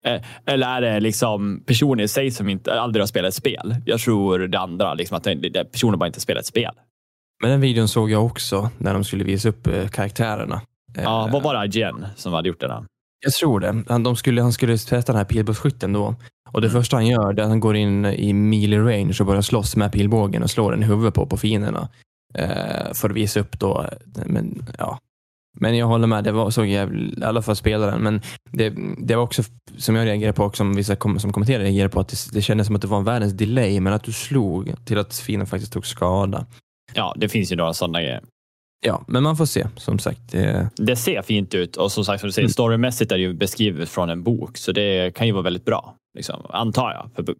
Eh, 0.06 0.22
eller 0.46 0.66
är 0.66 0.80
det 0.80 1.00
liksom 1.00 1.62
personen 1.66 2.04
i 2.04 2.08
sig 2.08 2.30
som 2.30 2.48
inte, 2.48 2.80
aldrig 2.80 3.02
har 3.02 3.06
spelat 3.06 3.28
ett 3.28 3.34
spel? 3.34 3.76
Jag 3.86 4.00
tror 4.00 4.38
det 4.38 4.58
andra, 4.58 4.94
liksom 4.94 5.16
att 5.16 5.28
personen 5.72 5.98
bara 5.98 6.06
inte 6.06 6.20
spelat 6.20 6.40
ett 6.40 6.46
spel. 6.46 6.72
Men 7.42 7.50
den 7.50 7.60
videon 7.60 7.88
såg 7.88 8.10
jag 8.10 8.26
också 8.26 8.70
när 8.78 8.94
de 8.94 9.04
skulle 9.04 9.24
visa 9.24 9.48
upp 9.48 9.66
eh, 9.66 9.88
karaktärerna. 9.88 10.60
Ja, 10.94 11.28
vad 11.32 11.42
var 11.42 11.54
det 11.54 11.78
IGN 11.78 12.06
som 12.16 12.32
hade 12.32 12.48
gjort 12.48 12.60
det? 12.60 12.68
Då? 12.68 12.84
Jag 13.24 13.32
tror 13.32 13.60
det. 13.60 13.84
Han, 13.88 14.02
de 14.02 14.16
skulle, 14.16 14.42
han 14.42 14.52
skulle 14.52 14.78
testa 14.78 15.12
den 15.12 15.16
här 15.16 15.24
pilbågsskytten 15.24 15.92
då. 15.92 16.14
Och 16.52 16.60
det 16.60 16.66
mm. 16.68 16.80
första 16.80 16.96
han 16.96 17.06
gör 17.06 17.32
är 17.32 17.40
att 17.40 17.48
han 17.48 17.60
går 17.60 17.76
in 17.76 18.04
i 18.04 18.32
melee 18.32 18.78
range 18.78 19.16
och 19.20 19.26
börjar 19.26 19.42
slåss 19.42 19.76
med 19.76 19.92
pilbågen 19.92 20.42
och 20.42 20.50
slår 20.50 20.72
den 20.72 20.82
i 20.82 20.86
huvudet 20.86 21.14
på, 21.14 21.26
på 21.26 21.36
fienderna. 21.36 21.88
Eh, 22.34 22.92
för 22.94 23.10
att 23.10 23.16
visa 23.16 23.40
upp 23.40 23.58
då. 23.58 23.86
Men, 24.26 24.66
ja. 24.78 24.98
men 25.58 25.76
jag 25.76 25.86
håller 25.86 26.06
med, 26.06 26.24
det 26.24 26.32
var 26.32 26.50
så 26.50 26.64
jävligt, 26.64 27.18
i 27.18 27.24
alla 27.24 27.42
fall 27.42 27.56
spelaren. 27.56 28.02
Men 28.02 28.20
det, 28.50 28.74
det 28.98 29.16
var 29.16 29.22
också, 29.22 29.42
som 29.76 29.96
jag 29.96 30.06
reagerade 30.06 30.32
på, 30.32 30.44
och 30.44 30.56
som 30.56 30.76
vissa 30.76 30.96
kom, 30.96 31.18
som 31.18 31.32
kommenterade 31.32 31.64
reagerade 31.64 31.92
på, 31.92 32.00
att 32.00 32.08
det, 32.08 32.16
det 32.32 32.42
kändes 32.42 32.66
som 32.66 32.76
att 32.76 32.82
det 32.82 32.88
var 32.88 32.98
en 32.98 33.04
världens 33.04 33.32
delay, 33.32 33.80
men 33.80 33.92
att 33.92 34.04
du 34.04 34.12
slog 34.12 34.74
till 34.84 34.98
att 34.98 35.16
fienden 35.16 35.46
faktiskt 35.46 35.72
tog 35.72 35.86
skada. 35.86 36.46
Ja, 36.96 37.14
det 37.16 37.28
finns 37.28 37.52
ju 37.52 37.56
några 37.56 37.74
sådana 37.74 38.00
grejer. 38.00 38.22
Ja, 38.80 39.04
men 39.08 39.22
man 39.22 39.36
får 39.36 39.46
se. 39.46 39.66
Som 39.76 39.98
sagt. 39.98 40.20
Det, 40.32 40.70
det 40.76 40.96
ser 40.96 41.22
fint 41.22 41.54
ut 41.54 41.76
och 41.76 41.92
som 41.92 42.04
sagt, 42.04 42.20
som 42.20 42.28
du 42.28 42.32
säger, 42.32 42.46
mm. 42.46 42.52
storymässigt 42.52 43.12
är 43.12 43.16
det 43.16 43.22
ju 43.22 43.34
beskrivet 43.34 43.88
från 43.88 44.10
en 44.10 44.22
bok, 44.22 44.56
så 44.56 44.72
det 44.72 45.14
kan 45.14 45.26
ju 45.26 45.32
vara 45.32 45.42
väldigt 45.42 45.64
bra. 45.64 45.96
Liksom, 46.14 46.46
antar 46.48 46.92
jag. 46.92 47.10
För... 47.14 47.34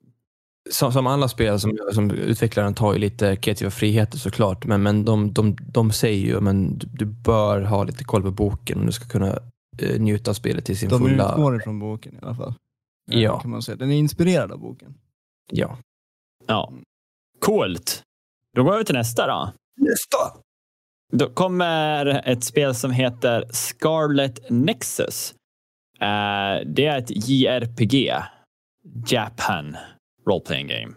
Som, 0.70 0.92
som 0.92 1.06
alla 1.06 1.28
spel 1.28 1.60
som, 1.60 1.78
som 1.92 2.10
utvecklaren 2.10 2.74
tar 2.74 2.92
ju 2.92 2.98
lite 2.98 3.36
kreativa 3.36 3.70
friheter 3.70 4.18
såklart, 4.18 4.64
men, 4.64 4.82
men 4.82 5.04
de, 5.04 5.32
de, 5.32 5.56
de 5.60 5.92
säger 5.92 6.26
ju 6.26 6.36
att 6.36 6.80
du, 6.80 6.86
du 6.86 7.04
bör 7.04 7.62
ha 7.62 7.84
lite 7.84 8.04
koll 8.04 8.22
på 8.22 8.30
boken 8.30 8.80
om 8.80 8.86
du 8.86 8.92
ska 8.92 9.08
kunna 9.08 9.38
eh, 9.78 10.00
njuta 10.00 10.30
av 10.30 10.34
spelet 10.34 10.64
till 10.64 10.78
sin 10.78 10.88
de 10.88 11.00
fulla... 11.00 11.24
De 11.24 11.32
utgår 11.32 11.56
ifrån 11.56 11.78
boken 11.78 12.14
i 12.14 12.18
alla 12.22 12.34
fall. 12.34 12.54
Ja. 13.10 13.40
Kan 13.40 13.50
man 13.50 13.62
säga. 13.62 13.76
Den 13.76 13.90
är 13.90 13.96
inspirerad 13.96 14.52
av 14.52 14.58
boken. 14.58 14.94
Ja. 15.50 15.78
Ja. 16.46 16.72
Coolt. 17.40 18.02
Då 18.56 18.62
går 18.62 18.78
vi 18.78 18.84
till 18.84 18.94
nästa 18.94 19.26
då. 19.26 19.52
Nästa! 19.80 20.16
Då 21.12 21.28
kommer 21.28 22.28
ett 22.28 22.44
spel 22.44 22.74
som 22.74 22.90
heter 22.90 23.44
Scarlet 23.50 24.50
Nexus. 24.50 25.34
Uh, 26.02 26.66
det 26.66 26.86
är 26.86 26.98
ett 26.98 27.28
JRPG. 27.28 28.12
Japan 29.08 29.76
Role 30.26 30.40
Playing 30.40 30.66
Game. 30.66 30.94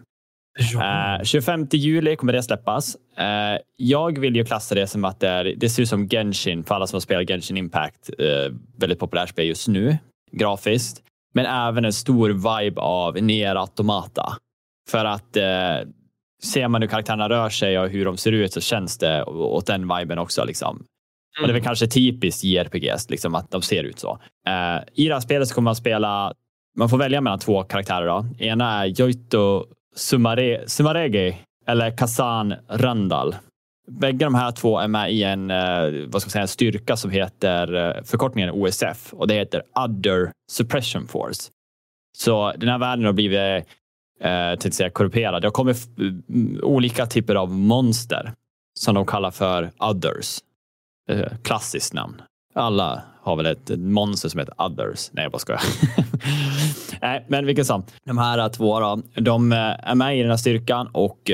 Uh, 0.74 1.14
eh, 1.14 1.22
25 1.24 1.66
juli 1.72 2.16
kommer 2.16 2.32
det 2.32 2.42
släppas. 2.42 2.96
Uh, 3.18 3.60
jag 3.76 4.18
vill 4.18 4.36
ju 4.36 4.44
klassa 4.44 4.74
det 4.74 4.86
som 4.86 5.04
att 5.04 5.20
det, 5.20 5.28
är, 5.28 5.44
det 5.44 5.68
ser 5.68 5.82
ut 5.82 5.88
som 5.88 6.08
Genshin 6.08 6.64
för 6.64 6.74
alla 6.74 6.86
som 6.86 6.96
har 6.96 7.00
spelat 7.00 7.28
Genshin 7.28 7.56
Impact. 7.56 8.10
Uh, 8.20 8.56
väldigt 8.76 8.98
populärt 8.98 9.28
spel 9.28 9.46
just 9.46 9.68
nu, 9.68 9.98
grafiskt. 10.32 11.02
Men 11.34 11.46
även 11.46 11.84
en 11.84 11.92
stor 11.92 12.28
vibe 12.28 12.80
av 12.80 13.14
Nier 13.14 13.56
Automata. 13.56 14.36
För 14.90 15.04
att 15.04 15.36
ser 16.42 16.68
man 16.68 16.82
hur 16.82 16.88
karaktärerna 16.88 17.28
rör 17.28 17.48
sig 17.48 17.78
och 17.78 17.88
hur 17.88 18.04
de 18.04 18.16
ser 18.16 18.32
ut 18.32 18.52
så 18.52 18.60
känns 18.60 18.98
det 18.98 19.24
åt 19.24 19.66
den 19.66 19.96
viben 19.96 20.18
också. 20.18 20.44
Liksom. 20.44 20.76
Mm. 20.76 20.86
Och 21.42 21.48
det 21.48 21.50
är 21.50 21.54
väl 21.54 21.60
mm. 21.60 21.64
kanske 21.64 21.86
typiskt 21.86 22.44
JRPGs, 22.44 23.10
liksom, 23.10 23.34
att 23.34 23.50
de 23.50 23.62
ser 23.62 23.84
ut 23.84 23.98
så. 23.98 24.12
Uh, 24.48 24.82
I 24.94 25.08
det 25.08 25.14
här 25.14 25.20
spelet 25.20 25.48
så 25.48 25.54
kommer 25.54 25.64
man 25.64 25.76
spela, 25.76 26.34
man 26.76 26.88
får 26.88 26.98
välja 26.98 27.20
mellan 27.20 27.38
två 27.38 27.62
karaktärer. 27.62 28.06
Då. 28.06 28.26
Ena 28.38 28.84
är 28.84 28.86
Joito 28.86 29.64
Sumare, 29.96 30.68
Sumarege 30.68 31.36
eller 31.66 31.96
Kazan 31.96 32.54
Randall. 32.68 33.34
Bägge 33.88 34.24
de 34.24 34.34
här 34.34 34.52
två 34.52 34.78
är 34.78 34.88
med 34.88 35.12
i 35.12 35.22
en, 35.22 35.50
uh, 35.50 36.08
vad 36.08 36.22
ska 36.22 36.28
man 36.28 36.30
säga, 36.30 36.42
en 36.42 36.48
styrka 36.48 36.96
som 36.96 37.10
heter 37.10 37.74
uh, 37.74 38.02
förkortningen 38.04 38.50
OSF 38.50 39.12
och 39.12 39.28
det 39.28 39.34
heter 39.34 39.62
Other 39.74 40.32
Suppression 40.50 41.08
Force. 41.08 41.50
Så 42.18 42.52
den 42.56 42.68
här 42.68 42.78
världen 42.78 43.04
har 43.04 43.12
blivit 43.12 43.66
eh, 44.20 44.58
till 44.58 44.72
säga 44.72 44.90
korrumperad. 44.90 45.42
Det 45.42 45.46
har 45.46 45.52
kommit 45.52 45.76
eh, 45.76 46.64
olika 46.64 47.06
typer 47.06 47.34
av 47.34 47.52
monster 47.52 48.32
som 48.78 48.94
de 48.94 49.06
kallar 49.06 49.30
för 49.30 49.70
others. 49.78 50.38
Eh, 51.10 51.32
klassiskt 51.42 51.94
namn. 51.94 52.22
Alla 52.54 53.02
har 53.22 53.36
väl 53.36 53.46
ett 53.46 53.70
monster 53.78 54.28
som 54.28 54.40
heter 54.40 54.54
others. 54.62 55.10
Nej, 55.12 55.22
jag 55.22 55.32
bara 55.32 55.38
skojar. 55.38 55.62
Nej, 57.00 57.24
men 57.28 57.46
vilken 57.46 57.64
som. 57.64 57.84
De 58.04 58.18
här 58.18 58.48
två 58.48 58.80
då, 58.80 59.02
de 59.14 59.52
eh, 59.52 59.58
är 59.90 59.94
med 59.94 60.18
i 60.18 60.20
den 60.20 60.30
här 60.30 60.36
styrkan 60.36 60.88
och 60.92 61.30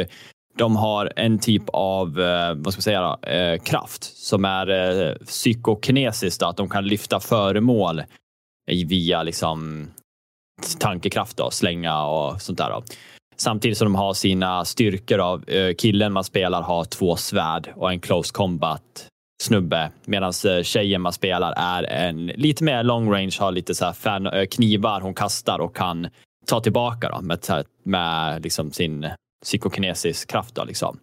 de 0.58 0.76
har 0.76 1.12
en 1.16 1.38
typ 1.38 1.62
av 1.72 2.20
eh, 2.20 2.54
vad 2.54 2.72
ska 2.72 2.78
man 2.78 2.82
säga, 2.82 3.00
då, 3.00 3.18
kraft 3.64 4.04
som 4.16 4.44
är 4.44 5.18
psykokinesiskt, 5.24 6.42
att 6.42 6.56
de 6.56 6.68
kan 6.68 6.86
lyfta 6.86 7.20
föremål 7.20 8.02
via 8.86 9.22
liksom, 9.22 9.88
tankekraft, 10.78 11.36
då, 11.36 11.50
slänga 11.50 12.02
och 12.04 12.42
sånt 12.42 12.58
där. 12.58 12.70
Då. 12.70 12.82
Samtidigt 13.36 13.78
som 13.78 13.84
de 13.84 13.94
har 13.94 14.14
sina 14.14 14.64
styrkor 14.64 15.18
av 15.18 15.48
eh, 15.48 15.74
killen 15.74 16.12
man 16.12 16.24
spelar 16.24 16.62
har 16.62 16.84
två 16.84 17.16
svärd 17.16 17.72
och 17.76 17.92
en 17.92 18.00
close 18.00 18.32
combat 18.32 19.08
snubbe 19.42 19.90
medan 20.04 20.32
eh, 20.46 20.62
tjejen 20.62 21.00
man 21.00 21.12
spelar 21.12 21.54
är 21.56 21.82
en 21.82 22.26
lite 22.26 22.64
mer 22.64 22.82
long 22.82 23.12
range, 23.12 23.36
har 23.40 23.52
lite 23.52 23.74
så 23.74 23.84
här 23.84 23.92
fan, 23.92 24.26
eh, 24.26 24.46
knivar 24.46 25.00
hon 25.00 25.14
kastar 25.14 25.58
och 25.58 25.76
kan 25.76 26.08
ta 26.46 26.60
tillbaka 26.60 27.08
då, 27.08 27.20
med, 27.20 27.64
med 27.82 28.42
liksom 28.42 28.72
sin 28.72 29.08
psykokinesis 29.44 30.24
kraft. 30.24 30.54
Då, 30.54 30.64
liksom. 30.64 30.98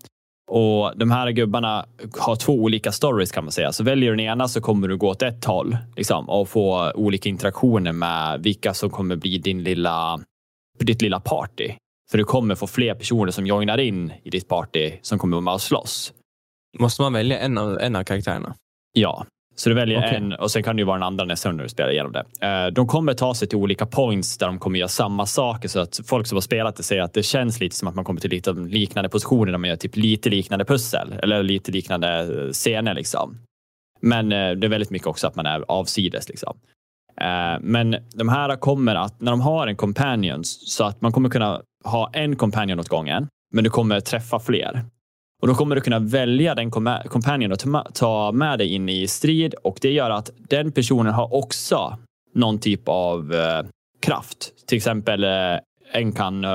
Och 0.52 0.98
de 0.98 1.12
här 1.12 1.32
gubbarna 1.32 1.86
har 2.20 2.36
två 2.36 2.54
olika 2.54 2.91
stories 2.91 3.32
kan 3.32 3.44
man 3.44 3.52
säga. 3.52 3.72
Så 3.72 3.84
väljer 3.84 4.10
du 4.10 4.16
den 4.16 4.26
ena 4.26 4.48
så 4.48 4.62
kommer 4.62 4.88
du 4.88 4.98
gå 4.98 5.10
åt 5.10 5.22
ett 5.22 5.46
håll 5.46 5.78
liksom, 5.96 6.30
och 6.30 6.50
få 6.50 6.91
olika 6.91 7.30
interaktioner 7.30 7.91
med 7.91 8.44
vilka 8.44 8.74
som 8.74 8.89
kommer 8.89 9.16
bli 9.16 9.38
din 9.38 9.64
lilla, 9.64 10.20
ditt 10.80 11.02
lilla 11.02 11.20
party. 11.20 11.72
För 12.12 12.18
du 12.18 12.24
kommer 12.24 12.56
få 12.56 12.68
fler 12.68 12.96
personer 12.96 13.32
som 13.32 13.48
joinar 13.48 13.78
in 13.78 14.14
i 14.24 14.30
ditt 14.30 14.48
party 14.48 14.91
som 15.02 15.20
kommer 15.20 15.36
vara 15.36 15.41
med 15.41 15.54
och 15.54 15.62
slåss. 15.62 16.14
Måste 16.80 17.02
man 17.02 17.14
välja 17.14 17.39
en 17.39 17.58
av, 17.58 17.80
en 17.80 17.96
av 17.96 18.04
karaktärerna? 18.04 18.56
Ja, 18.94 19.26
så 19.56 19.70
du 19.70 19.76
väljer 19.76 19.97
okay. 19.97 20.16
en 20.16 20.34
och 20.34 20.51
sen 20.51 20.64
kan 20.64 20.76
det 20.76 20.80
ju 20.80 20.86
vara 20.86 20.97
den 20.97 21.04
andra 21.04 21.26
nästa 21.26 21.49
gång 21.49 21.58
du 21.58 21.70
spelar 21.70 21.91
igenom 21.91 22.12
det. 22.12 22.47
Eh, 22.47 22.68
de 22.68 22.88
kommer 22.88 23.14
ta 23.14 23.34
sig 23.34 23.47
till 23.47 23.58
olika 23.58 23.86
points 23.86 24.38
där 24.38 24.47
de 24.47 24.60
kommer 24.60 24.80
göra 24.80 24.88
samma 24.88 25.26
saker 25.26 25.70
så 25.70 25.80
att 25.80 25.99
folk 26.06 26.28
som 26.28 26.36
har 26.36 26.41
spelat 26.41 26.76
det 26.76 26.84
säger 26.84 27.01
att 27.01 27.14
det 27.14 27.24
känns 27.24 27.60
lite 27.60 27.76
som 27.76 27.88
att 27.88 27.95
man 27.95 28.06
kommer 28.06 28.22
till 28.22 28.30
lite 28.30 28.51
liknande 28.51 29.10
positioner 29.10 29.51
där 29.51 29.58
man 29.58 29.70
gör 29.70 29.76
typ 29.76 29.95
lite 29.95 30.30
liknande 30.30 30.66
pussel 30.66 31.14
eller 31.24 31.43
lite 31.43 31.72
liknande 31.72 32.20
eh, 32.20 32.51
scener 32.51 32.93
liksom. 32.93 33.38
Men 34.01 34.32
eh, 34.32 34.51
det 34.51 34.68
är 34.68 34.70
väldigt 34.70 34.89
mycket 34.89 35.08
också 35.08 35.28
att 35.28 35.36
man 35.36 35.45
är 35.45 35.66
avsides 35.68 36.30
liksom. 36.30 36.58
Men 37.62 37.95
de 38.16 38.30
här 38.30 38.56
kommer 38.56 38.95
att, 38.95 39.22
när 39.22 39.32
de 39.32 39.41
har 39.41 39.68
en 39.68 39.76
companion, 39.76 40.43
så 40.43 40.84
att 40.84 41.01
man 41.01 41.12
kommer 41.12 41.30
kunna 41.30 41.62
ha 41.84 42.10
en 42.14 42.36
companion 42.36 42.80
åt 42.80 42.88
gången, 42.88 43.28
men 43.54 43.64
du 43.64 43.70
kommer 43.70 43.99
träffa 43.99 44.39
fler. 44.39 44.86
Och 45.44 45.48
då 45.48 45.56
kommer 45.56 45.76
du 45.76 45.82
kunna 45.82 46.00
välja 46.00 46.56
den 46.56 46.72
companion 46.72 47.52
och 47.52 47.94
ta 47.94 48.32
med 48.32 48.60
dig 48.60 48.74
in 48.74 48.89
i 48.89 49.08
strid 49.08 49.54
och 49.54 49.78
det 49.82 49.91
gör 49.91 50.10
att 50.10 50.32
den 50.38 50.72
personen 50.72 51.14
har 51.14 51.34
också 51.34 51.98
någon 52.36 52.60
typ 52.60 52.82
av 52.86 53.34
eh, 53.34 53.66
kraft. 54.02 54.68
Till 54.68 54.78
exempel 54.78 55.24
eh, 55.24 55.60
en 55.91 56.12
kan, 56.12 56.44
eh, 56.44 56.50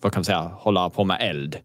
vad 0.00 0.12
kan 0.12 0.18
man 0.18 0.24
säga, 0.24 0.50
hålla 0.54 0.90
på 0.90 1.04
med 1.04 1.16
eld. 1.20 1.56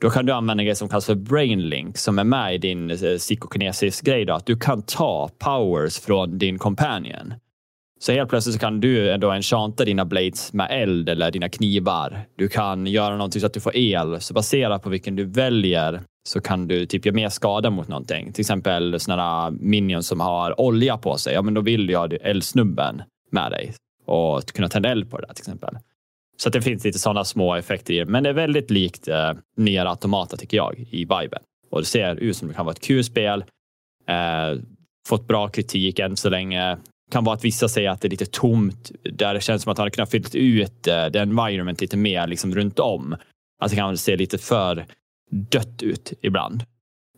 Då 0.00 0.10
kan 0.10 0.26
du 0.26 0.32
använda 0.32 0.62
en 0.62 0.66
grej 0.66 0.76
som 0.76 0.88
kallas 0.88 1.06
för 1.06 1.14
brainlink 1.14 1.98
som 1.98 2.18
är 2.18 2.24
med 2.24 2.54
i 2.54 2.58
din 2.58 2.90
eh, 2.90 2.96
psykokinesis 3.18 4.00
grej. 4.00 4.24
Då, 4.24 4.34
att 4.34 4.46
du 4.46 4.56
kan 4.56 4.82
ta 4.82 5.30
powers 5.38 5.98
från 5.98 6.38
din 6.38 6.58
companion. 6.58 7.34
Så 8.04 8.12
helt 8.12 8.30
plötsligt 8.30 8.54
så 8.54 8.60
kan 8.60 8.80
du 8.80 9.12
ändå 9.12 9.30
enchanta 9.30 9.84
dina 9.84 10.04
blades 10.04 10.52
med 10.52 10.68
eld 10.70 11.08
eller 11.08 11.30
dina 11.30 11.48
knivar. 11.48 12.26
Du 12.36 12.48
kan 12.48 12.86
göra 12.86 13.16
någonting 13.16 13.40
så 13.40 13.46
att 13.46 13.54
du 13.54 13.60
får 13.60 13.76
el. 13.76 14.20
Så 14.20 14.34
baserat 14.34 14.82
på 14.82 14.90
vilken 14.90 15.16
du 15.16 15.24
väljer 15.24 16.02
så 16.28 16.40
kan 16.40 16.68
du 16.68 16.86
typ 16.86 17.06
göra 17.06 17.14
mer 17.14 17.28
skada 17.28 17.70
mot 17.70 17.88
någonting. 17.88 18.32
Till 18.32 18.42
exempel 18.42 19.00
sådana 19.00 19.50
minions 19.50 20.06
som 20.06 20.20
har 20.20 20.60
olja 20.60 20.96
på 20.96 21.16
sig. 21.16 21.34
Ja, 21.34 21.42
men 21.42 21.54
då 21.54 21.60
vill 21.60 21.86
du 21.86 21.96
ha 21.96 22.08
eldsnubben 22.08 23.02
med 23.30 23.50
dig 23.50 23.74
och 24.06 24.46
kunna 24.46 24.68
tända 24.68 24.88
eld 24.88 25.10
på 25.10 25.18
det 25.18 25.26
där 25.26 25.34
till 25.34 25.42
exempel. 25.42 25.78
Så 26.36 26.50
det 26.50 26.62
finns 26.62 26.84
lite 26.84 26.98
sådana 26.98 27.24
små 27.24 27.54
effekter 27.54 27.94
i 27.94 27.98
det. 27.98 28.06
Men 28.06 28.22
det 28.22 28.28
är 28.28 28.34
väldigt 28.34 28.70
likt 28.70 29.08
eh, 29.08 29.32
Nier 29.56 29.86
Automata 29.86 30.36
tycker 30.36 30.56
jag 30.56 30.78
i 30.90 30.98
viben. 30.98 31.42
Och 31.70 31.80
det 31.80 31.86
ser 31.86 32.16
ut 32.16 32.36
som 32.36 32.48
det 32.48 32.54
kan 32.54 32.66
vara 32.66 32.74
ett 32.74 32.86
kul 32.86 33.04
spel. 33.04 33.44
Eh, 34.08 34.60
fått 35.08 35.26
bra 35.26 35.48
kritik 35.48 35.98
än 35.98 36.16
så 36.16 36.28
länge 36.28 36.78
kan 37.14 37.24
vara 37.24 37.34
att 37.34 37.44
vissa 37.44 37.68
säger 37.68 37.90
att 37.90 38.00
det 38.00 38.08
är 38.08 38.10
lite 38.10 38.26
tomt, 38.26 38.90
där 39.02 39.34
det 39.34 39.40
känns 39.40 39.62
som 39.62 39.72
att 39.72 39.78
han 39.78 39.82
hade 39.82 39.90
kunnat 39.90 40.10
fylla 40.10 40.28
ut 40.32 40.86
eh, 40.86 41.06
det 41.06 41.20
environment 41.20 41.80
lite 41.80 41.96
mer 41.96 42.26
liksom 42.26 42.54
runt 42.54 42.78
om. 42.78 43.16
Att 43.62 43.70
det 43.70 43.76
kan 43.76 43.98
se 43.98 44.16
lite 44.16 44.38
för 44.38 44.86
dött 45.30 45.82
ut 45.82 46.12
ibland. 46.20 46.64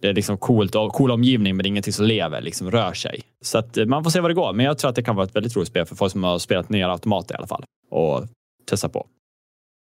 Det 0.01 0.09
är 0.09 0.15
liksom 0.15 0.39
coolt 0.39 0.73
cool 0.73 1.11
omgivning, 1.11 1.57
men 1.57 1.63
det 1.63 1.67
är 1.67 1.71
ingenting 1.71 1.93
som 1.93 2.05
lever, 2.07 2.41
liksom 2.41 2.71
rör 2.71 2.93
sig. 2.93 3.23
Så 3.45 3.59
att 3.59 3.77
eh, 3.77 3.87
man 3.87 4.05
får 4.05 4.11
se 4.11 4.21
vad 4.21 4.31
det 4.31 4.35
går. 4.35 4.53
Men 4.53 4.67
jag 4.67 4.79
tror 4.79 4.89
att 4.89 4.97
det 4.97 5.03
kan 5.03 5.17
vara 5.17 5.27
ett 5.27 5.37
väldigt 5.37 5.57
roligt 5.57 5.69
spel 5.69 5.87
för 5.87 5.97
folk 5.97 6.13
som 6.13 6.25
har 6.25 6.39
spelat 6.39 6.69
nya 6.69 6.91
automater 6.91 7.35
i 7.35 7.39
alla 7.39 7.47
fall 7.47 7.65
och 7.91 8.25
testa 8.67 8.89
på. 8.89 9.07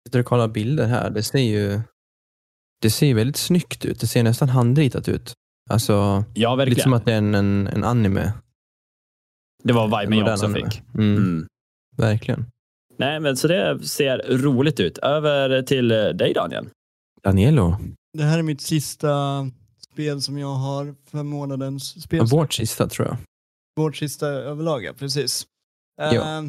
Sitter 0.07 0.21
och 0.21 0.27
kollar 0.27 0.49
bilder 0.49 0.87
här. 0.87 1.11
Det 1.11 1.23
ser 1.23 1.39
ju 1.39 1.81
det 2.83 2.91
ser 2.91 3.15
väldigt 3.15 3.37
snyggt 3.37 3.85
ut. 3.85 4.01
Det 4.01 4.07
ser 4.07 4.23
nästan 4.23 4.49
handritat 4.49 5.09
ut. 5.09 5.33
Alltså, 5.71 6.25
ja, 6.35 6.55
verkligen. 6.55 6.75
lite 6.75 6.83
som 6.83 6.93
att 6.93 7.05
det 7.05 7.13
är 7.13 7.19
en, 7.19 7.35
en, 7.35 7.67
en 7.67 7.85
anime. 7.85 8.33
Det 9.67 9.73
var 9.73 10.01
viben 10.01 10.19
jag 10.19 10.33
också 10.33 10.49
fick. 10.49 10.83
Mm. 10.95 11.17
Mm. 11.17 11.47
Verkligen. 11.97 12.47
Nej, 12.99 13.21
men 13.21 13.37
så 13.37 13.49
det 13.49 13.85
ser 13.85 14.39
roligt 14.39 14.81
ut. 14.81 14.99
Över 14.99 15.63
till 15.63 15.89
dig 15.89 16.33
Daniel. 16.35 16.69
Danielo. 17.23 17.77
Det 18.13 18.25
här 18.25 18.39
är 18.39 18.43
mitt 18.43 18.61
sista 18.61 19.11
spel 19.93 20.23
som 20.23 20.39
jag 20.39 20.55
har 20.55 20.95
för 21.11 21.23
månadens 21.23 22.03
spel. 22.03 22.27
Vårt 22.27 22.53
sista 22.53 22.89
tror 22.89 23.09
jag. 23.09 23.17
Vårt 23.77 23.97
sista 23.97 24.27
överlag, 24.27 24.85
ja. 24.85 24.93
Precis. 24.93 25.47
Uh, 26.03 26.43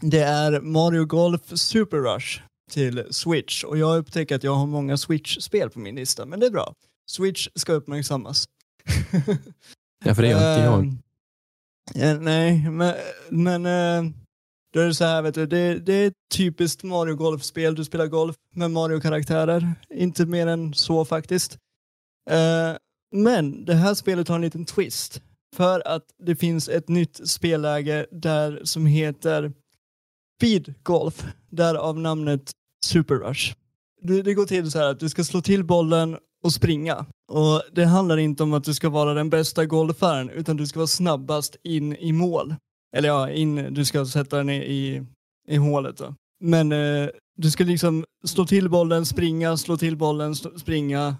det 0.00 0.20
är 0.20 0.60
Mario 0.60 1.04
Golf 1.04 1.42
Super 1.46 1.96
Rush 1.96 2.40
till 2.70 3.04
Switch 3.10 3.64
och 3.64 3.78
jag 3.78 3.86
har 3.86 3.98
upptäckt 3.98 4.32
att 4.32 4.44
jag 4.44 4.54
har 4.54 4.66
många 4.66 4.96
Switch-spel 4.96 5.70
på 5.70 5.78
min 5.78 5.94
lista, 5.94 6.26
men 6.26 6.40
det 6.40 6.46
är 6.46 6.50
bra. 6.50 6.74
Switch 7.10 7.48
ska 7.54 7.72
uppmärksammas. 7.72 8.44
ja, 10.04 10.14
för 10.14 10.22
det 10.22 10.28
gör 10.28 10.54
inte 10.54 10.64
jag. 10.64 10.96
Eh, 11.94 12.20
nej, 12.20 12.70
men, 12.70 12.94
men 13.30 13.66
eh, 13.66 14.12
då 14.72 14.80
är 14.80 14.86
det 14.86 14.94
så 14.94 15.04
här, 15.04 15.22
vet 15.22 15.34
du, 15.34 15.46
det, 15.46 15.78
det 15.78 15.92
är 15.92 16.06
ett 16.06 16.14
typiskt 16.34 16.82
Mario 16.82 17.14
Golf-spel. 17.14 17.74
Du 17.74 17.84
spelar 17.84 18.06
golf 18.06 18.36
med 18.54 18.70
Mario-karaktärer. 18.70 19.74
Inte 19.94 20.26
mer 20.26 20.46
än 20.46 20.74
så 20.74 21.04
faktiskt. 21.04 21.58
Eh, 22.30 22.76
men 23.14 23.64
det 23.64 23.74
här 23.74 23.94
spelet 23.94 24.28
har 24.28 24.36
en 24.36 24.42
liten 24.42 24.64
twist. 24.64 25.22
För 25.56 25.88
att 25.88 26.04
det 26.18 26.36
finns 26.36 26.68
ett 26.68 26.88
nytt 26.88 27.28
spelläge 27.28 28.06
där 28.10 28.60
som 28.64 28.86
heter 28.86 29.52
Speed 30.38 30.74
Golf. 30.82 31.24
Därav 31.50 31.98
namnet 31.98 32.50
Super 32.86 33.14
Rush. 33.14 33.54
Det, 34.02 34.22
det 34.22 34.34
går 34.34 34.46
till 34.46 34.70
så 34.70 34.78
här 34.78 34.90
att 34.90 35.00
du 35.00 35.08
ska 35.08 35.24
slå 35.24 35.40
till 35.40 35.64
bollen 35.64 36.18
och 36.44 36.52
springa. 36.52 37.06
Och 37.32 37.62
Det 37.72 37.84
handlar 37.84 38.16
inte 38.16 38.42
om 38.42 38.52
att 38.52 38.64
du 38.64 38.74
ska 38.74 38.88
vara 38.88 39.14
den 39.14 39.30
bästa 39.30 39.66
golfaren 39.66 40.30
utan 40.30 40.56
du 40.56 40.66
ska 40.66 40.78
vara 40.78 40.86
snabbast 40.86 41.56
in 41.62 41.96
i 41.96 42.12
mål. 42.12 42.54
Eller 42.96 43.08
ja, 43.08 43.30
in, 43.30 43.74
du 43.74 43.84
ska 43.84 44.06
sätta 44.06 44.36
den 44.36 44.50
i, 44.50 44.56
i, 44.56 45.06
i 45.48 45.56
hålet. 45.56 45.96
Då. 45.96 46.14
Men 46.44 46.72
eh, 46.72 47.08
du 47.36 47.50
ska 47.50 47.64
liksom 47.64 48.04
slå 48.26 48.46
till 48.46 48.68
bollen, 48.68 49.06
springa, 49.06 49.56
slå 49.56 49.76
till 49.76 49.96
bollen, 49.96 50.34
slå, 50.36 50.58
springa. 50.58 51.16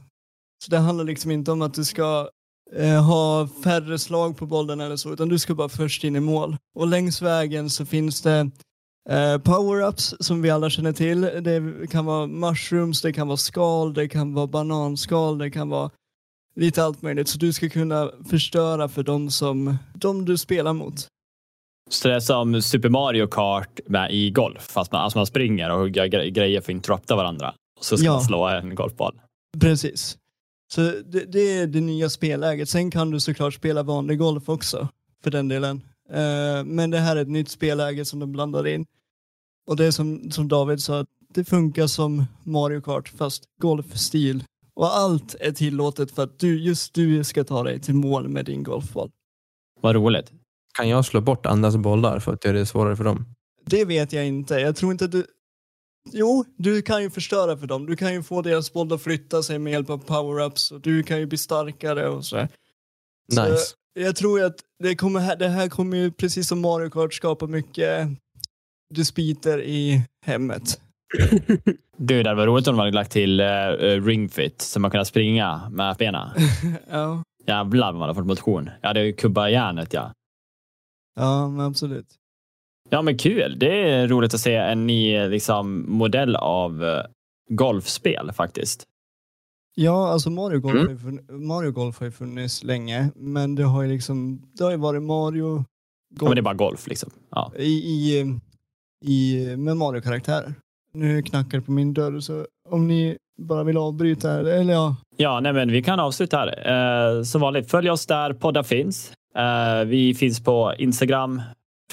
Så 0.64 0.70
det 0.70 0.78
handlar 0.78 1.04
liksom 1.04 1.30
inte 1.30 1.52
om 1.52 1.62
att 1.62 1.74
du 1.74 1.84
ska 1.84 2.28
eh, 2.76 3.04
ha 3.04 3.48
färre 3.64 3.98
slag 3.98 4.36
på 4.36 4.46
bollen 4.46 4.80
eller 4.80 4.96
så, 4.96 5.12
utan 5.12 5.28
du 5.28 5.38
ska 5.38 5.54
bara 5.54 5.68
först 5.68 6.04
in 6.04 6.16
i 6.16 6.20
mål. 6.20 6.56
Och 6.74 6.86
längs 6.86 7.22
vägen 7.22 7.70
så 7.70 7.86
finns 7.86 8.22
det 8.22 8.30
Eh, 8.40 8.46
power-ups 9.44 10.14
som 10.20 10.42
vi 10.42 10.50
alla 10.50 10.70
känner 10.70 10.92
till. 10.92 11.20
Det 11.20 11.90
kan 11.90 12.04
vara 12.04 12.26
mushrooms, 12.26 13.02
det 13.02 13.12
kan 13.12 13.28
vara 13.28 13.36
skal, 13.36 13.94
det 13.94 14.08
kan 14.08 14.34
vara 14.34 14.46
bananskal, 14.46 15.38
det 15.38 15.50
kan 15.50 15.68
vara 15.68 15.90
lite 16.56 16.84
allt 16.84 17.02
möjligt. 17.02 17.28
Så 17.28 17.38
du 17.38 17.52
ska 17.52 17.68
kunna 17.68 18.10
förstöra 18.30 18.88
för 18.88 19.02
de 19.02 19.30
som 19.30 19.76
de 19.94 20.24
du 20.24 20.38
spelar 20.38 20.72
mot. 20.72 21.06
Så 21.90 22.08
det 22.08 22.14
är 22.14 22.20
som 22.20 22.62
Super 22.62 22.88
Mario 22.88 23.26
Kart 23.26 23.80
med 23.86 24.12
i 24.12 24.30
golf, 24.30 24.62
fast 24.62 24.92
man, 24.92 25.00
alltså 25.00 25.18
man 25.18 25.26
springer 25.26 25.70
och 25.70 25.88
gör 25.88 26.06
grejer 26.06 26.60
för 26.60 26.72
att 26.72 26.76
interrupta 26.76 27.16
varandra. 27.16 27.54
Och 27.78 27.84
så 27.84 27.96
ska 27.96 28.06
ja. 28.06 28.12
man 28.12 28.22
slå 28.22 28.48
en 28.48 28.74
golfboll. 28.74 29.20
Precis. 29.60 30.18
Så 30.72 30.80
det, 30.80 31.32
det, 31.32 31.58
är 31.58 31.66
det 31.66 31.80
nya 31.80 32.10
spelläget. 32.10 32.68
Sen 32.68 32.90
kan 32.90 33.10
du 33.10 33.20
såklart 33.20 33.54
spela 33.54 33.82
vanlig 33.82 34.18
golf 34.18 34.48
också, 34.48 34.88
för 35.22 35.30
den 35.30 35.48
delen. 35.48 35.82
Uh, 36.10 36.64
men 36.64 36.90
det 36.90 36.98
här 36.98 37.16
är 37.16 37.22
ett 37.22 37.28
nytt 37.28 37.48
spelläge 37.48 38.04
som 38.04 38.18
de 38.18 38.32
blandar 38.32 38.66
in. 38.66 38.86
Och 39.66 39.76
det 39.76 39.86
är 39.86 39.90
som, 39.90 40.30
som 40.30 40.48
David 40.48 40.82
sa, 40.82 41.06
det 41.34 41.44
funkar 41.44 41.86
som 41.86 42.24
Mario 42.44 42.80
Kart 42.80 43.08
fast 43.08 43.44
golfstil. 43.60 44.44
Och 44.74 44.96
allt 44.96 45.34
är 45.40 45.52
tillåtet 45.52 46.10
för 46.10 46.22
att 46.22 46.38
du, 46.38 46.62
just 46.62 46.94
du 46.94 47.24
ska 47.24 47.44
ta 47.44 47.62
dig 47.62 47.80
till 47.80 47.94
mål 47.94 48.28
med 48.28 48.44
din 48.44 48.62
golfboll. 48.62 49.10
Vad 49.80 49.94
roligt. 49.94 50.32
Kan 50.74 50.88
jag 50.88 51.04
slå 51.04 51.20
bort 51.20 51.46
andras 51.46 51.76
bollar 51.76 52.18
för 52.18 52.32
att 52.32 52.44
göra 52.44 52.58
det 52.58 52.66
svårare 52.66 52.96
för 52.96 53.04
dem? 53.04 53.24
Det 53.66 53.84
vet 53.84 54.12
jag 54.12 54.26
inte. 54.26 54.54
Jag 54.54 54.76
tror 54.76 54.92
inte 54.92 55.04
att 55.04 55.12
du... 55.12 55.26
Jo, 56.12 56.44
du 56.56 56.82
kan 56.82 57.02
ju 57.02 57.10
förstöra 57.10 57.56
för 57.56 57.66
dem. 57.66 57.86
Du 57.86 57.96
kan 57.96 58.12
ju 58.12 58.22
få 58.22 58.42
deras 58.42 58.72
boll 58.72 58.92
att 58.92 59.02
flytta 59.02 59.42
sig 59.42 59.58
med 59.58 59.72
hjälp 59.72 59.90
av 59.90 60.04
power-ups 60.04 60.72
och 60.72 60.80
du 60.80 61.02
kan 61.02 61.18
ju 61.18 61.26
bli 61.26 61.38
starkare 61.38 62.08
och 62.08 62.24
så. 62.24 62.36
Nice. 62.36 63.56
Så 63.56 63.76
jag 64.00 64.16
tror 64.16 64.42
att 64.42 64.56
det, 64.82 64.94
kommer, 64.94 65.36
det 65.36 65.48
här 65.48 65.68
kommer 65.68 65.96
ju 65.96 66.10
precis 66.10 66.48
som 66.48 66.60
Mario 66.60 66.90
Kart 66.90 67.14
skapa 67.14 67.46
mycket 67.46 68.08
dispyter 68.94 69.62
i 69.62 70.02
hemmet. 70.26 70.80
du, 71.96 72.22
det 72.22 72.34
var 72.34 72.46
roligt 72.46 72.68
om 72.68 72.74
de 72.74 72.78
hade 72.78 72.90
lagt 72.90 73.12
till 73.12 73.40
uh, 73.40 74.04
ringfit 74.04 74.60
så 74.60 74.80
man 74.80 74.90
kunde 74.90 75.04
springa 75.04 75.70
med 75.70 75.96
benen. 75.96 76.28
ja. 76.90 77.22
Jävlar 77.46 77.86
vad 77.86 77.94
man 77.94 78.02
hade 78.02 78.14
fått 78.14 78.26
motion. 78.26 78.70
Jag 78.80 78.88
hade 78.88 79.12
kubbat 79.12 79.50
järnet 79.50 79.92
ja. 79.92 80.12
Ja, 81.16 81.48
men 81.48 81.66
absolut. 81.66 82.06
Ja, 82.90 83.02
men 83.02 83.18
kul. 83.18 83.58
Det 83.58 83.90
är 83.90 84.08
roligt 84.08 84.34
att 84.34 84.40
se 84.40 84.54
en 84.54 84.86
ny 84.86 85.28
liksom, 85.28 85.84
modell 85.88 86.36
av 86.36 86.82
uh, 86.82 87.02
golfspel 87.48 88.32
faktiskt. 88.32 88.86
Ja, 89.74 90.08
alltså 90.08 90.30
Mario 90.30 90.60
Golf, 90.60 91.04
mm. 91.04 91.20
har 91.28 91.38
Mario 91.38 91.70
Golf 91.70 91.98
har 91.98 92.06
ju 92.06 92.10
funnits 92.10 92.64
länge, 92.64 93.10
men 93.16 93.54
det 93.54 93.64
har 93.64 93.82
ju 93.82 93.88
liksom, 93.88 94.42
det 94.52 94.64
har 94.64 94.70
ju 94.70 94.76
varit 94.76 95.02
Mario 95.02 95.54
Golf. 95.54 95.66
Ja, 96.20 96.24
men 96.24 96.34
det 96.34 96.40
är 96.40 96.42
bara 96.42 96.54
golf 96.54 96.86
liksom. 96.86 97.10
Ja. 97.30 97.52
I, 97.56 97.72
i, 97.72 98.20
i, 99.04 99.46
med 99.56 99.76
Mario-karaktär. 99.76 100.54
Nu 100.92 101.22
knackar 101.22 101.58
det 101.58 101.64
på 101.64 101.72
min 101.72 101.94
dörr, 101.94 102.20
så 102.20 102.46
om 102.68 102.88
ni 102.88 103.16
bara 103.42 103.64
vill 103.64 103.76
avbryta 103.76 104.40
eller 104.40 104.72
ja. 104.72 104.96
Ja, 105.16 105.40
nej, 105.40 105.52
men 105.52 105.72
vi 105.72 105.82
kan 105.82 106.00
avsluta 106.00 106.36
här. 106.36 107.16
Eh, 107.18 107.22
som 107.22 107.40
vanligt, 107.40 107.70
följ 107.70 107.90
oss 107.90 108.06
där 108.06 108.32
poddar 108.32 108.62
finns. 108.62 109.12
Eh, 109.36 109.84
vi 109.86 110.14
finns 110.14 110.44
på 110.44 110.74
Instagram, 110.78 111.42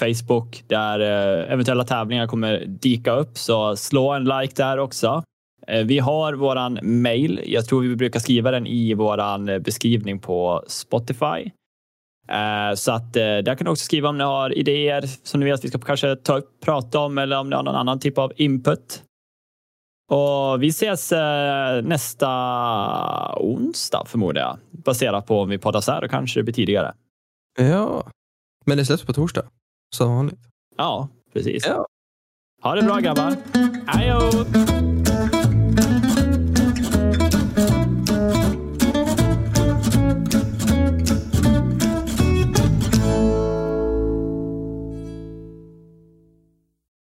Facebook, 0.00 0.64
där 0.66 1.00
eh, 1.00 1.52
eventuella 1.52 1.84
tävlingar 1.84 2.26
kommer 2.26 2.64
dyka 2.66 3.12
upp, 3.12 3.38
så 3.38 3.76
slå 3.76 4.12
en 4.12 4.24
like 4.24 4.54
där 4.56 4.78
också. 4.78 5.22
Eh, 5.68 5.84
vi 5.84 5.98
har 5.98 6.32
våran 6.32 6.78
mail. 6.82 7.40
Jag 7.46 7.66
tror 7.66 7.82
vi 7.82 7.96
brukar 7.96 8.20
skriva 8.20 8.50
den 8.50 8.66
i 8.66 8.94
våran 8.94 9.48
eh, 9.48 9.58
beskrivning 9.58 10.18
på 10.18 10.64
Spotify. 10.66 11.50
Eh, 12.28 12.74
så 12.74 12.92
att 12.92 13.12
där 13.12 13.54
kan 13.54 13.64
du 13.64 13.70
också 13.70 13.84
skriva 13.84 14.08
om 14.08 14.18
ni 14.18 14.24
har 14.24 14.58
idéer 14.58 15.04
som 15.22 15.40
ni 15.40 15.44
vill 15.44 15.54
att 15.54 15.64
vi 15.64 15.68
ska 15.68 15.78
kanske 15.78 16.16
ta 16.16 16.38
upp, 16.38 16.60
prata 16.60 16.98
om 16.98 17.18
eller 17.18 17.38
om 17.38 17.50
ni 17.50 17.56
har 17.56 17.62
någon 17.62 17.74
annan 17.74 18.00
typ 18.00 18.18
av 18.18 18.32
input. 18.36 19.02
Och 20.10 20.62
vi 20.62 20.68
ses 20.68 21.12
nästa 21.82 22.28
onsdag 23.36 24.04
förmodar 24.06 24.40
jag. 24.40 24.58
Baserat 24.84 25.26
på 25.26 25.40
om 25.40 25.48
vi 25.48 25.58
poddar 25.58 25.80
så 25.80 25.92
här 25.92 26.04
och 26.04 26.10
kanske 26.10 26.40
det 26.40 26.44
blir 26.44 26.54
tidigare. 26.54 26.94
Ja, 27.58 28.10
men 28.66 28.78
det 28.78 28.84
släpps 28.84 29.04
på 29.04 29.12
torsdag. 29.12 29.44
Som 29.96 30.14
vanligt. 30.14 30.40
Ja, 30.76 31.08
precis. 31.32 31.66
Ja. 31.66 31.86
Ha 32.62 32.74
det 32.74 32.82
bra 32.82 32.98
grabbar. 32.98 33.36
Hej 33.86 34.10
då! 34.10 35.07
thank 35.80 36.04
you. 36.04 36.07